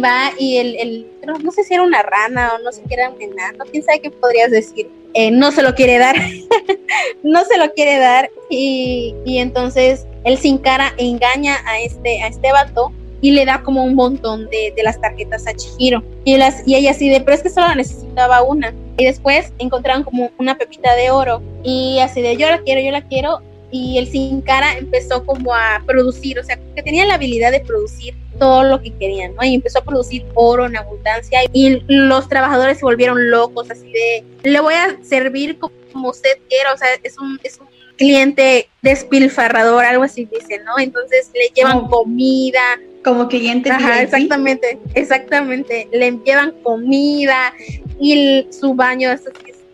va 0.00 0.32
y 0.38 0.56
el, 0.58 0.76
el 0.76 1.06
no 1.26 1.50
sé 1.50 1.64
si 1.64 1.74
era 1.74 1.82
una 1.82 2.02
rana 2.02 2.52
o 2.54 2.62
no 2.62 2.72
sé 2.72 2.82
qué 2.88 2.94
era 2.94 3.10
un 3.10 3.20
enano, 3.20 3.64
quién 3.70 3.82
sabe 3.82 4.00
qué 4.00 4.10
podrías 4.10 4.50
decir. 4.50 4.90
Eh, 5.14 5.30
no 5.30 5.52
se 5.52 5.62
lo 5.62 5.74
quiere 5.74 5.98
dar, 5.98 6.16
no 7.22 7.44
se 7.44 7.58
lo 7.58 7.72
quiere 7.74 7.98
dar 7.98 8.30
y, 8.48 9.14
y, 9.26 9.38
entonces 9.38 10.06
él 10.24 10.38
sin 10.38 10.56
cara 10.56 10.94
engaña 10.96 11.58
a 11.66 11.80
este, 11.80 12.22
a 12.22 12.28
este 12.28 12.50
vato 12.50 12.92
y 13.20 13.32
le 13.32 13.44
da 13.44 13.62
como 13.62 13.84
un 13.84 13.94
montón 13.94 14.48
de, 14.48 14.72
de 14.74 14.82
las 14.82 15.00
tarjetas 15.00 15.46
a 15.46 15.54
Chihiro. 15.54 16.02
Y, 16.24 16.36
las, 16.38 16.66
y 16.66 16.76
ella 16.76 16.92
así 16.92 17.10
de, 17.10 17.20
pero 17.20 17.34
es 17.34 17.42
que 17.42 17.50
solo 17.50 17.74
necesitaba 17.74 18.42
una 18.42 18.74
y 18.96 19.04
después 19.04 19.52
encontraron 19.58 20.02
como 20.02 20.30
una 20.38 20.56
pepita 20.56 20.94
de 20.96 21.10
oro 21.10 21.42
y 21.62 21.98
así 22.00 22.22
de, 22.22 22.36
yo 22.36 22.48
la 22.48 22.62
quiero, 22.62 22.80
yo 22.80 22.90
la 22.90 23.02
quiero 23.02 23.40
y 23.70 23.98
el 23.98 24.06
sin 24.06 24.40
cara 24.42 24.76
empezó 24.76 25.24
como 25.24 25.54
a 25.54 25.82
producir, 25.86 26.38
o 26.38 26.44
sea, 26.44 26.58
que 26.74 26.82
tenía 26.82 27.06
la 27.06 27.14
habilidad 27.14 27.52
de 27.52 27.60
producir 27.60 28.14
todo 28.42 28.64
lo 28.64 28.82
que 28.82 28.92
querían, 28.98 29.36
¿no? 29.36 29.44
Y 29.44 29.54
empezó 29.54 29.78
a 29.78 29.84
producir 29.84 30.26
oro 30.34 30.66
en 30.66 30.76
abundancia 30.76 31.42
y 31.52 31.80
los 31.86 32.28
trabajadores 32.28 32.78
se 32.78 32.84
volvieron 32.84 33.30
locos, 33.30 33.70
así 33.70 33.92
de, 33.92 34.24
le 34.42 34.58
voy 34.58 34.74
a 34.74 34.98
servir 35.04 35.60
como 35.60 36.08
usted 36.08 36.38
quiera, 36.48 36.72
o 36.72 36.76
sea, 36.76 36.88
es 37.04 37.16
un, 37.18 37.38
es 37.44 37.60
un 37.60 37.68
cliente 37.96 38.68
despilfarrador, 38.80 39.84
algo 39.84 40.02
así 40.02 40.24
dice, 40.24 40.58
¿no? 40.64 40.76
Entonces 40.80 41.30
le 41.34 41.54
llevan 41.54 41.86
comida. 41.86 42.80
Como 43.04 43.28
cliente. 43.28 43.70
Ajá, 43.70 44.02
exactamente, 44.02 44.80
exactamente. 44.94 45.88
Le 45.92 46.18
llevan 46.24 46.50
comida 46.64 47.54
y 48.00 48.48
su 48.50 48.74
baño 48.74 49.12
es, 49.12 49.22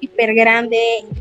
hiper 0.00 0.34
grande 0.34 0.80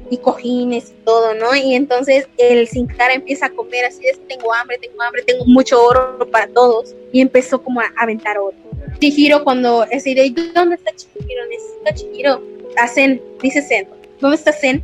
y 0.09 0.17
cojines 0.17 0.91
y 0.91 1.03
todo, 1.03 1.33
¿no? 1.33 1.55
Y 1.55 1.75
entonces 1.75 2.27
el 2.37 2.67
sin 2.67 2.87
cara 2.87 3.13
empieza 3.13 3.47
a 3.47 3.49
comer 3.49 3.85
así 3.85 4.01
de, 4.01 4.13
tengo 4.27 4.53
hambre, 4.53 4.77
tengo 4.77 5.01
hambre, 5.01 5.23
tengo 5.23 5.45
mucho 5.45 5.83
oro 5.83 6.19
para 6.31 6.47
todos. 6.47 6.95
Y 7.11 7.21
empezó 7.21 7.61
como 7.61 7.81
a 7.81 7.91
aventar 7.97 8.37
oro. 8.37 8.55
Chihiro 8.99 9.43
cuando 9.43 9.83
es 9.89 10.03
de, 10.03 10.33
¿dónde 10.53 10.75
está 10.75 10.91
Chihiro? 10.95 11.45
Necesita 11.49 11.93
Chihiro. 11.93 12.41
A 12.77 12.87
Zen, 12.87 13.21
dice 13.41 13.61
Zen, 13.61 13.87
¿dónde 14.19 14.37
está 14.37 14.51
Zen? 14.53 14.83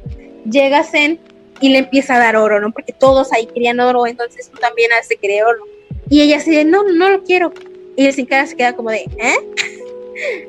Llega 0.49 0.83
Zen 0.83 1.19
y 1.61 1.69
le 1.69 1.79
empieza 1.79 2.15
a 2.15 2.19
dar 2.19 2.35
oro, 2.35 2.59
¿no? 2.59 2.71
Porque 2.71 2.93
todos 2.93 3.31
ahí 3.31 3.45
querían 3.47 3.79
oro, 3.79 4.07
entonces 4.07 4.49
tú 4.49 4.57
también 4.59 4.91
has 4.93 5.07
de 5.07 5.17
querer 5.17 5.43
oro. 5.43 5.63
Y 6.09 6.21
ella 6.21 6.37
así 6.37 6.51
de, 6.55 6.65
no, 6.65 6.83
no 6.83 7.09
lo 7.09 7.23
quiero. 7.23 7.53
Y 7.95 8.05
el 8.05 8.13
sin 8.13 8.25
cara 8.25 8.45
se 8.47 8.55
queda 8.55 8.75
como 8.75 8.89
de, 8.89 9.05
¿eh? 9.17 9.35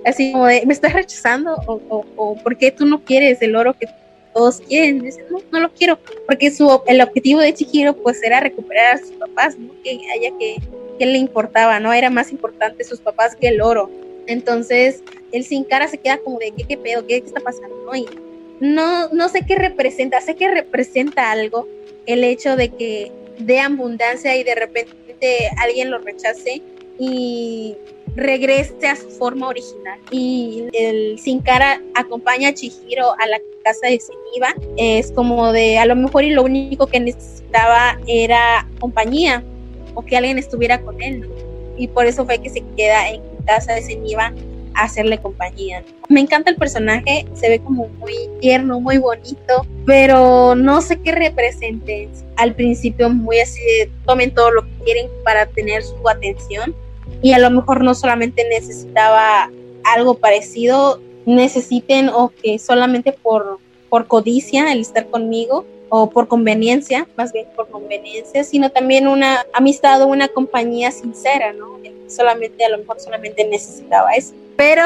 así 0.04 0.32
como 0.32 0.46
de, 0.46 0.64
¿me 0.66 0.72
estás 0.72 0.92
rechazando? 0.92 1.56
¿O, 1.66 1.80
o, 1.88 2.04
o 2.16 2.36
por 2.36 2.56
qué 2.56 2.70
tú 2.70 2.86
no 2.86 3.04
quieres 3.04 3.40
el 3.42 3.56
oro 3.56 3.74
que 3.74 3.88
todos 4.32 4.60
quieren? 4.60 5.02
Dice, 5.02 5.24
no, 5.30 5.38
no 5.52 5.60
lo 5.60 5.72
quiero. 5.72 5.98
Porque 6.26 6.50
su, 6.50 6.80
el 6.86 7.00
objetivo 7.00 7.40
de 7.40 7.54
Chihiro 7.54 7.94
pues 7.96 8.22
era 8.22 8.40
recuperar 8.40 8.96
a 8.96 8.98
sus 8.98 9.12
papás, 9.12 9.58
¿no? 9.58 9.72
Que 9.82 10.00
haya 10.12 10.36
que, 10.38 10.56
que 10.98 11.06
le 11.06 11.18
importaba, 11.18 11.80
¿no? 11.80 11.92
Era 11.92 12.10
más 12.10 12.32
importante 12.32 12.84
sus 12.84 13.00
papás 13.00 13.36
que 13.36 13.48
el 13.48 13.60
oro. 13.60 13.90
Entonces, 14.26 15.02
el 15.32 15.44
sin 15.44 15.64
cara 15.64 15.88
se 15.88 15.98
queda 15.98 16.18
como 16.18 16.38
de, 16.38 16.52
¿qué, 16.52 16.64
qué 16.64 16.76
pedo? 16.76 17.06
¿Qué, 17.06 17.16
está 17.16 17.40
pasando? 17.40 17.76
¿no? 17.84 17.94
Y 17.94 18.06
no, 18.60 19.08
no 19.08 19.28
sé 19.28 19.42
qué 19.46 19.56
representa, 19.56 20.20
sé 20.20 20.36
que 20.36 20.48
representa 20.48 21.30
algo 21.30 21.68
el 22.06 22.24
hecho 22.24 22.56
de 22.56 22.68
que 22.70 23.12
de 23.38 23.58
abundancia 23.58 24.36
y 24.36 24.44
de 24.44 24.54
repente 24.54 25.50
alguien 25.58 25.90
lo 25.90 25.98
rechace 25.98 26.62
y 26.98 27.74
regrese 28.16 28.86
a 28.86 28.96
su 28.96 29.08
forma 29.10 29.48
original. 29.48 29.98
Y 30.10 30.68
el 30.72 31.18
Sin 31.18 31.40
Cara 31.40 31.80
acompaña 31.94 32.50
a 32.50 32.54
Chihiro 32.54 33.12
a 33.18 33.26
la 33.26 33.38
casa 33.62 33.88
de 33.88 34.00
Seniva. 34.00 34.54
Es 34.76 35.12
como 35.12 35.52
de 35.52 35.78
a 35.78 35.86
lo 35.86 35.96
mejor 35.96 36.24
y 36.24 36.30
lo 36.30 36.42
único 36.42 36.86
que 36.86 37.00
necesitaba 37.00 37.98
era 38.06 38.68
compañía 38.80 39.42
o 39.94 40.02
que 40.02 40.16
alguien 40.16 40.38
estuviera 40.38 40.80
con 40.80 41.00
él. 41.02 41.28
Y 41.76 41.88
por 41.88 42.06
eso 42.06 42.24
fue 42.24 42.38
que 42.38 42.50
se 42.50 42.62
queda 42.76 43.08
en 43.08 43.20
casa 43.46 43.74
de 43.74 43.82
Seniva 43.82 44.32
hacerle 44.74 45.18
compañía. 45.18 45.84
Me 46.08 46.20
encanta 46.20 46.50
el 46.50 46.56
personaje, 46.56 47.26
se 47.34 47.48
ve 47.48 47.60
como 47.60 47.88
muy 47.88 48.14
tierno, 48.40 48.80
muy 48.80 48.98
bonito, 48.98 49.66
pero 49.86 50.54
no 50.54 50.82
sé 50.82 51.00
qué 51.00 51.12
represente. 51.12 52.08
Al 52.36 52.54
principio 52.54 53.08
muy 53.08 53.38
así 53.38 53.60
tomen 54.04 54.34
todo 54.34 54.50
lo 54.50 54.62
que 54.62 54.84
quieren 54.84 55.08
para 55.22 55.46
tener 55.46 55.82
su 55.82 56.08
atención 56.08 56.74
y 57.22 57.32
a 57.32 57.38
lo 57.38 57.50
mejor 57.50 57.82
no 57.84 57.94
solamente 57.94 58.46
necesitaba 58.48 59.50
algo 59.84 60.14
parecido, 60.14 61.00
necesiten 61.26 62.08
o 62.08 62.30
que 62.42 62.58
solamente 62.58 63.12
por, 63.12 63.58
por 63.88 64.06
codicia 64.06 64.72
el 64.72 64.80
estar 64.80 65.06
conmigo 65.06 65.64
o 65.88 66.10
por 66.10 66.28
conveniencia, 66.28 67.06
más 67.16 67.32
bien 67.32 67.46
por 67.54 67.68
conveniencia, 67.68 68.42
sino 68.44 68.70
también 68.70 69.06
una 69.06 69.46
amistad 69.52 70.02
o 70.02 70.06
una 70.06 70.28
compañía 70.28 70.90
sincera, 70.90 71.52
¿no? 71.52 71.78
Solamente, 72.08 72.64
a 72.64 72.68
lo 72.68 72.78
mejor 72.78 73.00
solamente 73.00 73.46
necesitaba 73.46 74.12
eso. 74.12 74.34
Pero 74.56 74.82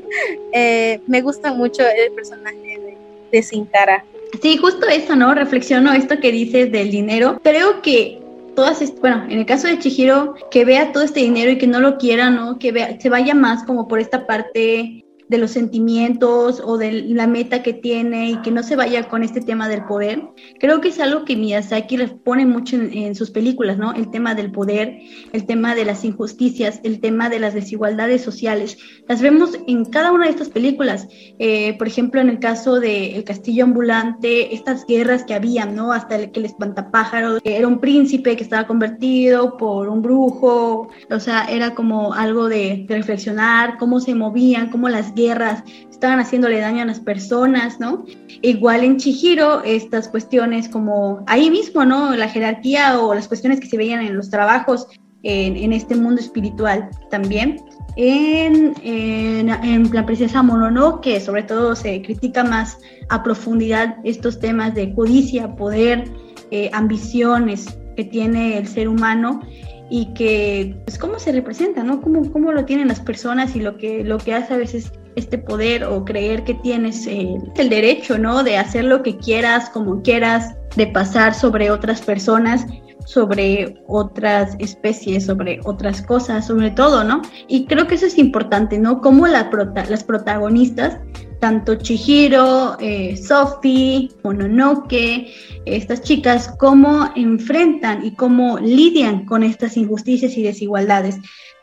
eh, 0.52 1.00
me 1.06 1.22
gusta 1.22 1.52
mucho 1.52 1.82
el 1.82 2.12
personaje 2.12 2.56
de, 2.56 2.96
de 3.30 3.42
Sin 3.42 3.66
Cara. 3.66 4.04
Sí, 4.42 4.56
justo 4.56 4.86
eso, 4.88 5.16
¿no? 5.16 5.34
Reflexiono 5.34 5.92
esto 5.92 6.20
que 6.20 6.32
dices 6.32 6.70
del 6.70 6.90
dinero. 6.90 7.40
Creo 7.42 7.80
que 7.82 8.20
todas, 8.58 8.82
bueno, 9.00 9.22
en 9.28 9.38
el 9.38 9.46
caso 9.46 9.68
de 9.68 9.78
Chihiro, 9.78 10.34
que 10.50 10.64
vea 10.64 10.90
todo 10.90 11.04
este 11.04 11.20
dinero 11.20 11.52
y 11.52 11.58
que 11.58 11.68
no 11.68 11.78
lo 11.78 11.96
quiera, 11.96 12.28
¿no? 12.28 12.58
Que 12.58 12.72
vea, 12.72 13.00
se 13.00 13.08
vaya 13.08 13.32
más 13.32 13.62
como 13.62 13.86
por 13.86 14.00
esta 14.00 14.26
parte 14.26 15.04
de 15.28 15.38
los 15.38 15.50
sentimientos 15.50 16.62
o 16.64 16.78
de 16.78 16.92
la 16.92 17.26
meta 17.26 17.62
que 17.62 17.74
tiene 17.74 18.30
y 18.30 18.36
que 18.42 18.50
no 18.50 18.62
se 18.62 18.76
vaya 18.76 19.08
con 19.08 19.22
este 19.22 19.40
tema 19.40 19.68
del 19.68 19.84
poder. 19.84 20.22
Creo 20.58 20.80
que 20.80 20.88
es 20.88 21.00
algo 21.00 21.24
que 21.24 21.36
Miyazaki 21.36 21.96
le 21.96 22.08
pone 22.08 22.46
mucho 22.46 22.76
en, 22.76 23.14
sus 23.14 23.30
películas, 23.30 23.78
¿no? 23.78 23.92
El 23.92 24.10
tema 24.10 24.34
del 24.34 24.50
poder, 24.50 24.98
el 25.32 25.46
tema 25.46 25.74
de 25.74 25.84
las 25.84 26.04
injusticias, 26.04 26.80
el 26.82 27.00
tema 27.00 27.28
de 27.28 27.40
las 27.40 27.54
desigualdades 27.54 28.22
sociales. 28.22 28.78
Las 29.06 29.20
vemos 29.20 29.58
en 29.66 29.84
cada 29.84 30.12
una 30.12 30.24
de 30.24 30.30
estas 30.30 30.48
películas. 30.48 31.08
Eh, 31.38 31.76
por 31.78 31.86
ejemplo, 31.86 32.20
en 32.20 32.30
el 32.30 32.38
caso 32.38 32.80
de 32.80 33.16
El 33.16 33.24
Castillo 33.24 33.64
Ambulante, 33.64 34.54
estas 34.54 34.86
guerras 34.86 35.24
que 35.24 35.34
había, 35.34 35.66
¿no? 35.66 35.92
Hasta 35.92 36.16
el 36.16 36.30
que 36.30 36.40
el 36.40 36.46
espantapájaro 36.46 37.38
era 37.44 37.66
un 37.66 37.80
príncipe 37.80 38.36
que 38.36 38.42
estaba 38.42 38.66
convertido 38.66 39.56
por 39.56 39.88
un 39.88 40.00
brujo. 40.00 40.88
O 41.10 41.20
sea, 41.20 41.44
era 41.44 41.74
como 41.74 42.14
algo 42.14 42.48
de, 42.48 42.86
de 42.88 42.96
reflexionar, 42.96 43.76
cómo 43.78 44.00
se 44.00 44.14
movían, 44.14 44.70
cómo 44.70 44.88
las 44.88 45.14
guerras 45.18 45.64
estaban 45.90 46.20
haciéndole 46.20 46.60
daño 46.60 46.82
a 46.82 46.86
las 46.86 47.00
personas, 47.00 47.80
¿no? 47.80 48.04
Igual 48.40 48.84
en 48.84 48.98
Chihiro, 48.98 49.64
estas 49.64 50.08
cuestiones 50.08 50.68
como 50.68 51.24
ahí 51.26 51.50
mismo, 51.50 51.84
¿no? 51.84 52.14
La 52.14 52.28
jerarquía 52.28 53.00
o 53.00 53.14
las 53.14 53.26
cuestiones 53.26 53.58
que 53.58 53.66
se 53.66 53.76
veían 53.76 54.00
en 54.00 54.16
los 54.16 54.30
trabajos 54.30 54.86
en, 55.24 55.72
este 55.72 55.96
mundo 55.96 56.20
espiritual 56.20 56.88
también. 57.10 57.60
En, 57.96 58.74
en, 58.84 59.92
la 59.92 60.06
princesa 60.06 60.42
Mononoke, 60.42 61.20
sobre 61.20 61.42
todo 61.42 61.74
se 61.74 62.00
critica 62.02 62.44
más 62.44 62.78
a 63.08 63.22
profundidad 63.24 63.96
estos 64.04 64.38
temas 64.38 64.74
de 64.74 64.94
codicia, 64.94 65.56
poder, 65.56 66.04
eh, 66.52 66.70
ambiciones 66.72 67.76
que 67.96 68.04
tiene 68.04 68.56
el 68.56 68.68
ser 68.68 68.88
humano 68.88 69.40
y 69.90 70.12
que, 70.14 70.76
pues, 70.84 70.98
cómo 70.98 71.18
se 71.18 71.32
representa, 71.32 71.82
¿no? 71.82 72.00
Cómo, 72.00 72.30
cómo 72.30 72.52
lo 72.52 72.64
tienen 72.64 72.88
las 72.88 73.00
personas 73.00 73.56
y 73.56 73.60
lo 73.60 73.76
que, 73.76 74.04
lo 74.04 74.18
que 74.18 74.34
hace 74.34 74.54
a 74.54 74.58
veces 74.58 74.92
este 75.18 75.38
poder 75.38 75.84
o 75.84 76.04
creer 76.04 76.44
que 76.44 76.54
tienes 76.54 77.06
el, 77.06 77.40
derecho, 77.56 78.18
¿no? 78.18 78.42
De 78.42 78.56
hacer 78.56 78.84
lo 78.84 79.02
que 79.02 79.16
quieras, 79.16 79.70
como 79.70 80.02
quieras, 80.02 80.54
de 80.76 80.86
pasar 80.86 81.34
sobre 81.34 81.70
otras 81.70 82.00
personas, 82.00 82.66
sobre 83.04 83.82
otras 83.86 84.54
especies, 84.58 85.26
sobre 85.26 85.60
otras 85.64 86.02
cosas, 86.02 86.46
sobre 86.46 86.70
todo, 86.70 87.04
¿no? 87.04 87.22
Y 87.48 87.66
creo 87.66 87.86
que 87.86 87.94
eso 87.96 88.06
es 88.06 88.18
importante, 88.18 88.78
¿no? 88.78 89.00
Como 89.00 89.26
la 89.26 89.50
las 89.88 90.04
protagonistas, 90.04 90.98
tanto 91.40 91.76
Chihiro, 91.76 92.76
eh, 92.80 93.16
Sophie, 93.16 94.10
Mononoke, 94.24 95.32
estas 95.64 96.02
chicas, 96.02 96.54
cómo 96.58 97.10
enfrentan 97.16 98.04
y 98.04 98.14
cómo 98.14 98.58
lidian 98.58 99.24
con 99.24 99.42
estas 99.42 99.76
injusticias 99.76 100.36
y 100.36 100.42
desigualdades 100.42 101.18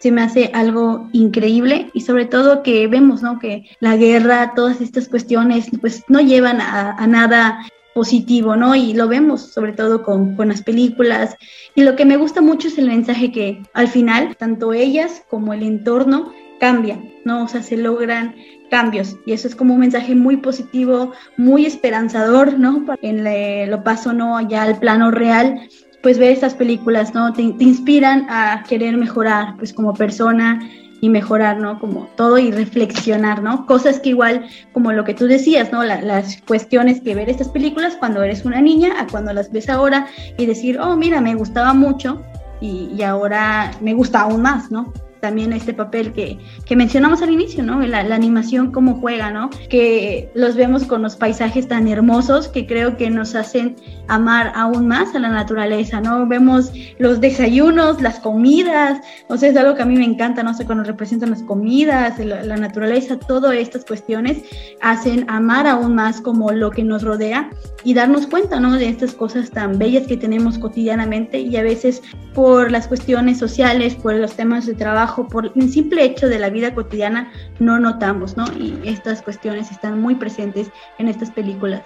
se 0.05 0.11
me 0.11 0.21
hace 0.21 0.51
algo 0.53 1.09
increíble 1.13 1.89
y 1.91 2.01
sobre 2.01 2.27
todo 2.27 2.61
que 2.61 2.85
vemos, 2.85 3.23
¿no? 3.23 3.39
Que 3.39 3.65
la 3.79 3.97
guerra, 3.97 4.53
todas 4.55 4.79
estas 4.79 5.09
cuestiones, 5.09 5.65
pues 5.81 6.03
no 6.09 6.21
llevan 6.21 6.61
a, 6.61 7.07
nada 7.07 7.65
positivo, 7.95 8.55
¿no? 8.55 8.75
Y 8.75 8.93
lo 8.93 9.07
vemos 9.07 9.51
sobre 9.51 9.73
todo 9.73 10.03
con, 10.03 10.35
con, 10.35 10.49
las 10.49 10.61
películas. 10.61 11.35
Y 11.73 11.81
lo 11.81 11.95
que 11.95 12.05
me 12.05 12.17
gusta 12.17 12.39
mucho 12.41 12.67
es 12.67 12.77
el 12.77 12.85
mensaje 12.85 13.31
que 13.31 13.63
al 13.73 13.87
final, 13.87 14.35
tanto 14.37 14.73
ellas 14.73 15.23
como 15.27 15.55
el 15.55 15.63
entorno 15.63 16.31
cambian, 16.59 17.11
¿no? 17.23 17.45
O 17.45 17.47
sea, 17.47 17.63
se 17.63 17.75
logran 17.75 18.35
cambios. 18.69 19.15
Y 19.25 19.33
eso 19.33 19.47
es 19.47 19.55
como 19.55 19.73
un 19.73 19.79
mensaje 19.79 20.13
muy 20.13 20.37
positivo, 20.37 21.13
muy 21.35 21.65
esperanzador, 21.65 22.59
¿no? 22.59 22.85
En 23.01 23.71
lo 23.71 23.83
paso, 23.83 24.13
¿no? 24.13 24.39
Ya 24.47 24.61
al 24.61 24.77
plano 24.77 25.09
real 25.09 25.67
pues 26.05 26.19
ver 26.19 26.33
estas 26.33 26.53
películas, 26.53 27.15
¿no? 27.15 27.33
Te, 27.33 27.41
inspiran 27.41 28.27
a 28.29 28.63
querer 28.69 28.95
mejorar, 28.95 29.57
pues 29.57 29.73
como 29.73 29.95
persona 29.95 30.59
y 31.01 31.09
mejorar, 31.09 31.57
¿no? 31.57 31.79
Como 31.79 32.07
todo 32.15 32.37
y 32.37 32.51
reflexionar, 32.51 33.41
¿no? 33.41 33.65
Cosas 33.65 33.99
que 33.99 34.09
igual, 34.09 34.45
como 34.71 34.91
lo 34.91 35.03
que 35.03 35.15
tú 35.15 35.25
decías, 35.25 35.71
¿no? 35.71 35.83
las 35.83 36.39
cuestiones 36.43 37.01
que 37.01 37.15
ver 37.15 37.27
estas 37.27 37.49
películas 37.49 37.95
cuando 37.99 38.21
eres 38.21 38.45
una 38.45 38.61
niña 38.61 38.93
a 38.99 39.07
cuando 39.07 39.33
las 39.33 39.51
ves 39.51 39.67
ahora 39.67 40.05
y 40.37 40.45
decir, 40.45 40.79
oh, 40.79 40.95
mira, 40.95 41.21
me 41.21 41.33
gustaba 41.33 41.73
mucho 41.73 42.21
y, 42.61 42.91
y 42.95 43.01
ahora 43.01 43.71
me 43.81 43.95
gusta 43.95 44.21
aún 44.21 44.43
más, 44.43 44.69
¿no? 44.69 44.93
También 45.19 45.53
este 45.53 45.73
papel 45.73 46.13
que, 46.13 46.37
que 46.65 46.75
mencionamos 46.75 47.21
al 47.21 47.31
inicio, 47.31 47.63
¿no? 47.63 47.81
La, 47.81 48.03
la, 48.03 48.15
animación, 48.15 48.71
cómo 48.71 48.95
juega, 48.95 49.31
¿no? 49.31 49.49
Que 49.69 50.29
los 50.33 50.55
vemos 50.55 50.85
con 50.85 51.01
los 51.01 51.15
paisajes 51.15 51.67
tan 51.67 51.87
hermosos 51.87 52.47
que 52.47 52.65
creo 52.65 52.97
que 52.97 53.09
nos 53.09 53.35
hacen 53.35 53.75
amar 54.07 54.51
aún 54.55 54.87
más 54.87 55.13
a 55.15 55.19
la 55.19 55.29
naturaleza, 55.29 56.01
¿no? 56.01 56.25
Vemos 56.27 56.71
los 56.99 57.19
desayunos, 57.21 58.01
las 58.01 58.19
comidas, 58.19 59.01
o 59.27 59.37
sea, 59.37 59.49
es 59.49 59.57
algo 59.57 59.75
que 59.75 59.83
a 59.83 59.85
mí 59.85 59.95
me 59.97 60.05
encanta, 60.05 60.43
no 60.43 60.53
sé, 60.53 60.65
cuando 60.65 60.83
representan 60.83 61.31
las 61.31 61.43
comidas, 61.43 62.17
la, 62.19 62.43
la 62.43 62.57
naturaleza, 62.57 63.17
todas 63.17 63.55
estas 63.55 63.85
cuestiones 63.85 64.43
hacen 64.81 65.25
amar 65.29 65.67
aún 65.67 65.95
más 65.95 66.21
como 66.21 66.51
lo 66.51 66.71
que 66.71 66.83
nos 66.83 67.03
rodea 67.03 67.49
y 67.83 67.93
darnos 67.93 68.27
cuenta, 68.27 68.59
¿no? 68.59 68.73
De 68.73 68.89
estas 68.89 69.13
cosas 69.13 69.51
tan 69.51 69.77
bellas 69.77 70.07
que 70.07 70.17
tenemos 70.17 70.57
cotidianamente 70.57 71.39
y 71.39 71.55
a 71.55 71.63
veces 71.63 72.01
por 72.33 72.71
las 72.71 72.87
cuestiones 72.87 73.37
sociales, 73.37 73.95
por 73.95 74.15
los 74.15 74.35
temas 74.35 74.65
de 74.65 74.73
trabajo, 74.73 75.14
por 75.23 75.51
el 75.55 75.71
simple 75.71 76.03
hecho 76.03 76.27
de 76.27 76.39
la 76.39 76.49
vida 76.49 76.75
cotidiana, 76.75 77.31
no 77.59 77.79
notamos, 77.79 78.37
¿no? 78.37 78.45
Y 78.59 78.79
estas 78.85 79.21
cuestiones 79.21 79.71
están 79.71 79.99
muy 79.99 80.15
presentes 80.15 80.69
en 80.97 81.07
estas 81.07 81.31
películas. 81.31 81.83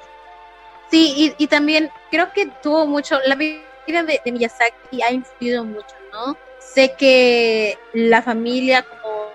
Sí, 0.91 1.35
y, 1.37 1.47
también 1.47 1.91
creo 2.09 2.33
que 2.33 2.47
tuvo 2.63 2.87
mucho, 2.87 3.19
la 3.25 3.35
vida 3.35 3.61
de, 3.87 4.19
de 4.25 4.31
Miyazaki 4.31 5.01
ha 5.03 5.11
influido 5.11 5.63
mucho, 5.63 5.95
¿no? 6.11 6.35
Sé 6.59 6.95
que 6.97 7.77
la 7.93 8.21
familia, 8.23 8.83
como 8.83 9.29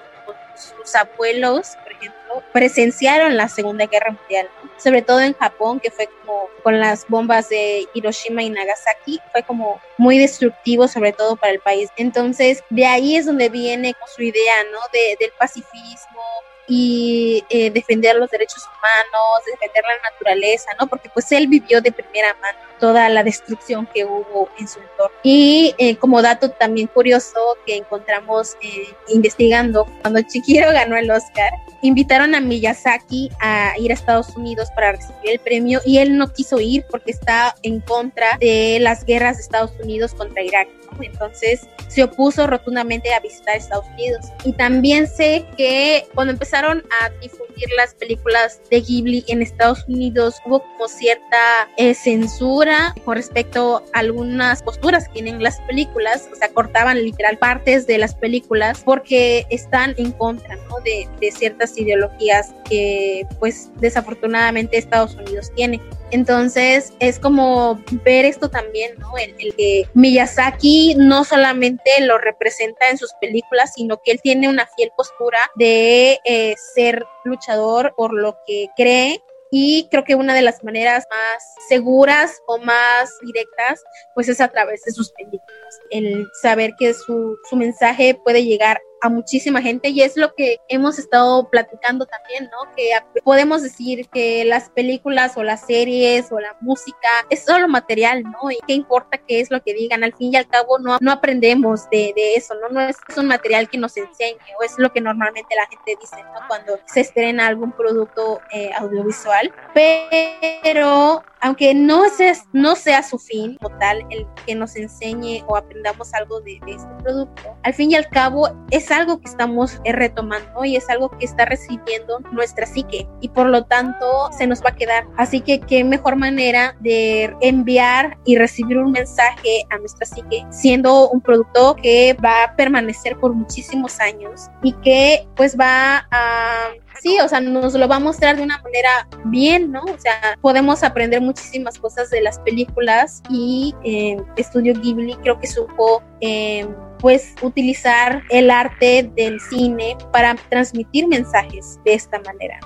sus 0.56 0.94
abuelos, 0.94 1.76
por 1.82 1.92
ejemplo, 1.92 2.23
presenciaron 2.52 3.36
la 3.36 3.48
Segunda 3.48 3.86
Guerra 3.86 4.12
Mundial, 4.12 4.48
sobre 4.76 5.02
todo 5.02 5.20
en 5.20 5.34
Japón, 5.34 5.80
que 5.80 5.90
fue 5.90 6.08
como 6.20 6.48
con 6.62 6.80
las 6.80 7.06
bombas 7.08 7.48
de 7.48 7.86
Hiroshima 7.94 8.42
y 8.42 8.50
Nagasaki, 8.50 9.20
fue 9.32 9.42
como 9.42 9.80
muy 9.98 10.18
destructivo, 10.18 10.88
sobre 10.88 11.12
todo 11.12 11.36
para 11.36 11.52
el 11.52 11.60
país. 11.60 11.90
Entonces, 11.96 12.62
de 12.70 12.86
ahí 12.86 13.16
es 13.16 13.26
donde 13.26 13.48
viene 13.48 13.94
su 14.14 14.22
idea, 14.22 14.64
¿no? 14.72 14.78
De, 14.92 15.16
del 15.20 15.32
pacifismo, 15.38 16.22
y 16.66 17.44
eh, 17.50 17.70
defender 17.70 18.16
los 18.16 18.30
derechos 18.30 18.62
humanos, 18.64 19.44
defender 19.46 19.84
la 19.84 20.10
naturaleza, 20.10 20.70
¿no? 20.80 20.86
Porque 20.86 21.10
pues 21.12 21.30
él 21.32 21.46
vivió 21.46 21.80
de 21.80 21.92
primera 21.92 22.34
mano 22.40 22.58
toda 22.78 23.08
la 23.08 23.22
destrucción 23.22 23.86
que 23.92 24.04
hubo 24.04 24.48
en 24.58 24.68
su 24.68 24.80
entorno. 24.80 25.16
Y 25.22 25.74
eh, 25.78 25.96
como 25.96 26.20
dato 26.22 26.50
también 26.50 26.86
curioso 26.88 27.56
que 27.66 27.76
encontramos 27.76 28.56
eh, 28.60 28.94
investigando, 29.08 29.86
cuando 30.02 30.20
Chihiro 30.22 30.70
ganó 30.70 30.96
el 30.96 31.10
Oscar, 31.10 31.52
invitaron 31.82 32.34
a 32.34 32.40
Miyazaki 32.40 33.30
a 33.40 33.74
ir 33.78 33.90
a 33.90 33.94
Estados 33.94 34.36
Unidos 34.36 34.68
para 34.74 34.92
recibir 34.92 35.32
el 35.32 35.38
premio 35.38 35.80
y 35.84 35.98
él 35.98 36.16
no 36.16 36.32
quiso 36.32 36.60
ir 36.60 36.84
porque 36.90 37.10
está 37.10 37.54
en 37.62 37.80
contra 37.80 38.36
de 38.40 38.78
las 38.80 39.04
guerras 39.04 39.36
de 39.36 39.42
Estados 39.42 39.72
Unidos 39.82 40.14
contra 40.14 40.42
Irak. 40.42 40.68
Entonces 41.00 41.68
se 41.88 42.04
opuso 42.04 42.46
rotundamente 42.46 43.12
a 43.12 43.20
visitar 43.20 43.56
Estados 43.56 43.86
Unidos. 43.94 44.26
Y 44.44 44.52
también 44.52 45.06
sé 45.06 45.46
que 45.56 46.06
cuando 46.14 46.32
empezaron 46.32 46.84
a 47.00 47.10
difundir 47.20 47.68
las 47.76 47.94
películas 47.94 48.60
de 48.70 48.80
Ghibli 48.80 49.24
en 49.28 49.42
Estados 49.42 49.84
Unidos 49.88 50.36
hubo 50.44 50.60
como 50.60 50.88
cierta 50.88 51.68
eh, 51.76 51.94
censura 51.94 52.94
con 53.04 53.16
respecto 53.16 53.84
a 53.92 54.00
algunas 54.00 54.62
posturas 54.62 55.06
que 55.06 55.14
tienen 55.14 55.42
las 55.42 55.60
películas, 55.62 56.28
o 56.32 56.36
sea, 56.36 56.48
cortaban 56.48 57.02
literal 57.02 57.38
partes 57.38 57.86
de 57.86 57.98
las 57.98 58.14
películas 58.14 58.82
porque 58.84 59.46
están 59.50 59.94
en 59.96 60.12
contra 60.12 60.56
de, 60.84 61.08
de 61.20 61.30
ciertas 61.30 61.76
ideologías 61.78 62.52
que 62.68 63.26
pues 63.38 63.70
desafortunadamente 63.76 64.76
Estados 64.76 65.14
Unidos 65.14 65.52
tiene. 65.54 65.80
Entonces 66.10 66.92
es 67.00 67.18
como 67.18 67.82
ver 68.04 68.24
esto 68.24 68.48
también, 68.48 68.98
¿no? 68.98 69.16
El, 69.16 69.34
que 69.56 69.88
Miyazaki 69.94 70.94
no 70.96 71.24
solamente 71.24 71.90
lo 72.00 72.18
representa 72.18 72.90
en 72.90 72.98
sus 72.98 73.12
películas, 73.20 73.72
sino 73.74 74.00
que 74.02 74.12
él 74.12 74.20
tiene 74.22 74.48
una 74.48 74.66
fiel 74.76 74.90
postura 74.96 75.38
de 75.56 76.20
eh, 76.24 76.54
ser 76.74 77.04
luchador 77.24 77.94
por 77.96 78.12
lo 78.12 78.36
que 78.46 78.68
cree 78.76 79.22
y 79.56 79.86
creo 79.88 80.02
que 80.02 80.16
una 80.16 80.34
de 80.34 80.42
las 80.42 80.64
maneras 80.64 81.04
más 81.10 81.54
seguras 81.68 82.42
o 82.48 82.58
más 82.58 83.16
directas 83.24 83.84
pues 84.14 84.28
es 84.28 84.40
a 84.40 84.48
través 84.48 84.82
de 84.82 84.90
sus 84.90 85.12
películas 85.12 85.80
el 85.90 86.26
saber 86.42 86.72
que 86.76 86.92
su, 86.92 87.36
su 87.48 87.54
mensaje 87.54 88.18
puede 88.24 88.44
llegar 88.44 88.80
a 89.04 89.10
muchísima 89.10 89.60
gente 89.60 89.90
y 89.90 90.00
es 90.00 90.16
lo 90.16 90.34
que 90.34 90.56
hemos 90.68 90.98
estado 90.98 91.50
platicando 91.50 92.06
también, 92.06 92.44
¿no? 92.44 92.74
Que 92.74 92.90
podemos 93.22 93.62
decir 93.62 94.08
que 94.08 94.46
las 94.46 94.70
películas 94.70 95.36
o 95.36 95.42
las 95.42 95.66
series 95.66 96.32
o 96.32 96.40
la 96.40 96.56
música 96.62 97.08
es 97.28 97.44
solo 97.44 97.68
material, 97.68 98.22
¿no? 98.22 98.50
Y 98.50 98.56
qué 98.66 98.72
importa 98.72 99.18
qué 99.18 99.40
es 99.40 99.50
lo 99.50 99.62
que 99.62 99.74
digan, 99.74 100.04
al 100.04 100.14
fin 100.14 100.32
y 100.32 100.36
al 100.36 100.48
cabo 100.48 100.78
no, 100.78 100.96
no 101.02 101.12
aprendemos 101.12 101.82
de, 101.90 102.14
de 102.16 102.36
eso, 102.36 102.54
¿no? 102.54 102.70
No 102.70 102.80
es, 102.80 102.96
un 103.14 103.26
material 103.26 103.68
que 103.68 103.76
nos 103.76 103.94
enseñe 103.98 104.38
o 104.58 104.64
es 104.64 104.72
lo 104.78 104.90
que 104.90 105.02
normalmente 105.02 105.54
la 105.54 105.66
gente 105.66 105.98
dice, 106.00 106.16
¿no? 106.22 106.40
Cuando 106.48 106.78
se 106.86 107.00
estrena 107.00 107.46
algún 107.46 107.72
producto 107.72 108.40
eh, 108.52 108.70
audiovisual, 108.78 109.52
pero 109.74 111.22
aunque 111.42 111.74
no 111.74 112.08
sea, 112.08 112.32
no 112.54 112.74
sea 112.74 113.02
su 113.02 113.18
fin 113.18 113.58
como 113.60 113.76
tal 113.78 114.02
el 114.08 114.26
que 114.46 114.54
nos 114.54 114.76
enseñe 114.76 115.44
o 115.46 115.58
aprendamos 115.58 116.14
algo 116.14 116.40
de, 116.40 116.58
de 116.64 116.72
este 116.72 116.88
producto, 117.02 117.54
al 117.62 117.74
fin 117.74 117.90
y 117.90 117.96
al 117.96 118.08
cabo 118.08 118.48
es 118.70 118.90
algo 118.94 119.20
que 119.20 119.28
estamos 119.28 119.80
eh, 119.84 119.92
retomando 119.92 120.64
y 120.64 120.76
es 120.76 120.88
algo 120.88 121.10
que 121.10 121.24
está 121.24 121.44
recibiendo 121.44 122.20
nuestra 122.32 122.66
psique 122.66 123.06
y 123.20 123.28
por 123.28 123.46
lo 123.46 123.64
tanto 123.64 124.30
se 124.36 124.46
nos 124.46 124.62
va 124.62 124.70
a 124.70 124.74
quedar. 124.74 125.06
Así 125.16 125.40
que 125.40 125.60
qué 125.60 125.84
mejor 125.84 126.16
manera 126.16 126.76
de 126.80 127.34
enviar 127.40 128.16
y 128.24 128.36
recibir 128.36 128.78
un 128.78 128.92
mensaje 128.92 129.66
a 129.70 129.78
nuestra 129.78 130.06
psique 130.06 130.46
siendo 130.50 131.10
un 131.10 131.20
producto 131.20 131.76
que 131.76 132.16
va 132.24 132.44
a 132.44 132.56
permanecer 132.56 133.16
por 133.18 133.34
muchísimos 133.34 134.00
años 134.00 134.48
y 134.62 134.72
que 134.74 135.26
pues 135.36 135.56
va 135.58 136.06
a 136.10 136.70
sí, 137.00 137.18
o 137.20 137.28
sea, 137.28 137.40
nos 137.40 137.74
lo 137.74 137.86
va 137.86 137.96
a 137.96 138.00
mostrar 138.00 138.36
de 138.36 138.42
una 138.42 138.58
manera 138.58 139.06
bien, 139.26 139.70
¿no? 139.70 139.82
O 139.82 139.98
sea, 139.98 140.38
podemos 140.40 140.82
aprender 140.82 141.20
muchísimas 141.20 141.78
cosas 141.78 142.10
de 142.10 142.22
las 142.22 142.38
películas 142.40 143.22
y 143.28 143.74
eh, 143.84 144.16
Estudio 144.36 144.74
Ghibli 144.80 145.14
creo 145.16 145.38
que 145.38 145.46
supo 145.46 146.02
eh, 146.20 146.66
pues 147.04 147.34
utilizar 147.42 148.22
el 148.30 148.50
arte 148.50 149.10
del 149.14 149.38
cine 149.38 149.94
para 150.10 150.36
transmitir 150.48 151.06
mensajes 151.06 151.78
de 151.84 151.92
esta 151.92 152.18
manera. 152.20 152.58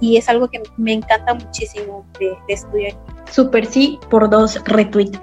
Y, 0.00 0.16
es 0.16 0.28
algo 0.28 0.50
que 0.50 0.60
me 0.76 0.94
encanta 0.94 1.32
muchísimo 1.32 2.04
de, 2.18 2.36
de 2.48 2.58
Ghibli. 2.72 2.96
Super 3.30 3.64
sí 3.64 4.00
por 4.10 4.28
dos 4.28 4.60
retweet. 4.64 5.12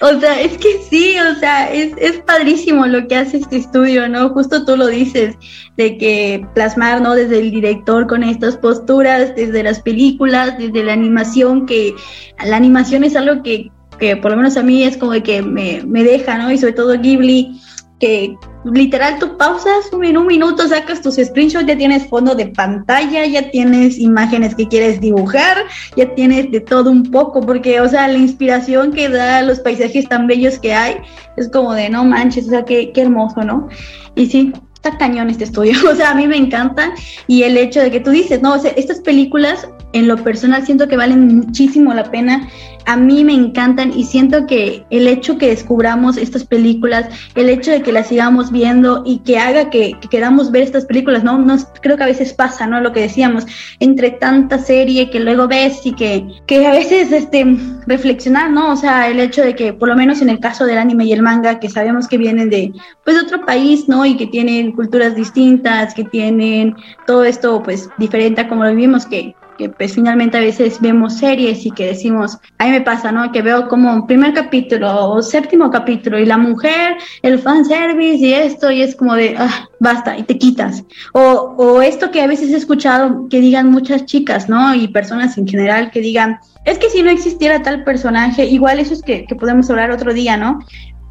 o 0.00 0.20
sea, 0.20 0.40
es 0.40 0.56
que 0.56 0.78
sí, 0.88 1.18
o 1.18 1.34
sea, 1.34 1.70
es, 1.70 1.92
es, 1.98 2.16
padrísimo 2.22 2.86
lo 2.86 3.06
que 3.06 3.16
hace 3.16 3.36
este 3.36 3.58
estudio, 3.58 4.08
¿no? 4.08 4.30
Justo 4.30 4.64
tú 4.64 4.78
lo 4.78 4.86
dices, 4.86 5.36
de 5.76 5.98
que 5.98 6.46
plasmar, 6.54 7.02
¿no? 7.02 7.14
Desde 7.14 7.40
el 7.40 7.50
director 7.50 8.06
con 8.06 8.22
estas 8.22 8.56
posturas, 8.56 9.34
desde 9.36 9.62
las 9.62 9.82
películas, 9.82 10.56
desde 10.56 10.82
la 10.82 10.94
animación, 10.94 11.66
que 11.66 11.94
la 12.42 12.56
animación 12.56 13.04
es 13.04 13.16
algo 13.16 13.42
que, 13.42 13.70
que 13.98 14.16
por 14.16 14.30
lo 14.30 14.36
menos 14.36 14.56
a 14.56 14.62
mí 14.62 14.84
es 14.84 14.96
como 14.96 15.12
que 15.22 15.42
me, 15.42 15.82
me 15.86 16.04
deja, 16.04 16.38
¿no? 16.38 16.50
Y 16.50 16.58
sobre 16.58 16.72
todo 16.72 16.98
Ghibli 16.98 17.60
que 18.00 18.36
literal 18.64 19.18
tú 19.18 19.36
pausas 19.36 19.90
en 19.92 20.16
un 20.16 20.26
minuto, 20.26 20.66
sacas 20.66 21.00
tus 21.00 21.16
screenshots, 21.16 21.66
ya 21.66 21.76
tienes 21.76 22.06
fondo 22.08 22.34
de 22.34 22.46
pantalla, 22.46 23.24
ya 23.26 23.50
tienes 23.50 23.98
imágenes 23.98 24.54
que 24.54 24.66
quieres 24.66 25.00
dibujar, 25.00 25.58
ya 25.96 26.14
tienes 26.14 26.50
de 26.50 26.60
todo 26.60 26.90
un 26.90 27.04
poco, 27.10 27.40
porque, 27.40 27.80
o 27.80 27.88
sea, 27.88 28.08
la 28.08 28.18
inspiración 28.18 28.92
que 28.92 29.08
da 29.08 29.42
los 29.42 29.60
paisajes 29.60 30.08
tan 30.08 30.26
bellos 30.26 30.58
que 30.58 30.74
hay, 30.74 30.96
es 31.36 31.48
como 31.50 31.72
de 31.74 31.88
no 31.88 32.04
manches, 32.04 32.46
o 32.46 32.50
sea, 32.50 32.64
qué, 32.64 32.90
qué 32.92 33.02
hermoso, 33.02 33.42
¿no? 33.42 33.68
Y 34.16 34.26
sí, 34.26 34.52
está 34.74 34.98
cañón 34.98 35.30
este 35.30 35.44
estudio, 35.44 35.74
o 35.90 35.94
sea, 35.94 36.10
a 36.10 36.14
mí 36.14 36.26
me 36.26 36.36
encanta 36.36 36.92
y 37.26 37.42
el 37.44 37.56
hecho 37.56 37.80
de 37.80 37.90
que 37.90 38.00
tú 38.00 38.10
dices, 38.10 38.42
no, 38.42 38.54
o 38.54 38.58
sea, 38.58 38.72
estas 38.72 39.00
películas 39.00 39.68
en 39.94 40.06
lo 40.06 40.22
personal 40.22 40.66
siento 40.66 40.86
que 40.88 40.98
valen 40.98 41.36
muchísimo 41.36 41.94
la 41.94 42.10
pena 42.10 42.48
a 42.86 42.96
mí 42.96 43.24
me 43.24 43.32
encantan 43.32 43.92
y 43.96 44.04
siento 44.04 44.46
que 44.46 44.84
el 44.90 45.08
hecho 45.08 45.38
que 45.38 45.48
descubramos 45.48 46.16
estas 46.16 46.44
películas, 46.44 47.06
el 47.34 47.48
hecho 47.48 47.70
de 47.70 47.82
que 47.82 47.92
las 47.92 48.08
sigamos 48.08 48.50
viendo 48.50 49.02
y 49.06 49.18
que 49.18 49.38
haga 49.38 49.70
que, 49.70 49.96
queramos 50.10 50.50
ver 50.50 50.62
estas 50.62 50.84
películas, 50.84 51.24
¿no? 51.24 51.38
Nos, 51.38 51.66
creo 51.80 51.96
que 51.96 52.02
a 52.02 52.06
veces 52.06 52.34
pasa, 52.34 52.66
¿no? 52.66 52.80
Lo 52.80 52.92
que 52.92 53.00
decíamos, 53.00 53.46
entre 53.80 54.10
tanta 54.10 54.58
serie 54.58 55.10
que 55.10 55.20
luego 55.20 55.48
ves 55.48 55.84
y 55.84 55.92
que, 55.92 56.26
que 56.46 56.66
a 56.66 56.72
veces 56.72 57.10
este, 57.10 57.56
reflexionar, 57.86 58.50
¿no? 58.50 58.72
O 58.72 58.76
sea, 58.76 59.08
el 59.08 59.18
hecho 59.18 59.42
de 59.42 59.54
que 59.54 59.72
por 59.72 59.88
lo 59.88 59.96
menos 59.96 60.20
en 60.20 60.28
el 60.28 60.40
caso 60.40 60.66
del 60.66 60.78
anime 60.78 61.06
y 61.06 61.12
el 61.12 61.22
manga, 61.22 61.60
que 61.60 61.70
sabemos 61.70 62.06
que 62.06 62.18
vienen 62.18 62.50
de, 62.50 62.72
pues, 63.04 63.16
de 63.16 63.22
otro 63.22 63.44
país, 63.46 63.88
¿no? 63.88 64.04
Y 64.04 64.16
que 64.16 64.26
tienen 64.26 64.72
culturas 64.72 65.16
distintas, 65.16 65.94
que 65.94 66.04
tienen 66.04 66.76
todo 67.06 67.24
esto, 67.24 67.62
pues, 67.62 67.88
diferente 67.98 68.42
a 68.42 68.48
como 68.48 68.64
lo 68.64 68.70
vivimos, 68.70 69.06
que 69.06 69.34
que 69.56 69.68
pues 69.68 69.94
finalmente 69.94 70.36
a 70.36 70.40
veces 70.40 70.80
vemos 70.80 71.18
series 71.18 71.64
y 71.66 71.70
que 71.70 71.86
decimos, 71.86 72.38
a 72.58 72.64
mí 72.64 72.70
me 72.70 72.80
pasa, 72.80 73.12
¿no? 73.12 73.30
Que 73.32 73.42
veo 73.42 73.68
como 73.68 74.06
primer 74.06 74.34
capítulo 74.34 75.10
o 75.10 75.22
séptimo 75.22 75.70
capítulo 75.70 76.18
y 76.18 76.26
la 76.26 76.38
mujer, 76.38 76.96
el 77.22 77.38
fanservice 77.38 78.26
y 78.26 78.34
esto 78.34 78.70
y 78.70 78.82
es 78.82 78.94
como 78.96 79.14
de, 79.14 79.34
ah, 79.38 79.68
basta, 79.80 80.16
y 80.16 80.22
te 80.22 80.38
quitas. 80.38 80.84
O, 81.12 81.20
o 81.56 81.82
esto 81.82 82.10
que 82.10 82.22
a 82.22 82.26
veces 82.26 82.50
he 82.50 82.56
escuchado 82.56 83.28
que 83.28 83.40
digan 83.40 83.70
muchas 83.70 84.04
chicas, 84.06 84.48
¿no? 84.48 84.74
Y 84.74 84.88
personas 84.88 85.38
en 85.38 85.46
general 85.46 85.90
que 85.90 86.00
digan, 86.00 86.38
es 86.64 86.78
que 86.78 86.90
si 86.90 87.02
no 87.02 87.10
existiera 87.10 87.62
tal 87.62 87.84
personaje, 87.84 88.46
igual 88.46 88.78
eso 88.80 88.94
es 88.94 89.02
que, 89.02 89.24
que 89.26 89.34
podemos 89.34 89.68
hablar 89.70 89.90
otro 89.90 90.14
día, 90.14 90.36
¿no? 90.36 90.60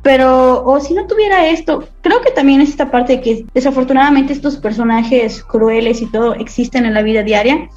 pero 0.03 0.63
o 0.65 0.79
si 0.81 0.93
no 0.93 1.07
tuviera 1.07 1.47
esto, 1.47 1.87
creo 2.01 2.21
que 2.21 2.31
también 2.31 2.61
es 2.61 2.69
esta 2.69 2.91
parte 2.91 3.13
de 3.13 3.21
que 3.21 3.45
desafortunadamente 3.53 4.33
estos 4.33 4.57
personajes 4.57 5.41
crueles 5.43 6.01
y 6.01 6.11
todo 6.11 6.35
existen 6.35 6.85
en 6.85 6.93
la 6.93 7.01
vida 7.01 7.23
diaria, 7.23 7.69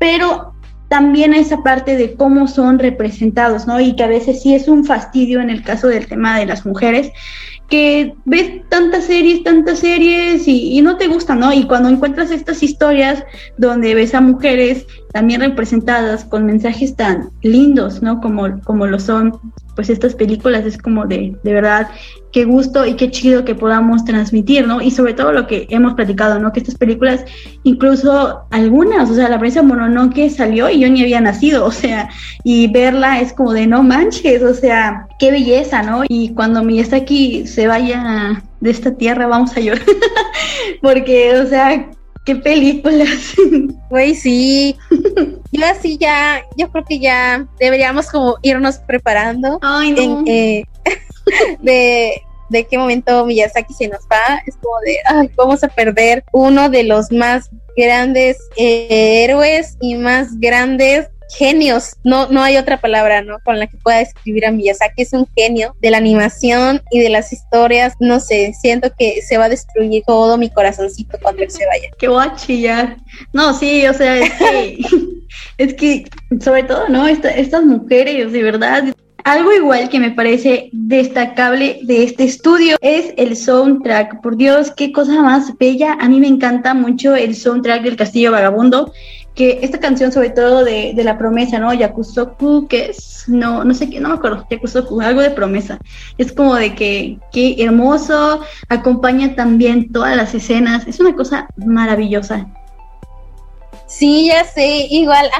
pero 0.00 0.54
también 0.88 1.34
esa 1.34 1.62
parte 1.62 1.96
de 1.96 2.14
cómo 2.14 2.48
son 2.48 2.80
representados, 2.80 3.68
¿no? 3.68 3.78
Y 3.78 3.94
que 3.94 4.02
a 4.02 4.08
veces 4.08 4.42
sí 4.42 4.56
es 4.56 4.66
un 4.66 4.84
fastidio 4.84 5.40
en 5.40 5.48
el 5.48 5.62
caso 5.62 5.86
del 5.86 6.08
tema 6.08 6.36
de 6.36 6.46
las 6.46 6.66
mujeres, 6.66 7.12
que 7.68 8.14
ves 8.24 8.68
tantas 8.68 9.04
series, 9.04 9.44
tantas 9.44 9.78
series 9.78 10.48
y, 10.48 10.80
no 10.82 10.96
te 10.96 11.06
gustan, 11.06 11.38
¿no? 11.38 11.52
Y 11.52 11.64
cuando 11.68 11.88
encuentras 11.88 12.32
estas 12.32 12.64
historias 12.64 13.22
donde 13.56 13.94
ves 13.94 14.12
a 14.14 14.20
mujeres 14.20 14.84
también 15.12 15.40
representadas 15.40 16.24
con 16.24 16.46
mensajes 16.46 16.94
tan 16.96 17.30
lindos, 17.42 18.02
¿no? 18.02 18.20
Como, 18.20 18.60
como 18.62 18.86
lo 18.86 18.98
son 18.98 19.38
pues 19.74 19.88
estas 19.88 20.14
películas, 20.14 20.66
es 20.66 20.76
como 20.76 21.06
de, 21.06 21.36
de 21.42 21.54
verdad, 21.54 21.88
qué 22.32 22.44
gusto 22.44 22.86
y 22.86 22.94
qué 22.94 23.10
chido 23.10 23.44
que 23.44 23.54
podamos 23.54 24.04
transmitir, 24.04 24.66
¿no? 24.66 24.80
Y 24.80 24.90
sobre 24.90 25.14
todo 25.14 25.32
lo 25.32 25.46
que 25.46 25.66
hemos 25.70 25.94
platicado, 25.94 26.38
¿no? 26.38 26.52
Que 26.52 26.60
estas 26.60 26.74
películas, 26.74 27.24
incluso 27.62 28.42
algunas, 28.50 29.10
o 29.10 29.14
sea, 29.14 29.28
la 29.28 29.38
prensa 29.38 29.62
Mononoke 29.62 30.28
salió 30.30 30.68
y 30.68 30.80
yo 30.80 30.88
ni 30.90 31.02
había 31.02 31.20
nacido, 31.20 31.64
o 31.66 31.72
sea, 31.72 32.08
y 32.44 32.70
verla 32.70 33.20
es 33.20 33.32
como 33.32 33.52
de 33.52 33.66
no 33.66 33.82
manches, 33.82 34.42
o 34.42 34.54
sea, 34.54 35.06
qué 35.18 35.30
belleza, 35.30 35.82
¿no? 35.82 36.02
Y 36.08 36.34
cuando 36.34 36.62
mi 36.62 36.78
está 36.78 36.96
aquí 36.96 37.46
se 37.46 37.66
vaya 37.66 38.42
de 38.60 38.70
esta 38.70 38.94
tierra, 38.94 39.26
vamos 39.26 39.56
a 39.56 39.60
llorar, 39.60 39.82
porque, 40.82 41.38
o 41.38 41.46
sea, 41.46 41.88
qué 42.30 42.36
películas. 42.36 43.34
Güey, 43.90 44.14
sí. 44.14 44.76
Yo 45.52 45.66
así 45.66 45.98
ya, 45.98 46.44
yo 46.56 46.70
creo 46.70 46.84
que 46.84 47.00
ya 47.00 47.44
deberíamos 47.58 48.06
como 48.08 48.36
irnos 48.42 48.78
preparando. 48.78 49.58
Ay, 49.62 49.90
no. 49.90 50.22
En, 50.26 50.64
de, 51.60 52.22
de 52.50 52.66
qué 52.66 52.78
momento 52.78 53.26
Miyazaki 53.26 53.74
se 53.74 53.88
nos 53.88 54.02
va, 54.02 54.40
es 54.46 54.54
como 54.56 54.78
de, 54.86 54.96
ay, 55.06 55.30
vamos 55.34 55.64
a 55.64 55.68
perder 55.68 56.22
uno 56.32 56.68
de 56.68 56.84
los 56.84 57.10
más 57.10 57.50
grandes 57.76 58.38
eh, 58.56 59.24
héroes 59.24 59.76
y 59.80 59.96
más 59.96 60.38
grandes 60.38 61.08
genios, 61.36 61.96
no, 62.04 62.28
no 62.28 62.42
hay 62.42 62.56
otra 62.56 62.80
palabra, 62.80 63.22
¿no? 63.22 63.38
Con 63.44 63.58
la 63.58 63.66
que 63.66 63.76
pueda 63.78 63.98
describir 63.98 64.46
a 64.46 64.50
Miyazaki, 64.50 65.02
es 65.02 65.12
un 65.12 65.26
genio 65.36 65.76
de 65.80 65.90
la 65.90 65.98
animación 65.98 66.82
y 66.90 67.00
de 67.00 67.10
las 67.10 67.32
historias, 67.32 67.94
no 68.00 68.20
sé, 68.20 68.52
siento 68.60 68.90
que 68.98 69.22
se 69.22 69.38
va 69.38 69.46
a 69.46 69.48
destruir 69.48 70.02
todo 70.06 70.36
mi 70.36 70.50
corazoncito 70.50 71.18
cuando 71.22 71.42
él 71.42 71.50
se 71.50 71.66
vaya. 71.66 71.88
Que 71.98 72.08
voy 72.08 72.24
a 72.24 72.34
chillar. 72.34 72.96
No, 73.32 73.54
sí, 73.54 73.86
o 73.86 73.94
sea, 73.94 74.18
es 74.18 74.32
que, 74.32 74.78
es 75.58 75.74
que, 75.74 76.04
sobre 76.40 76.64
todo, 76.64 76.88
¿no? 76.88 77.06
estas 77.06 77.64
mujeres, 77.64 78.32
de 78.32 78.42
verdad, 78.42 78.84
algo 79.24 79.52
igual 79.52 79.88
que 79.88 80.00
me 80.00 80.10
parece 80.10 80.70
destacable 80.72 81.80
de 81.82 82.04
este 82.04 82.24
estudio 82.24 82.76
es 82.80 83.12
el 83.16 83.36
soundtrack. 83.36 84.20
Por 84.22 84.36
Dios, 84.36 84.72
qué 84.76 84.92
cosa 84.92 85.22
más 85.22 85.56
bella. 85.58 85.96
A 86.00 86.08
mí 86.08 86.20
me 86.20 86.26
encanta 86.26 86.74
mucho 86.74 87.14
el 87.14 87.34
soundtrack 87.34 87.82
del 87.82 87.96
Castillo 87.96 88.32
Vagabundo. 88.32 88.92
Que 89.40 89.60
esta 89.62 89.80
canción, 89.80 90.12
sobre 90.12 90.28
todo 90.28 90.64
de, 90.64 90.92
de 90.94 91.02
la 91.02 91.16
promesa, 91.16 91.58
¿no? 91.58 91.72
Yakusoku, 91.72 92.68
que 92.68 92.90
es, 92.90 93.24
no, 93.26 93.64
no 93.64 93.72
sé 93.72 93.88
qué, 93.88 93.98
no 93.98 94.10
me 94.10 94.16
acuerdo, 94.16 94.46
Yakusoku, 94.50 95.00
algo 95.00 95.22
de 95.22 95.30
promesa. 95.30 95.78
Es 96.18 96.30
como 96.30 96.56
de 96.56 96.74
que, 96.74 97.18
qué 97.32 97.56
hermoso, 97.58 98.42
acompaña 98.68 99.34
también 99.34 99.92
todas 99.92 100.14
las 100.14 100.34
escenas. 100.34 100.86
Es 100.86 101.00
una 101.00 101.16
cosa 101.16 101.48
maravillosa. 101.56 102.46
Sí, 103.86 104.26
ya 104.26 104.44
sé, 104.44 104.86
igual, 104.90 105.30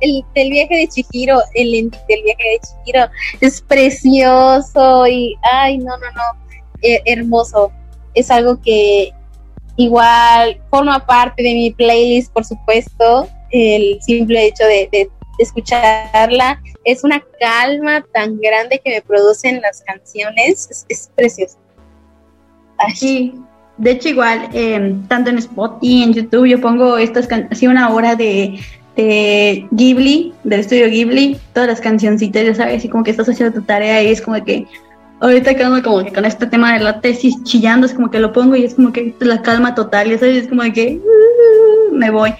el, 0.00 0.24
el, 0.34 0.50
viaje 0.50 0.74
de 0.74 0.88
Chihiro, 0.88 1.38
el 1.52 1.90
del 1.90 2.22
viaje 2.24 2.42
de 2.42 2.60
Chihiro 2.86 3.10
es 3.42 3.60
precioso 3.60 5.06
y, 5.06 5.36
ay, 5.52 5.76
no, 5.76 5.94
no, 5.98 6.06
no, 6.14 6.56
eh, 6.80 7.02
hermoso. 7.04 7.70
Es 8.14 8.30
algo 8.30 8.62
que 8.62 9.12
igual 9.76 10.60
forma 10.70 11.04
parte 11.04 11.42
de 11.42 11.54
mi 11.54 11.70
playlist, 11.70 12.32
por 12.32 12.44
supuesto, 12.44 13.28
el 13.50 13.98
simple 14.02 14.46
hecho 14.46 14.64
de, 14.64 15.08
escucharla. 15.38 16.62
Es 16.84 17.04
una 17.04 17.22
calma 17.38 18.04
tan 18.14 18.40
grande 18.40 18.80
que 18.82 18.90
me 18.90 19.02
producen 19.02 19.60
las 19.60 19.82
canciones, 19.82 20.86
es, 20.88 21.10
precioso. 21.14 21.58
Sí, 22.94 23.34
de 23.76 23.90
hecho 23.90 24.08
igual, 24.08 24.48
eh, 24.54 24.94
tanto 25.08 25.30
en 25.30 25.38
Spotify, 25.38 26.02
en 26.04 26.14
YouTube, 26.14 26.46
yo 26.46 26.60
pongo 26.60 26.96
estas 26.96 27.28
así 27.50 27.66
una 27.66 27.90
hora 27.90 28.16
de 28.16 28.58
de 28.96 29.68
Ghibli, 29.70 30.32
del 30.42 30.60
estudio 30.60 30.88
Ghibli, 30.88 31.38
todas 31.52 31.68
las 31.68 31.80
cancioncitas, 31.80 32.44
ya 32.44 32.54
sabes, 32.54 32.84
y 32.84 32.88
como 32.88 33.04
que 33.04 33.10
estás 33.10 33.28
haciendo 33.28 33.60
tu 33.60 33.64
tarea 33.64 34.02
y 34.02 34.08
es 34.08 34.22
como 34.22 34.42
que 34.42 34.66
ahorita 35.20 35.54
quedando 35.54 35.82
como 35.82 36.04
que 36.04 36.12
con 36.12 36.24
este 36.24 36.46
tema 36.46 36.74
de 36.74 36.80
la 36.84 37.00
tesis 37.00 37.34
chillando, 37.44 37.86
es 37.86 37.94
como 37.94 38.10
que 38.10 38.18
lo 38.18 38.32
pongo 38.32 38.56
y 38.56 38.64
es 38.64 38.74
como 38.74 38.92
que 38.92 39.14
la 39.20 39.42
calma 39.42 39.74
total, 39.74 40.10
ya 40.10 40.18
sabes, 40.18 40.44
es 40.44 40.48
como 40.48 40.62
que 40.72 41.00
uh, 41.02 41.94
me 41.94 42.10
voy. 42.10 42.34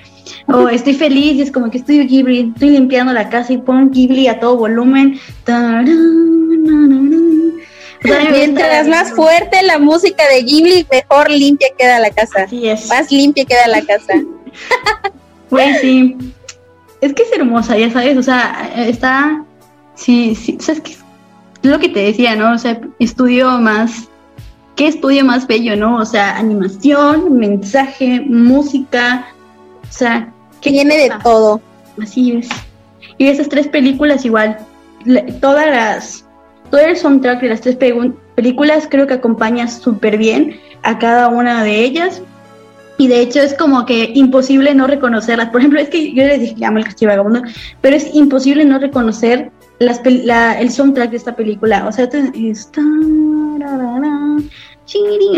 O 0.46 0.68
estoy 0.70 0.94
feliz 0.94 1.34
y 1.34 1.42
es 1.42 1.52
como 1.52 1.70
que 1.70 1.78
estoy 1.78 2.06
Ghibli, 2.06 2.52
estoy 2.54 2.70
limpiando 2.70 3.12
la 3.12 3.28
casa 3.28 3.52
y 3.52 3.58
pongo 3.58 3.90
Ghibli 3.90 4.28
a 4.28 4.40
todo 4.40 4.56
volumen. 4.56 5.18
Mientras 8.30 8.88
más 8.88 9.12
fuerte 9.12 9.62
la 9.62 9.78
música 9.78 10.22
de 10.28 10.42
Ghibli, 10.42 10.86
mejor 10.90 11.30
limpia 11.30 11.68
queda 11.76 11.98
la 11.98 12.10
casa. 12.10 12.42
Así 12.44 12.68
es. 12.68 12.88
Más 12.88 13.10
limpia 13.10 13.44
queda 13.44 13.66
la 13.68 13.82
casa. 13.82 14.14
Pues 15.48 15.80
sí, 15.80 16.16
es 17.00 17.12
que 17.12 17.22
es 17.22 17.32
hermosa, 17.32 17.78
ya 17.78 17.90
sabes, 17.90 18.16
o 18.16 18.22
sea, 18.22 18.68
está, 18.76 19.44
sí, 19.94 20.34
sí, 20.34 20.56
o 20.58 20.62
sea, 20.62 20.74
es 20.74 20.80
que 20.80 20.92
es 20.92 21.05
lo 21.66 21.78
que 21.78 21.88
te 21.88 22.00
decía, 22.00 22.34
¿no? 22.36 22.54
O 22.54 22.58
sea, 22.58 22.80
estudio 22.98 23.58
más, 23.58 24.08
¿qué 24.74 24.88
estudio 24.88 25.24
más 25.24 25.46
bello, 25.46 25.76
no? 25.76 25.98
O 25.98 26.04
sea, 26.04 26.36
animación, 26.36 27.36
mensaje, 27.36 28.20
música, 28.20 29.26
o 29.82 29.92
sea, 29.92 30.32
que 30.60 30.70
viene 30.70 30.96
de 30.96 31.12
todo. 31.22 31.60
Así 32.00 32.32
es. 32.32 32.48
Y 33.18 33.26
esas 33.26 33.48
tres 33.48 33.68
películas 33.68 34.24
igual, 34.24 34.58
todas 35.40 35.66
las, 35.66 36.26
todo 36.70 36.80
el 36.80 36.96
soundtrack 36.96 37.40
de 37.40 37.48
las 37.48 37.60
tres 37.60 37.76
películas 38.34 38.86
creo 38.90 39.06
que 39.06 39.14
acompaña 39.14 39.68
súper 39.68 40.18
bien 40.18 40.60
a 40.82 40.98
cada 40.98 41.28
una 41.28 41.62
de 41.62 41.80
ellas 41.80 42.22
y 42.98 43.08
de 43.08 43.20
hecho 43.20 43.40
es 43.40 43.54
como 43.54 43.84
que 43.84 44.12
imposible 44.14 44.74
no 44.74 44.86
reconocerlas. 44.86 45.50
Por 45.50 45.60
ejemplo, 45.60 45.80
es 45.80 45.88
que 45.88 46.12
yo 46.12 46.24
les 46.24 46.40
dije 46.40 46.54
que 46.54 46.64
amo 46.64 46.78
el 46.78 46.84
Castillo 46.84 47.10
Vagabundo, 47.10 47.42
pero 47.80 47.96
es 47.96 48.14
imposible 48.14 48.64
no 48.64 48.78
reconocer 48.78 49.50
las 49.78 50.00
la, 50.04 50.58
el 50.58 50.70
soundtrack 50.70 51.10
de 51.10 51.16
esta 51.16 51.36
película. 51.36 51.86
O 51.86 51.92
sea, 51.92 52.04
está, 52.04 52.18
o 52.20 52.24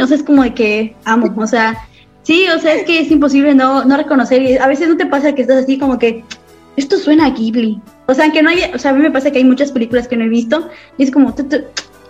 sea, 0.06 0.16
es 0.16 0.22
como 0.22 0.42
de 0.42 0.54
que 0.54 0.94
amo. 1.04 1.34
O 1.36 1.46
sea, 1.46 1.76
sí, 2.22 2.46
o 2.54 2.58
sea, 2.60 2.74
es 2.74 2.84
que 2.84 3.00
es 3.00 3.10
imposible 3.10 3.54
no, 3.54 3.84
no 3.84 3.96
reconocer. 3.96 4.60
A 4.60 4.68
veces 4.68 4.88
no 4.88 4.96
te 4.96 5.06
pasa 5.06 5.34
que 5.34 5.42
estás 5.42 5.64
así 5.64 5.78
como 5.78 5.98
que 5.98 6.24
esto 6.76 6.96
suena 6.96 7.26
a 7.26 7.30
Ghibli. 7.30 7.80
O 8.06 8.14
sea, 8.14 8.30
que 8.30 8.42
no 8.42 8.50
hay, 8.50 8.70
o 8.72 8.78
sea, 8.78 8.92
a 8.92 8.94
mí 8.94 9.02
me 9.02 9.10
pasa 9.10 9.30
que 9.30 9.38
hay 9.38 9.44
muchas 9.44 9.72
películas 9.72 10.06
que 10.06 10.16
no 10.16 10.24
he 10.24 10.28
visto 10.28 10.68
y 10.96 11.02
es 11.02 11.10
como, 11.10 11.34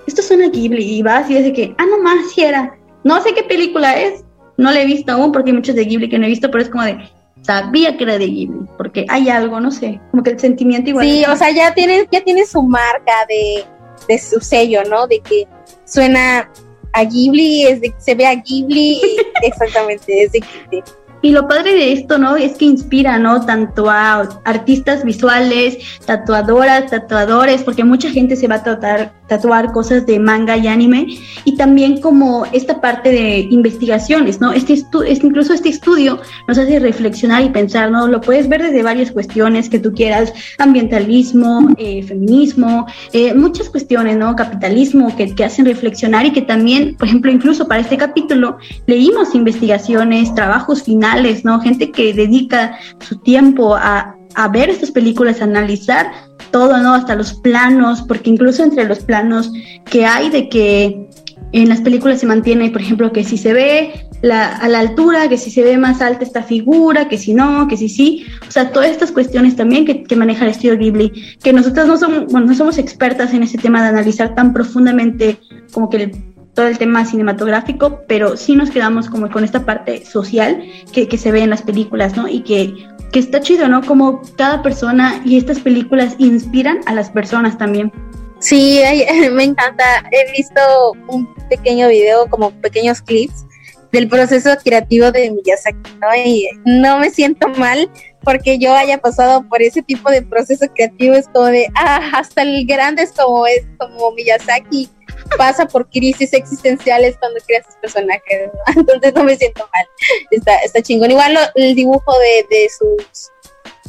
esto 0.06 0.22
suena 0.22 0.46
a 0.46 0.50
Ghibli. 0.50 0.98
Y 0.98 1.02
vas 1.02 1.30
y 1.30 1.36
es 1.36 1.44
de 1.44 1.52
que, 1.54 1.74
ah, 1.78 1.86
no 1.86 2.02
más, 2.02 2.32
si 2.32 2.42
era. 2.42 2.74
No 3.04 3.22
sé 3.22 3.32
qué 3.32 3.44
película 3.44 3.98
es, 3.98 4.24
no 4.58 4.72
la 4.72 4.82
he 4.82 4.84
visto 4.84 5.12
aún 5.12 5.32
porque 5.32 5.50
hay 5.50 5.56
muchos 5.56 5.74
de 5.74 5.84
Ghibli 5.84 6.10
que 6.10 6.18
no 6.18 6.26
he 6.26 6.28
visto, 6.28 6.50
pero 6.50 6.62
es 6.62 6.68
como 6.68 6.84
de, 6.84 6.98
sabía 7.42 7.96
que 7.96 8.04
era 8.04 8.18
de 8.18 8.26
Ghibli, 8.26 8.66
porque 8.76 9.06
hay 9.08 9.30
algo, 9.30 9.60
no 9.60 9.70
sé, 9.70 10.00
como 10.10 10.22
que 10.22 10.30
el 10.30 10.40
sentimiento 10.40 10.90
igual. 10.90 11.06
Sí, 11.06 11.24
o 11.24 11.36
sea, 11.36 11.50
ya 11.50 11.72
tiene, 11.72 12.06
ya 12.10 12.22
tiene 12.22 12.44
su 12.44 12.62
marca 12.62 13.24
de, 13.28 13.64
de 14.08 14.18
su 14.18 14.40
sello, 14.40 14.82
¿no? 14.84 15.06
De 15.06 15.20
que 15.20 15.46
suena 15.84 16.50
a 16.92 17.04
Ghibli, 17.04 17.66
es 17.66 17.80
de, 17.80 17.94
se 17.98 18.14
ve 18.14 18.26
a 18.26 18.34
Ghibli, 18.34 19.00
exactamente, 19.42 20.24
es 20.24 20.32
de 20.32 20.40
Ghibli. 20.40 20.82
Y 21.20 21.32
lo 21.32 21.48
padre 21.48 21.74
de 21.74 21.92
esto, 21.92 22.16
¿no? 22.16 22.36
Es 22.36 22.52
que 22.52 22.64
inspira, 22.64 23.18
¿no? 23.18 23.44
Tanto 23.44 23.90
a 23.90 24.28
artistas 24.44 25.04
visuales, 25.04 25.78
tatuadoras, 26.06 26.90
tatuadores, 26.90 27.64
porque 27.64 27.82
mucha 27.82 28.10
gente 28.10 28.36
se 28.36 28.46
va 28.46 28.56
a 28.56 28.62
tratar, 28.62 29.12
tatuar 29.26 29.72
cosas 29.72 30.06
de 30.06 30.20
manga 30.20 30.56
y 30.56 30.68
anime, 30.68 31.06
y 31.44 31.56
también 31.56 32.00
como 32.00 32.46
esta 32.52 32.80
parte 32.80 33.10
de 33.10 33.48
investigaciones, 33.50 34.40
¿no? 34.40 34.52
Este, 34.52 34.74
este 34.74 35.26
incluso 35.26 35.52
este 35.52 35.70
estudio 35.70 36.20
nos 36.46 36.56
hace 36.56 36.78
reflexionar 36.78 37.42
y 37.42 37.50
pensar, 37.50 37.90
¿no? 37.90 38.06
Lo 38.06 38.20
puedes 38.20 38.48
ver 38.48 38.62
desde 38.62 38.84
varias 38.84 39.10
cuestiones 39.10 39.68
que 39.68 39.80
tú 39.80 39.92
quieras, 39.92 40.32
ambientalismo, 40.58 41.74
eh, 41.78 42.04
feminismo, 42.04 42.86
eh, 43.12 43.34
muchas 43.34 43.68
cuestiones, 43.70 44.16
¿no? 44.16 44.36
Capitalismo, 44.36 45.16
que, 45.16 45.34
que 45.34 45.44
hacen 45.44 45.66
reflexionar 45.66 46.26
y 46.26 46.32
que 46.32 46.42
también, 46.42 46.94
por 46.96 47.08
ejemplo, 47.08 47.32
incluso 47.32 47.66
para 47.66 47.80
este 47.80 47.96
capítulo, 47.96 48.58
leímos 48.86 49.34
investigaciones, 49.34 50.32
trabajos 50.34 50.84
finales, 50.84 51.07
¿no? 51.44 51.60
Gente 51.60 51.90
que 51.90 52.12
dedica 52.14 52.78
su 53.00 53.16
tiempo 53.18 53.74
a, 53.76 54.16
a 54.34 54.48
ver 54.48 54.70
estas 54.70 54.90
películas, 54.90 55.40
a 55.40 55.44
analizar 55.44 56.10
todo, 56.50 56.78
¿no? 56.78 56.94
Hasta 56.94 57.14
los 57.14 57.34
planos, 57.34 58.02
porque 58.02 58.30
incluso 58.30 58.62
entre 58.62 58.84
los 58.84 59.00
planos 59.00 59.52
que 59.84 60.06
hay 60.06 60.30
de 60.30 60.48
que 60.48 61.08
en 61.52 61.68
las 61.68 61.80
películas 61.80 62.20
se 62.20 62.26
mantiene, 62.26 62.70
por 62.70 62.82
ejemplo, 62.82 63.12
que 63.12 63.24
si 63.24 63.38
se 63.38 63.52
ve 63.52 64.08
a 64.30 64.68
la 64.68 64.80
altura, 64.80 65.28
que 65.28 65.38
si 65.38 65.50
se 65.50 65.62
ve 65.62 65.78
más 65.78 66.02
alta 66.02 66.24
esta 66.24 66.42
figura, 66.42 67.08
que 67.08 67.16
si 67.16 67.32
no, 67.34 67.68
que 67.68 67.76
si 67.76 67.88
sí. 67.88 68.26
O 68.46 68.50
sea, 68.50 68.70
todas 68.70 68.90
estas 68.90 69.12
cuestiones 69.12 69.56
también 69.56 69.84
que, 69.86 70.02
que 70.02 70.16
maneja 70.16 70.44
el 70.44 70.50
estudio 70.50 70.76
Ghibli, 70.76 71.36
que 71.42 71.52
nosotros 71.52 71.86
no 71.86 71.96
somos, 71.96 72.26
bueno, 72.26 72.48
no 72.48 72.54
somos 72.54 72.78
expertas 72.78 73.32
en 73.32 73.42
ese 73.44 73.58
tema 73.58 73.82
de 73.82 73.88
analizar 73.88 74.34
tan 74.34 74.52
profundamente 74.52 75.38
como 75.72 75.88
que 75.88 75.96
el, 75.96 76.12
todo 76.58 76.66
el 76.66 76.76
tema 76.76 77.04
cinematográfico, 77.04 78.02
pero 78.08 78.36
sí 78.36 78.56
nos 78.56 78.72
quedamos 78.72 79.08
como 79.08 79.30
con 79.30 79.44
esta 79.44 79.64
parte 79.64 80.04
social 80.04 80.60
que, 80.92 81.06
que 81.06 81.16
se 81.16 81.30
ve 81.30 81.42
en 81.42 81.50
las 81.50 81.62
películas, 81.62 82.16
¿no? 82.16 82.26
Y 82.26 82.42
que, 82.42 82.74
que 83.12 83.20
está 83.20 83.40
chido, 83.40 83.68
¿no? 83.68 83.80
Como 83.80 84.22
cada 84.36 84.60
persona 84.60 85.22
y 85.24 85.38
estas 85.38 85.60
películas 85.60 86.16
inspiran 86.18 86.80
a 86.86 86.94
las 86.94 87.10
personas 87.10 87.56
también. 87.58 87.92
Sí, 88.40 88.80
me 89.32 89.44
encanta. 89.44 89.84
He 90.10 90.32
visto 90.32 90.60
un 91.06 91.32
pequeño 91.48 91.86
video, 91.86 92.28
como 92.28 92.50
pequeños 92.50 93.02
clips 93.02 93.46
del 93.92 94.08
proceso 94.08 94.50
creativo 94.64 95.12
de 95.12 95.30
Miyazaki, 95.30 95.92
¿no? 96.00 96.08
Y 96.24 96.48
no 96.64 96.98
me 96.98 97.10
siento 97.10 97.46
mal 97.50 97.88
porque 98.24 98.58
yo 98.58 98.74
haya 98.74 98.98
pasado 98.98 99.48
por 99.48 99.62
ese 99.62 99.80
tipo 99.80 100.10
de 100.10 100.22
proceso 100.22 100.66
creativo, 100.74 101.14
es 101.14 101.28
como 101.28 101.46
de, 101.46 101.68
ah, 101.76 102.00
hasta 102.14 102.42
el 102.42 102.66
grande 102.66 103.04
es 103.04 103.12
como 103.12 103.46
es, 103.46 103.64
como 103.78 104.10
Miyazaki 104.10 104.90
pasa 105.36 105.66
por 105.66 105.88
crisis 105.90 106.32
existenciales 106.32 107.16
cuando 107.18 107.40
crea 107.46 107.62
sus 107.64 107.74
personajes, 107.76 108.50
entonces 108.76 109.14
no 109.14 109.24
me 109.24 109.36
siento 109.36 109.68
mal, 109.72 109.86
está, 110.30 110.56
está 110.58 110.82
chingón. 110.82 111.10
Igual 111.10 111.36
el 111.54 111.74
dibujo 111.74 112.18
de, 112.18 112.46
de 112.56 112.68
sus 112.68 113.30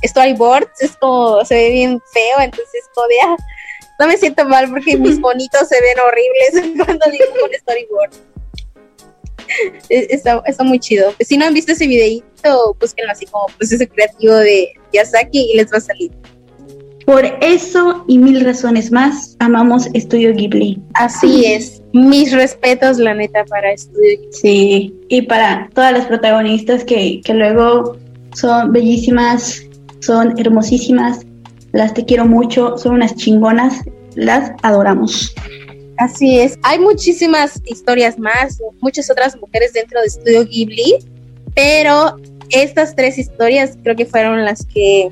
storyboards 0.04 0.82
es 0.82 0.96
como, 0.98 1.44
se 1.46 1.56
ve 1.56 1.70
bien 1.72 2.02
feo, 2.12 2.40
entonces 2.40 2.86
como 2.94 3.08
de, 3.08 3.16
ah, 3.26 3.38
no 4.00 4.08
me 4.08 4.18
siento 4.18 4.46
mal 4.46 4.70
porque 4.70 4.98
mis 4.98 5.20
bonitos 5.22 5.68
se 5.68 5.80
ven 5.82 6.00
horribles 6.00 6.78
cuando 6.86 7.06
dibujo 7.12 7.46
un 7.46 7.54
storyboard. 7.54 8.12
Está, 9.90 10.44
está, 10.46 10.64
muy 10.64 10.80
chido. 10.80 11.14
Si 11.20 11.36
no 11.36 11.46
han 11.46 11.56
visto 11.56 11.72
ese 11.72 11.88
videito, 11.88 12.76
búsquenlo 12.80 13.12
así 13.12 13.26
como 13.26 13.48
proceso 13.58 13.84
creativo 13.88 14.36
de 14.36 14.72
Yasaki 14.94 15.52
y 15.54 15.58
les 15.58 15.74
va 15.74 15.78
a 15.78 15.82
salir. 15.82 16.12
Por 17.10 17.26
eso 17.42 18.06
y 18.08 18.20
mil 18.20 18.46
razones 18.46 18.92
más, 18.92 19.36
amamos 19.40 19.88
Estudio 19.96 20.32
Ghibli. 20.32 20.80
Así 20.94 21.44
es. 21.44 21.82
Mis 21.92 22.32
respetos, 22.32 23.00
la 23.00 23.16
neta, 23.16 23.46
para 23.46 23.72
Estudio 23.72 24.12
Ghibli. 24.12 24.32
Sí, 24.32 24.94
y 25.10 25.24
para 25.24 25.72
todas 25.74 25.92
las 25.92 26.06
protagonistas 26.06 26.84
que, 26.84 27.20
que 27.26 27.34
luego 27.34 27.98
son 28.36 28.72
bellísimas, 28.74 29.64
son 30.02 30.40
hermosísimas, 30.40 31.26
las 31.72 31.96
te 31.96 32.06
quiero 32.06 32.28
mucho, 32.28 32.78
son 32.78 32.94
unas 32.94 33.16
chingonas, 33.16 33.82
las 34.14 34.52
adoramos. 34.62 35.34
Así 35.98 36.38
es, 36.38 36.60
hay 36.62 36.78
muchísimas 36.78 37.60
historias 37.66 38.20
más, 38.20 38.60
muchas 38.82 39.10
otras 39.10 39.36
mujeres 39.36 39.74
dentro 39.74 40.00
de 40.00 40.06
Estudio 40.06 40.46
Ghibli, 40.46 40.98
pero 41.56 42.18
estas 42.52 42.96
tres 42.96 43.18
historias 43.18 43.80
creo 43.82 43.96
que 43.96 44.06
fueron 44.06 44.46
las 44.46 44.64
que 44.64 45.12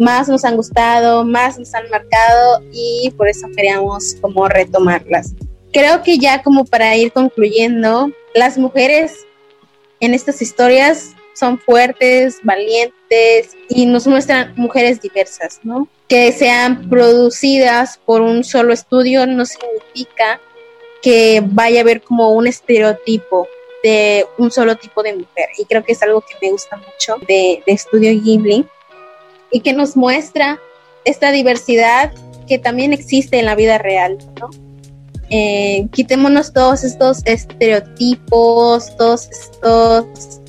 más 0.00 0.28
nos 0.28 0.44
han 0.44 0.56
gustado, 0.56 1.24
más 1.24 1.58
nos 1.58 1.74
han 1.74 1.88
marcado 1.90 2.62
y 2.72 3.12
por 3.16 3.28
eso 3.28 3.46
queríamos 3.54 4.16
como 4.20 4.48
retomarlas. 4.48 5.34
Creo 5.72 6.02
que 6.02 6.18
ya 6.18 6.42
como 6.42 6.64
para 6.64 6.96
ir 6.96 7.12
concluyendo, 7.12 8.10
las 8.34 8.58
mujeres 8.58 9.26
en 10.00 10.14
estas 10.14 10.40
historias 10.40 11.10
son 11.34 11.58
fuertes, 11.58 12.38
valientes 12.42 13.56
y 13.68 13.86
nos 13.86 14.06
muestran 14.06 14.54
mujeres 14.56 15.00
diversas, 15.00 15.60
¿no? 15.62 15.88
Que 16.08 16.32
sean 16.32 16.88
producidas 16.88 18.00
por 18.04 18.22
un 18.22 18.42
solo 18.42 18.72
estudio 18.72 19.26
no 19.26 19.44
significa 19.44 20.40
que 21.02 21.42
vaya 21.44 21.80
a 21.80 21.82
haber 21.82 22.02
como 22.02 22.30
un 22.32 22.46
estereotipo 22.46 23.46
de 23.82 24.26
un 24.38 24.50
solo 24.50 24.74
tipo 24.76 25.02
de 25.02 25.14
mujer. 25.14 25.48
Y 25.58 25.64
creo 25.64 25.84
que 25.84 25.92
es 25.92 26.02
algo 26.02 26.20
que 26.22 26.34
me 26.42 26.50
gusta 26.50 26.76
mucho 26.76 27.16
de, 27.26 27.62
de 27.64 27.72
Estudio 27.72 28.10
Ghibli 28.20 28.66
y 29.50 29.60
que 29.60 29.72
nos 29.72 29.96
muestra 29.96 30.58
esta 31.04 31.30
diversidad 31.30 32.12
que 32.46 32.58
también 32.58 32.92
existe 32.92 33.38
en 33.38 33.46
la 33.46 33.54
vida 33.54 33.78
real, 33.78 34.18
¿no? 34.40 34.50
Eh, 35.30 35.86
quitémonos 35.92 36.52
todos 36.54 36.84
estos 36.84 37.20
estereotipos, 37.26 38.96
todos 38.96 39.28
estos 39.28 40.40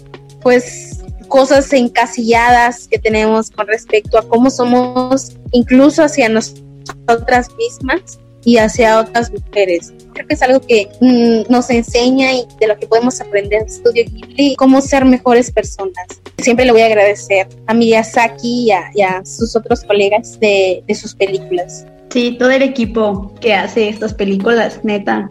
pues 0.42 1.04
cosas 1.28 1.72
encasilladas 1.74 2.88
que 2.88 2.98
tenemos 2.98 3.52
con 3.52 3.68
respecto 3.68 4.18
a 4.18 4.28
cómo 4.28 4.50
somos 4.50 5.34
incluso 5.52 6.04
hacia 6.04 6.30
nosotras 6.30 7.50
mismas 7.58 8.20
y 8.46 8.58
hacia 8.58 9.00
otras 9.02 9.32
mujeres. 9.32 9.94
Creo 10.20 10.28
que 10.28 10.34
es 10.34 10.42
algo 10.42 10.60
que 10.60 10.90
mm, 11.00 11.50
nos 11.50 11.70
enseña 11.70 12.34
y 12.34 12.46
de 12.60 12.68
lo 12.68 12.78
que 12.78 12.88
podemos 12.88 13.22
aprender 13.22 13.62
en 13.62 13.68
Estudio 13.68 14.04
Ghibli, 14.04 14.54
cómo 14.58 14.82
ser 14.82 15.06
mejores 15.06 15.50
personas. 15.50 16.08
Siempre 16.40 16.66
le 16.66 16.74
voy 16.74 16.82
a 16.82 16.88
agradecer 16.88 17.48
a 17.68 17.74
Miyazaki 17.74 18.66
y 18.66 18.72
a, 18.72 18.92
y 18.94 19.02
a 19.02 19.24
sus 19.26 19.56
otros 19.56 19.82
colegas 19.86 20.38
de, 20.42 20.84
de 20.86 20.96
sus 20.96 21.16
películas. 21.16 21.86
Sí, 22.10 22.36
todo 22.38 22.52
el 22.52 22.64
equipo 22.64 23.34
que 23.40 23.54
hace 23.54 23.88
estas 23.88 24.14
películas, 24.14 24.82
neta, 24.84 25.30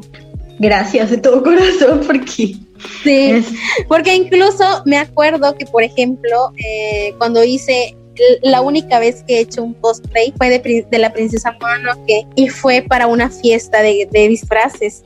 gracias 0.59 1.11
de 1.11 1.19
todo 1.19 1.43
corazón 1.43 2.01
porque 2.07 2.57
Sí, 3.03 3.45
porque 3.89 4.15
incluso 4.15 4.65
me 4.87 4.97
acuerdo 4.97 5.55
que, 5.55 5.67
por 5.67 5.83
ejemplo, 5.83 6.53
eh, 6.65 7.13
cuando 7.19 7.45
hice 7.45 7.95
la 8.43 8.61
única 8.61 8.99
vez 8.99 9.23
que 9.27 9.37
he 9.37 9.41
hecho 9.41 9.63
un 9.63 9.75
cosplay 9.75 10.33
fue 10.37 10.49
de, 10.51 10.87
de 10.91 10.99
la 10.99 11.13
princesa 11.13 11.57
Mononoke 11.61 12.27
y 12.35 12.49
fue 12.49 12.83
para 12.83 13.07
una 13.07 13.31
fiesta 13.31 13.83
de, 13.83 14.09
de 14.11 14.29
disfraces. 14.29 15.03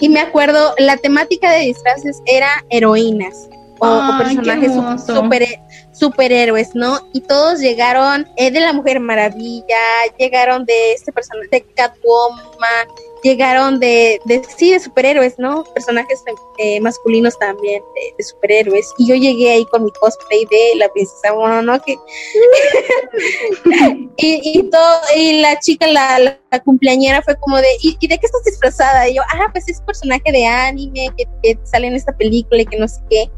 Y 0.00 0.08
me 0.08 0.20
acuerdo, 0.20 0.74
la 0.78 0.96
temática 0.96 1.52
de 1.52 1.66
disfraces 1.66 2.22
era 2.26 2.64
heroínas 2.70 3.48
o, 3.78 4.18
personajes 4.18 4.72
super, 5.04 5.44
superhéroes, 5.92 6.74
¿no? 6.74 7.00
Y 7.12 7.20
todos 7.20 7.58
llegaron 7.58 8.28
eh, 8.36 8.50
de 8.50 8.60
la 8.60 8.72
Mujer 8.72 9.00
Maravilla, 9.00 9.76
llegaron 10.18 10.64
de 10.64 10.92
este 10.92 11.12
personaje 11.12 11.48
de 11.50 11.64
Catwoman, 11.74 12.86
llegaron 13.22 13.80
de, 13.80 14.20
de 14.24 14.42
sí, 14.56 14.78
superhéroes, 14.78 15.38
¿no? 15.38 15.64
Personajes 15.74 16.22
eh, 16.58 16.80
masculinos 16.80 17.38
también, 17.38 17.82
de, 18.16 18.24
superhéroes. 18.24 18.92
Y 18.98 19.08
yo 19.08 19.14
llegué 19.14 19.52
ahí 19.52 19.64
con 19.66 19.84
mi 19.84 19.92
cosplay 19.92 20.44
de 20.50 20.76
la 20.76 20.88
princesa 20.88 21.32
Mononoke. 21.32 21.96
y, 24.16 24.58
y, 24.58 24.70
todo, 24.70 25.00
y 25.16 25.40
la 25.40 25.58
chica, 25.60 25.86
la, 25.86 26.18
la, 26.18 26.60
cumpleañera 26.60 27.22
fue 27.22 27.36
como 27.36 27.56
de, 27.56 27.68
¿y, 27.80 27.96
de 28.06 28.18
qué 28.18 28.26
estás 28.26 28.44
disfrazada? 28.44 29.08
Y 29.08 29.16
yo, 29.16 29.22
ah, 29.22 29.48
pues 29.52 29.68
es 29.68 29.80
personaje 29.80 30.32
de 30.32 30.46
anime 30.46 31.08
que, 31.16 31.24
que 31.42 31.58
sale 31.64 31.86
en 31.86 31.94
esta 31.94 32.14
película 32.16 32.62
y 32.62 32.66
que 32.66 32.78
no 32.78 32.88
sé 32.88 33.00
qué. 33.08 33.30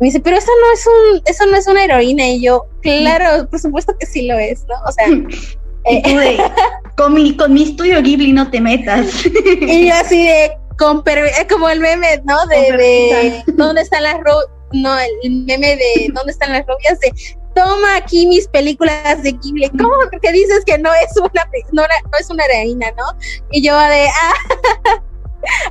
Me 0.00 0.06
dice, 0.06 0.20
pero 0.20 0.38
eso 0.38 0.50
no 0.62 0.72
es 0.72 0.86
un, 0.86 1.22
eso 1.26 1.46
no 1.46 1.56
es 1.56 1.66
una 1.66 1.84
heroína. 1.84 2.26
Y 2.26 2.40
yo, 2.40 2.64
claro, 2.80 3.46
por 3.50 3.60
supuesto 3.60 3.94
que 3.98 4.06
sí 4.06 4.26
lo 4.26 4.38
es, 4.38 4.64
¿no? 4.66 4.74
O 4.86 4.92
sea, 4.92 5.06
eh, 5.84 6.38
con, 6.96 7.14
mi, 7.14 7.36
con 7.36 7.52
mi 7.52 7.64
estudio 7.64 8.02
Ghibli 8.02 8.32
no 8.32 8.50
te 8.50 8.60
metas. 8.60 9.24
y 9.60 9.88
yo 9.88 9.94
así 9.94 10.26
de, 10.26 10.52
con 10.78 11.02
como 11.48 11.68
el 11.68 11.80
meme, 11.80 12.22
¿no? 12.24 12.46
De, 12.46 12.76
de 12.76 13.44
¿dónde 13.54 13.82
están 13.82 14.02
las 14.02 14.16
rubias? 14.18 14.46
No, 14.72 14.96
el 14.98 15.44
meme 15.46 15.76
de 15.76 16.10
¿dónde 16.14 16.32
están 16.32 16.52
las 16.52 16.64
rubias? 16.66 16.98
De, 17.00 17.12
toma 17.54 17.96
aquí 17.96 18.26
mis 18.26 18.48
películas 18.48 19.22
de 19.22 19.32
Ghibli. 19.32 19.68
¿Cómo 19.70 19.94
que 20.22 20.32
dices 20.32 20.64
que 20.64 20.78
no 20.78 20.90
es 20.94 21.16
una, 21.16 21.48
no, 21.72 21.82
no 21.82 22.18
es 22.18 22.30
una 22.30 22.44
heroína, 22.44 22.90
no? 22.96 23.04
Y 23.50 23.62
yo 23.62 23.76
de, 23.76 24.06
ah, 24.08 25.02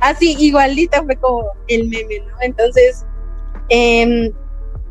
así 0.02 0.36
igualita 0.38 1.02
fue 1.02 1.16
como 1.16 1.44
el 1.68 1.88
meme, 1.88 2.20
¿no? 2.20 2.36
Entonces, 2.42 3.04
eh, 3.70 4.32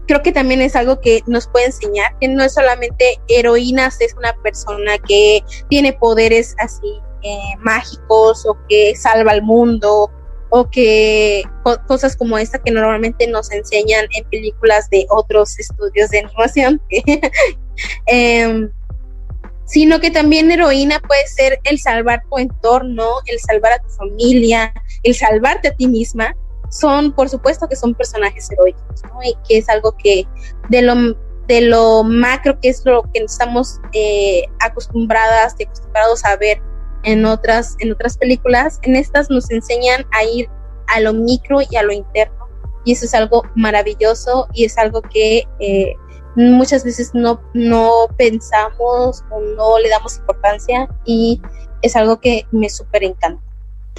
creo 0.09 0.23
que 0.23 0.31
también 0.31 0.59
es 0.59 0.75
algo 0.75 0.99
que 0.99 1.21
nos 1.27 1.47
puede 1.47 1.67
enseñar 1.67 2.17
que 2.19 2.27
no 2.27 2.43
es 2.43 2.55
solamente 2.55 3.19
heroínas, 3.27 4.01
es 4.01 4.15
una 4.15 4.33
persona 4.41 4.97
que 4.97 5.43
tiene 5.69 5.93
poderes 5.93 6.55
así 6.57 6.99
eh, 7.21 7.55
mágicos 7.59 8.43
o 8.47 8.57
que 8.67 8.95
salva 8.95 9.33
al 9.33 9.43
mundo 9.43 10.09
o 10.49 10.67
que 10.67 11.43
cosas 11.87 12.17
como 12.17 12.39
esta 12.39 12.57
que 12.57 12.71
normalmente 12.71 13.27
nos 13.27 13.51
enseñan 13.51 14.07
en 14.17 14.27
películas 14.31 14.89
de 14.89 15.05
otros 15.09 15.59
estudios 15.59 16.09
de 16.09 16.21
animación. 16.21 16.81
eh, 18.07 18.67
sino 19.65 19.99
que 19.99 20.09
también 20.09 20.49
heroína 20.49 20.99
puede 21.01 21.27
ser 21.27 21.59
el 21.65 21.77
salvar 21.77 22.23
tu 22.27 22.39
entorno, 22.39 23.05
el 23.27 23.39
salvar 23.39 23.73
a 23.73 23.77
tu 23.77 23.89
familia, 23.89 24.73
el 25.03 25.13
salvarte 25.13 25.67
a 25.67 25.75
ti 25.75 25.87
misma 25.87 26.35
son, 26.69 27.11
por 27.11 27.29
supuesto 27.29 27.67
que 27.67 27.75
son 27.75 27.93
personajes 27.93 28.49
heroicos. 28.51 29.01
Y 29.23 29.35
que 29.47 29.57
es 29.57 29.69
algo 29.69 29.95
que 29.97 30.27
de 30.69 30.81
lo, 30.81 30.95
de 31.47 31.61
lo 31.61 32.03
macro, 32.03 32.59
que 32.59 32.69
es 32.69 32.83
lo 32.85 33.03
que 33.13 33.23
estamos 33.23 33.79
eh, 33.93 34.43
acostumbradas 34.59 35.55
y 35.59 35.63
acostumbrados 35.63 36.23
a 36.25 36.37
ver 36.37 36.61
en 37.03 37.25
otras, 37.25 37.75
en 37.79 37.91
otras 37.91 38.17
películas, 38.17 38.79
en 38.83 38.95
estas 38.95 39.29
nos 39.29 39.49
enseñan 39.51 40.05
a 40.11 40.23
ir 40.23 40.49
a 40.87 40.99
lo 40.99 41.13
micro 41.13 41.59
y 41.69 41.75
a 41.75 41.83
lo 41.83 41.91
interno. 41.91 42.47
Y 42.85 42.93
eso 42.93 43.05
es 43.05 43.13
algo 43.13 43.43
maravilloso 43.55 44.47
y 44.53 44.65
es 44.65 44.77
algo 44.77 45.01
que 45.01 45.43
eh, 45.59 45.93
muchas 46.35 46.83
veces 46.83 47.11
no, 47.13 47.41
no 47.53 48.07
pensamos 48.17 49.23
o 49.31 49.39
no 49.41 49.79
le 49.79 49.89
damos 49.89 50.17
importancia 50.17 50.87
y 51.05 51.41
es 51.81 51.95
algo 51.95 52.19
que 52.19 52.45
me 52.51 52.69
súper 52.69 53.03
encanta. 53.03 53.48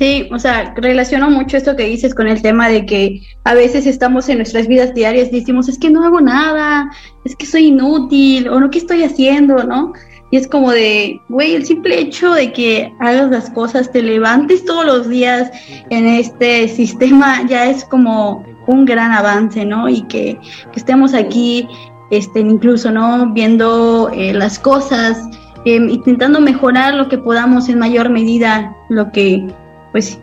Sí, 0.01 0.31
o 0.33 0.39
sea, 0.39 0.73
relaciono 0.79 1.29
mucho 1.29 1.59
esto 1.59 1.77
que 1.77 1.85
dices 1.85 2.15
con 2.15 2.27
el 2.27 2.41
tema 2.41 2.71
de 2.71 2.87
que 2.87 3.21
a 3.45 3.53
veces 3.53 3.85
estamos 3.85 4.31
en 4.31 4.39
nuestras 4.39 4.67
vidas 4.67 4.95
diarias 4.95 5.29
y 5.29 5.41
decimos, 5.41 5.69
es 5.69 5.79
que 5.79 5.91
no 5.91 6.03
hago 6.03 6.23
nada, 6.23 6.91
es 7.27 7.37
que 7.37 7.45
soy 7.45 7.67
inútil, 7.67 8.49
o 8.49 8.59
no, 8.59 8.71
¿qué 8.71 8.79
estoy 8.79 9.03
haciendo? 9.03 9.63
¿No? 9.63 9.93
Y 10.31 10.39
es 10.39 10.49
como 10.49 10.71
de, 10.71 11.21
güey, 11.29 11.55
el 11.55 11.67
simple 11.67 12.01
hecho 12.01 12.33
de 12.33 12.51
que 12.51 12.91
hagas 12.99 13.31
las 13.31 13.51
cosas, 13.51 13.93
te 13.93 14.01
levantes 14.01 14.65
todos 14.65 14.87
los 14.87 15.07
días 15.07 15.51
en 15.91 16.07
este 16.07 16.69
sistema 16.69 17.47
ya 17.47 17.69
es 17.69 17.85
como 17.85 18.43
un 18.69 18.87
gran 18.87 19.13
avance, 19.13 19.67
¿no? 19.67 19.87
Y 19.87 20.01
que, 20.05 20.41
estemos 20.75 21.13
aquí, 21.13 21.69
este, 22.11 22.41
incluso, 22.41 22.91
¿no? 22.91 23.35
Viendo 23.35 24.09
eh, 24.15 24.33
las 24.33 24.59
cosas, 24.59 25.29
em, 25.67 25.91
intentando 25.91 26.41
mejorar 26.41 26.95
lo 26.95 27.11
que 27.11 27.19
podamos 27.19 27.69
en 27.69 27.79
mayor 27.79 28.09
medida, 28.09 28.75
lo 28.89 29.13
que 29.13 29.47
pues 29.93 30.19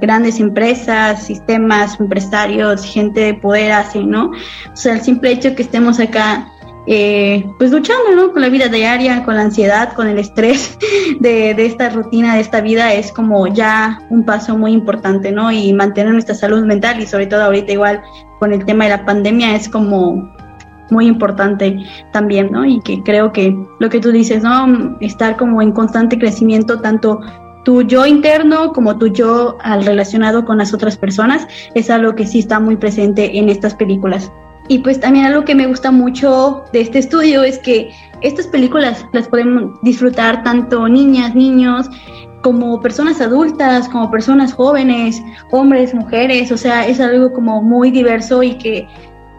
grandes 0.00 0.40
empresas, 0.40 1.24
sistemas, 1.24 1.98
empresarios, 2.00 2.84
gente 2.84 3.20
de 3.20 3.34
poder 3.34 3.72
hacen, 3.72 4.10
¿no? 4.10 4.30
O 4.30 4.76
sea, 4.76 4.94
el 4.94 5.00
simple 5.00 5.32
hecho 5.32 5.54
que 5.54 5.62
estemos 5.62 6.00
acá, 6.00 6.48
eh, 6.86 7.44
pues 7.58 7.72
luchando, 7.72 8.14
¿no? 8.14 8.32
Con 8.32 8.42
la 8.42 8.48
vida 8.48 8.68
diaria, 8.68 9.24
con 9.24 9.34
la 9.34 9.42
ansiedad, 9.42 9.92
con 9.92 10.08
el 10.08 10.18
estrés 10.18 10.78
de, 11.20 11.54
de, 11.54 11.66
esta 11.66 11.90
rutina, 11.90 12.34
de 12.34 12.40
esta 12.40 12.60
vida, 12.60 12.94
es 12.94 13.12
como 13.12 13.46
ya 13.48 14.00
un 14.08 14.24
paso 14.24 14.56
muy 14.56 14.72
importante, 14.72 15.32
¿no? 15.32 15.50
Y 15.50 15.72
mantener 15.72 16.12
nuestra 16.12 16.34
salud 16.34 16.64
mental 16.64 17.00
y 17.00 17.06
sobre 17.06 17.26
todo 17.26 17.42
ahorita 17.42 17.72
igual 17.72 18.02
con 18.38 18.52
el 18.52 18.64
tema 18.64 18.84
de 18.84 18.90
la 18.90 19.04
pandemia 19.04 19.54
es 19.56 19.68
como 19.68 20.32
muy 20.90 21.06
importante 21.06 21.84
también, 22.12 22.50
¿no? 22.52 22.64
Y 22.64 22.80
que 22.80 23.02
creo 23.02 23.32
que 23.32 23.56
lo 23.80 23.88
que 23.88 24.00
tú 24.00 24.12
dices, 24.12 24.42
¿no? 24.42 24.96
Estar 25.00 25.36
como 25.36 25.60
en 25.60 25.72
constante 25.72 26.18
crecimiento, 26.18 26.80
tanto 26.80 27.20
tu 27.66 27.82
yo 27.82 28.06
interno 28.06 28.72
como 28.72 28.96
tu 28.96 29.08
yo 29.08 29.58
al 29.60 29.84
relacionado 29.84 30.44
con 30.44 30.56
las 30.56 30.72
otras 30.72 30.96
personas 30.96 31.48
es 31.74 31.90
algo 31.90 32.14
que 32.14 32.24
sí 32.24 32.38
está 32.38 32.60
muy 32.60 32.76
presente 32.76 33.36
en 33.36 33.48
estas 33.48 33.74
películas. 33.74 34.30
Y 34.68 34.78
pues 34.78 35.00
también 35.00 35.26
algo 35.26 35.44
que 35.44 35.56
me 35.56 35.66
gusta 35.66 35.90
mucho 35.90 36.62
de 36.72 36.82
este 36.82 37.00
estudio 37.00 37.42
es 37.42 37.58
que 37.58 37.90
estas 38.20 38.46
películas 38.46 39.04
las 39.12 39.26
podemos 39.26 39.80
disfrutar 39.82 40.44
tanto 40.44 40.88
niñas, 40.88 41.34
niños, 41.34 41.90
como 42.40 42.80
personas 42.80 43.20
adultas, 43.20 43.88
como 43.88 44.12
personas 44.12 44.54
jóvenes, 44.54 45.20
hombres, 45.50 45.92
mujeres, 45.92 46.52
o 46.52 46.56
sea, 46.56 46.86
es 46.86 47.00
algo 47.00 47.32
como 47.32 47.62
muy 47.62 47.90
diverso 47.90 48.44
y 48.44 48.58
que 48.58 48.86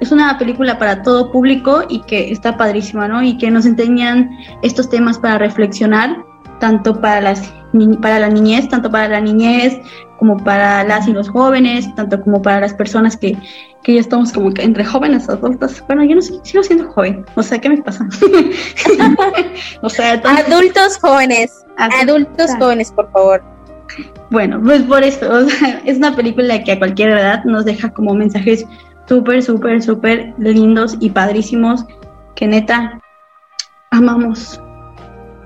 es 0.02 0.12
una 0.12 0.38
película 0.38 0.78
para 0.78 1.02
todo 1.02 1.32
público 1.32 1.84
y 1.88 2.02
que 2.02 2.30
está 2.30 2.58
padrísima, 2.58 3.08
¿no? 3.08 3.24
Y 3.24 3.38
que 3.38 3.50
nos 3.50 3.66
enseñan 3.66 4.32
estos 4.64 4.90
temas 4.90 5.18
para 5.18 5.38
reflexionar, 5.38 6.27
tanto 6.60 7.00
para 7.00 7.22
las 7.22 7.54
para 8.02 8.20
la 8.20 8.30
niñez, 8.30 8.70
tanto 8.70 8.90
para 8.90 9.08
la 9.08 9.22
niñez 9.22 9.78
como 10.18 10.38
para 10.38 10.84
las 10.84 11.08
y 11.08 11.14
los 11.14 11.30
jóvenes, 11.30 11.94
tanto 11.96 12.22
como 12.22 12.42
para 12.42 12.60
las 12.62 12.74
personas 12.74 13.16
que, 13.18 13.38
que 13.84 13.96
ya 13.96 14.00
estamos 14.00 14.32
como 14.32 14.52
que 14.52 14.64
entre 14.64 14.84
jóvenes, 14.84 15.30
adultos. 15.30 15.84
Bueno, 15.86 16.04
yo 16.04 16.16
no 16.16 16.22
sé, 16.22 16.34
sigo 16.44 16.64
siendo 16.64 16.92
joven, 16.92 17.26
o 17.36 17.44
sea, 17.44 17.60
¿qué 17.60 17.70
me 17.70 17.78
pasa? 17.78 18.08
o 19.82 19.90
sea, 19.90 20.14
adultos 20.14 20.98
jóvenes, 21.00 21.66
adultos 21.78 22.52
jóvenes, 22.58 22.92
por 22.92 23.12
favor. 23.12 23.44
Bueno, 24.32 24.60
pues 24.62 24.82
por 24.84 25.04
eso, 25.04 25.32
o 25.32 25.44
sea, 25.50 25.82
es 25.86 25.98
una 25.98 26.16
película 26.16 26.64
que 26.64 26.74
a 26.74 26.80
cualquier 26.80 27.12
edad 27.12 27.44
nos 27.46 27.66
deja 27.66 27.90
como 27.92 28.14
mensajes 28.14 28.66
súper, 29.08 29.42
súper, 29.44 29.82
súper 29.82 30.34
lindos 30.38 30.98
y 31.00 31.10
padrísimos 31.10 31.86
que 32.36 32.48
neta 32.48 33.00
amamos 33.92 34.60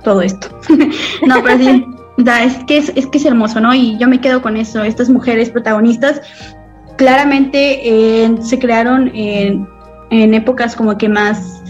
todo 0.04 0.22
esto. 0.22 0.48
no, 1.28 1.42
pero 1.44 1.58
sí, 1.58 1.86
es, 2.18 2.64
que 2.66 2.78
es, 2.78 3.08
que 3.08 3.18
es 3.18 3.26
hermoso, 3.26 3.60
¿no? 3.60 3.74
Y 3.74 3.98
yo 3.98 4.08
me 4.08 4.22
quedo 4.22 4.42
con 4.42 4.58
eso. 4.58 4.84
Estas 4.84 5.10
mujeres 5.10 5.50
protagonistas 5.50 6.22
claramente 6.98 7.80
eh, 7.84 8.36
se 8.42 8.60
crearon 8.60 9.12
en, 9.14 9.68
épocas 10.12 10.76
como 10.76 10.98
que 10.98 11.08
más 11.08 11.64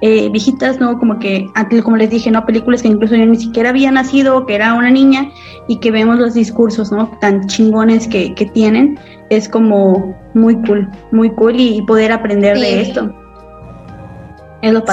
eh, 0.00 0.28
viejitas, 0.30 0.80
¿no? 0.80 0.98
Como 0.98 1.18
que, 1.18 1.46
como 1.84 1.96
les 1.96 2.10
dije, 2.10 2.30
¿no? 2.30 2.44
Películas 2.46 2.82
que 2.82 2.88
incluso 2.88 3.14
yo 3.14 3.26
ni 3.26 3.36
siquiera 3.36 3.70
había 3.70 3.90
nacido, 3.90 4.46
que 4.46 4.54
era 4.54 4.74
una 4.74 4.90
niña, 4.90 5.30
y 5.68 5.76
que 5.76 5.90
vemos 5.90 6.18
los 6.18 6.34
discursos, 6.34 6.90
¿no? 6.90 7.08
Tan 7.20 7.46
chingones 7.46 8.08
que, 8.08 8.50
tienen. 8.54 8.98
Es 9.30 9.48
como 9.48 10.16
muy 10.34 10.56
cool, 10.62 10.88
muy 11.12 11.30
cool 11.30 11.60
y, 11.60 11.82
poder 11.82 12.12
aprender 12.12 12.58
de 12.58 12.80
esto. 12.80 13.14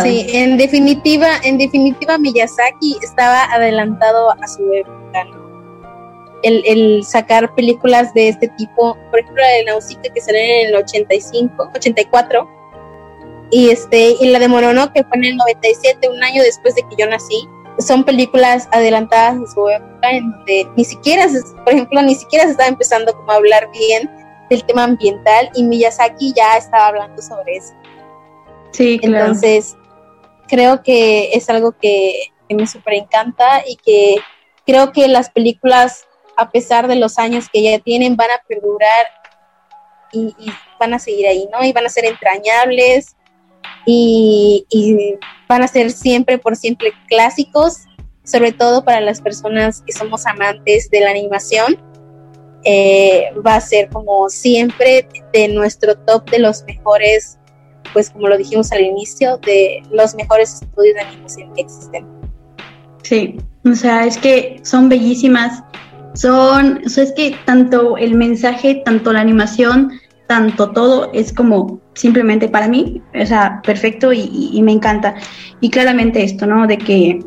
Sí, 0.02 0.26
en 0.34 0.58
definitiva, 0.58 1.28
en 1.44 1.60
definitiva 1.60 2.18
Miyazaki 2.18 2.98
estaba 3.04 3.44
adelantado 3.54 4.32
a 4.32 4.48
su 4.48 4.74
época, 4.74 5.28
el, 6.42 7.04
sacar 7.04 7.54
películas 7.54 8.12
de 8.16 8.30
este 8.30 8.48
tipo, 8.58 8.98
por 9.12 9.20
ejemplo 9.20 9.44
la 9.44 9.50
de 9.50 9.64
Nausicaa 9.66 10.12
que 10.14 10.22
salió 10.22 10.42
en 10.42 10.70
el 10.70 10.76
85, 10.76 11.70
84, 11.76 12.50
y 13.52 13.70
este, 13.70 14.16
y 14.20 14.30
la 14.30 14.40
de 14.40 14.48
Mononoke 14.48 14.94
que 14.94 15.04
fue 15.04 15.18
en 15.18 15.26
el 15.26 15.38
97, 15.38 16.10
un 16.10 16.24
año 16.24 16.42
después 16.42 16.74
de 16.74 16.82
que 16.90 16.96
yo 16.98 17.08
nací, 17.08 17.48
son 17.80 18.04
películas 18.04 18.68
adelantadas 18.72 19.38
a 19.38 19.54
su 19.54 19.70
época 19.70 20.12
en 20.12 20.32
donde 20.32 20.68
ni 20.76 20.84
siquiera, 20.84 21.28
por 21.64 21.74
ejemplo, 21.74 22.02
ni 22.02 22.16
siquiera 22.16 22.46
se 22.46 22.52
estaba 22.52 22.70
empezando 22.70 23.14
como 23.14 23.32
a 23.32 23.36
hablar 23.36 23.70
bien 23.72 24.10
del 24.50 24.64
tema 24.66 24.84
ambiental 24.84 25.50
y 25.56 25.64
Miyazaki 25.64 26.34
ya 26.36 26.58
estaba 26.58 26.88
hablando 26.88 27.22
sobre 27.22 27.58
eso. 27.58 27.79
Sí, 28.72 29.00
Entonces, 29.02 29.76
creo 30.48 30.84
que 30.84 31.32
es 31.34 31.50
algo 31.50 31.74
que, 31.80 32.32
me 32.50 32.66
súper 32.66 32.96
encanta 32.96 33.62
y 33.68 33.76
que 33.76 34.16
creo 34.66 34.92
que 34.92 35.08
las 35.08 35.30
películas, 35.30 36.06
a 36.36 36.50
pesar 36.50 36.88
de 36.88 36.96
los 36.96 37.20
años 37.20 37.48
que 37.52 37.62
ya 37.62 37.78
tienen, 37.78 38.16
van 38.16 38.32
a 38.32 38.42
perdurar 38.48 39.06
y, 40.12 40.34
van 40.80 40.94
a 40.94 41.00
seguir 41.00 41.28
ahí, 41.28 41.48
¿no? 41.52 41.64
Y 41.64 41.74
van 41.74 41.86
a 41.86 41.90
ser 41.90 42.06
entrañables 42.06 43.16
y, 43.86 44.66
van 45.48 45.64
a 45.64 45.68
ser 45.68 45.92
siempre 45.92 46.38
por 46.38 46.56
siempre 46.56 46.92
clásicos, 47.08 47.86
sobre 48.24 48.52
todo 48.52 48.84
para 48.84 49.02
las 49.02 49.22
personas 49.22 49.84
que 49.86 49.94
somos 49.94 50.26
amantes 50.26 50.90
de 50.90 51.02
la 51.02 51.12
animación. 51.12 51.78
Eh, 52.66 53.32
va 53.46 53.56
a 53.56 53.62
ser 53.62 53.90
como 53.90 54.30
siempre 54.30 55.08
de 55.34 55.48
nuestro 55.48 55.96
top 55.98 56.30
de 56.30 56.40
los 56.40 56.64
mejores 56.64 57.39
pues 57.94 58.10
como 58.10 58.28
lo 58.28 58.38
dijimos 58.38 58.72
al 58.72 58.82
inicio, 58.82 59.38
de 59.38 59.82
los 59.92 60.16
mejores 60.16 60.62
estudios 60.62 60.96
de 60.96 61.02
animación 61.02 61.54
que 61.54 61.62
existen. 61.62 62.06
Sí, 63.04 63.38
o 63.66 63.74
sea, 63.74 64.06
es 64.06 64.18
que 64.18 64.60
son 64.64 64.90
bellísimas, 64.90 65.64
son, 66.14 66.82
o 66.86 66.90
sea, 66.90 67.04
es 67.04 67.14
que 67.14 67.36
tanto 67.46 67.98
el 67.98 68.16
mensaje, 68.16 68.82
tanto 68.86 69.14
la 69.14 69.22
animación, 69.22 69.92
tanto 70.28 70.70
todo 70.72 71.10
es 71.14 71.34
como 71.34 71.82
simplemente 71.94 72.48
para 72.48 72.68
mí, 72.68 73.02
o 73.20 73.26
sea, 73.26 73.62
perfecto 73.64 74.14
y, 74.14 74.60
me 74.62 74.72
encanta. 74.72 75.16
Y 75.60 75.70
claramente 75.70 76.24
esto, 76.24 76.46
¿no? 76.46 76.68
De 76.68 76.78
que, 76.78 77.20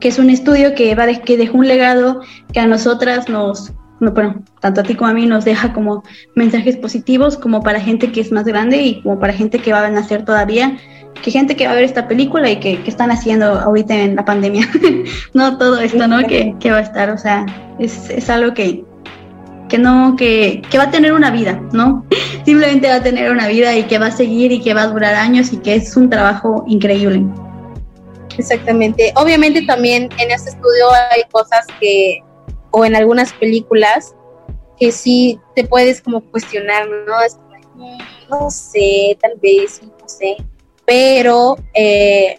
que 0.00 0.08
es 0.08 0.18
un 0.18 0.30
estudio 0.30 0.74
que 0.74 0.94
va 0.94 1.06
de, 1.06 1.20
que 1.20 1.36
dejó 1.36 1.58
un 1.58 1.68
legado 1.68 2.20
que 2.52 2.60
a 2.60 2.66
nosotras 2.66 3.28
nos, 3.28 3.72
bueno, 4.10 4.42
tanto 4.60 4.80
a 4.80 4.84
ti 4.84 4.94
como 4.94 5.10
a 5.10 5.14
mí 5.14 5.26
nos 5.26 5.44
deja 5.44 5.72
como 5.72 6.02
mensajes 6.34 6.76
positivos, 6.76 7.36
como 7.36 7.62
para 7.62 7.80
gente 7.80 8.10
que 8.10 8.20
es 8.20 8.32
más 8.32 8.44
grande 8.44 8.82
y 8.82 9.02
como 9.02 9.20
para 9.20 9.32
gente 9.32 9.60
que 9.60 9.72
va 9.72 9.86
a 9.86 9.90
nacer 9.90 10.24
todavía, 10.24 10.76
que 11.22 11.30
gente 11.30 11.54
que 11.54 11.66
va 11.66 11.72
a 11.72 11.76
ver 11.76 11.84
esta 11.84 12.08
película 12.08 12.50
y 12.50 12.58
que, 12.58 12.80
están 12.86 13.12
haciendo 13.12 13.46
ahorita 13.46 13.94
en 13.94 14.16
la 14.16 14.24
pandemia, 14.24 14.68
no 15.34 15.56
todo 15.56 15.78
esto, 15.80 16.08
¿no? 16.08 16.26
Que, 16.26 16.70
va 16.70 16.78
a 16.78 16.80
estar, 16.80 17.10
o 17.10 17.18
sea, 17.18 17.46
es, 17.78 18.28
algo 18.28 18.54
que, 18.54 18.84
que 19.68 19.78
no, 19.78 20.16
que, 20.16 20.62
que 20.68 20.78
va 20.78 20.84
a 20.84 20.90
tener 20.90 21.12
una 21.12 21.30
vida, 21.30 21.60
¿no? 21.72 22.04
Simplemente 22.44 22.88
va 22.88 22.96
a 22.96 23.02
tener 23.02 23.30
una 23.30 23.46
vida 23.46 23.76
y 23.76 23.84
que 23.84 23.98
va 23.98 24.06
a 24.06 24.10
seguir 24.10 24.50
y 24.50 24.60
que 24.60 24.74
va 24.74 24.82
a 24.82 24.88
durar 24.88 25.14
años 25.14 25.52
y 25.52 25.58
que 25.58 25.76
es 25.76 25.96
un 25.96 26.10
trabajo 26.10 26.64
increíble. 26.66 27.24
Exactamente. 28.36 29.12
Obviamente 29.16 29.62
también 29.62 30.08
en 30.18 30.30
este 30.30 30.50
estudio 30.50 30.86
hay 31.10 31.22
cosas 31.30 31.66
que 31.78 32.20
o 32.72 32.84
en 32.84 32.96
algunas 32.96 33.32
películas 33.34 34.14
que 34.78 34.90
sí 34.90 35.38
te 35.54 35.64
puedes 35.64 36.00
como 36.00 36.20
cuestionar, 36.20 36.88
¿no? 36.88 37.20
Es 37.22 37.36
como, 37.36 37.54
mm, 37.74 37.98
no 38.28 38.50
sé, 38.50 39.16
tal 39.20 39.34
vez, 39.40 39.80
no 39.82 40.08
sé, 40.08 40.36
pero 40.84 41.56
eh, 41.74 42.38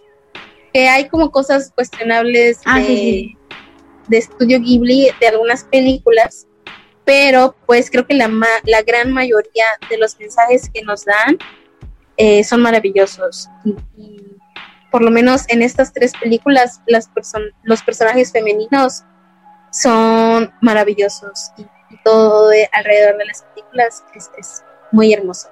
que 0.73 0.89
hay 0.89 1.07
como 1.07 1.31
cosas 1.31 1.71
cuestionables 1.73 2.59
ah, 2.65 2.79
de, 2.79 3.37
estudio 4.09 4.59
Ghibli 4.59 5.09
de 5.19 5.27
algunas 5.27 5.63
películas, 5.63 6.47
pero 7.05 7.55
pues 7.65 7.89
creo 7.89 8.05
que 8.05 8.15
la, 8.15 8.29
la 8.65 8.81
gran 8.81 9.11
mayoría 9.11 9.65
de 9.89 9.97
los 9.97 10.19
mensajes 10.19 10.69
que 10.69 10.81
nos 10.81 11.05
dan 11.05 11.37
eh, 12.17 12.43
son 12.43 12.61
maravillosos. 12.61 13.47
Y, 13.97 14.17
por 14.91 15.01
lo 15.01 15.09
menos 15.09 15.45
en 15.47 15.63
estas 15.63 15.91
tres 15.91 16.13
películas, 16.21 16.81
las 16.85 17.09
los 17.63 17.81
personajes 17.81 18.31
femeninos 18.31 19.03
son 19.73 20.53
maravillosos 20.61 21.51
y, 21.57 21.65
todo 22.03 22.49
alrededor 22.73 23.17
de 23.17 23.25
las 23.25 23.43
películas 23.43 24.03
es, 24.15 24.63
muy 24.91 25.13
hermoso. 25.13 25.47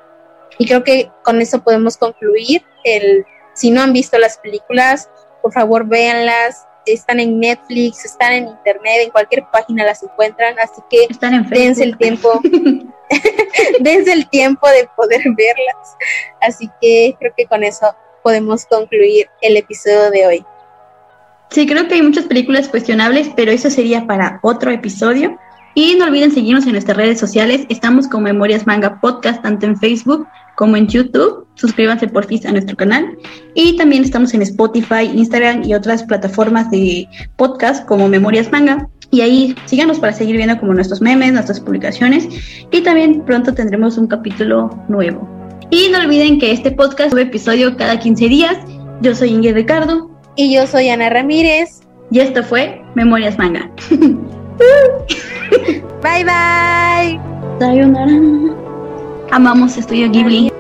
Y 0.58 0.68
creo 0.68 0.84
que 0.84 1.10
con 1.24 1.40
eso 1.40 1.64
podemos 1.64 1.96
concluir 1.98 2.64
el, 2.84 3.26
si 3.54 3.72
no 3.72 3.82
han 3.82 3.94
visto 3.94 4.18
las 4.18 4.38
películas, 4.40 5.10
por 5.42 5.54
favor 5.54 5.88
véanlas, 5.88 6.68
están 6.86 7.20
en 7.20 7.40
Netflix, 7.40 8.04
están 8.04 8.34
en 8.34 8.48
internet, 8.48 9.02
en 9.04 9.12
cualquier 9.12 9.46
página 9.52 9.86
las 9.86 10.04
encuentran, 10.04 10.60
así 10.60 10.82
que 10.90 11.06
están 11.10 11.36
en 11.36 11.48
dense 11.48 11.84
el 11.84 11.98
tiempo, 11.98 12.42
dense 13.80 14.12
el 14.12 14.28
tiempo 14.30 14.68
de 14.68 14.90
poder 14.96 15.22
verlas. 15.38 15.96
Así 16.42 16.70
que 16.82 17.16
creo 17.20 17.34
que 17.38 17.46
con 17.46 17.64
eso 17.64 17.96
podemos 18.24 18.66
concluir 18.66 19.30
el 19.42 19.58
episodio 19.58 20.12
de 20.12 20.28
hoy. 20.28 20.46
Sí, 21.52 21.68
creo 21.68 21.86
que 21.90 21.96
hay 21.96 22.02
muchas 22.02 22.26
películas 22.26 22.70
cuestionables, 22.70 23.30
pero 23.36 23.52
eso 23.52 23.70
sería 23.70 24.08
para 24.08 24.40
otro 24.42 24.72
episodio. 24.72 25.38
Y 25.76 25.96
no 25.96 26.06
olviden 26.06 26.32
seguirnos 26.32 26.66
en 26.66 26.72
nuestras 26.72 26.96
redes 26.96 27.20
sociales. 27.20 27.66
Estamos 27.68 28.08
con 28.08 28.24
Memorias 28.24 28.66
Manga 28.66 29.02
Podcast, 29.02 29.42
tanto 29.44 29.66
en 29.66 29.78
Facebook 29.78 30.28
como 30.56 30.78
en 30.78 30.88
YouTube. 30.88 31.46
Suscríbanse 31.56 32.08
por 32.08 32.26
fin 32.26 32.40
a 32.48 32.54
nuestro 32.54 32.78
canal. 32.78 33.18
Y 33.54 33.76
también 33.76 34.06
estamos 34.06 34.34
en 34.34 34.42
Spotify, 34.44 35.12
Instagram 35.14 35.64
y 35.66 35.74
otras 35.74 36.04
plataformas 36.04 36.72
de 36.72 37.06
podcast 37.36 37.86
como 37.86 38.08
Memorias 38.08 38.50
Manga. 38.50 38.88
Y 39.12 39.20
ahí 39.20 39.54
síganos 39.66 40.00
para 40.00 40.14
seguir 40.14 40.38
viendo 40.38 40.58
como 40.58 40.74
nuestros 40.74 41.02
memes, 41.02 41.34
nuestras 41.34 41.60
publicaciones. 41.60 42.30
Y 42.72 42.80
también 42.80 43.24
pronto 43.26 43.54
tendremos 43.54 43.98
un 43.98 44.08
capítulo 44.08 44.70
nuevo. 44.88 45.28
Y 45.70 45.90
no 45.90 46.00
olviden 46.00 46.40
que 46.40 46.54
este 46.54 46.72
podcast 46.72 47.12
sube 47.12 47.24
episodio 47.24 47.76
cada 47.76 48.00
15 48.00 48.30
días. 48.30 48.58
Yo 49.02 49.14
soy 49.14 49.32
Ingrid 49.32 49.56
Ricardo. 49.56 50.11
Y 50.36 50.54
yo 50.54 50.68
soy 50.68 50.90
Ana 50.90 51.10
Ramírez. 51.10 51.82
Y 52.10 52.20
esto 52.20 52.44
fue 52.44 52.82
Memorias 52.96 53.38
Manga. 53.38 53.70
bye 56.02 56.24
bye. 56.24 57.20
Amamos 59.32 59.78
Estudio 59.78 60.10
Ghibli. 60.10 60.52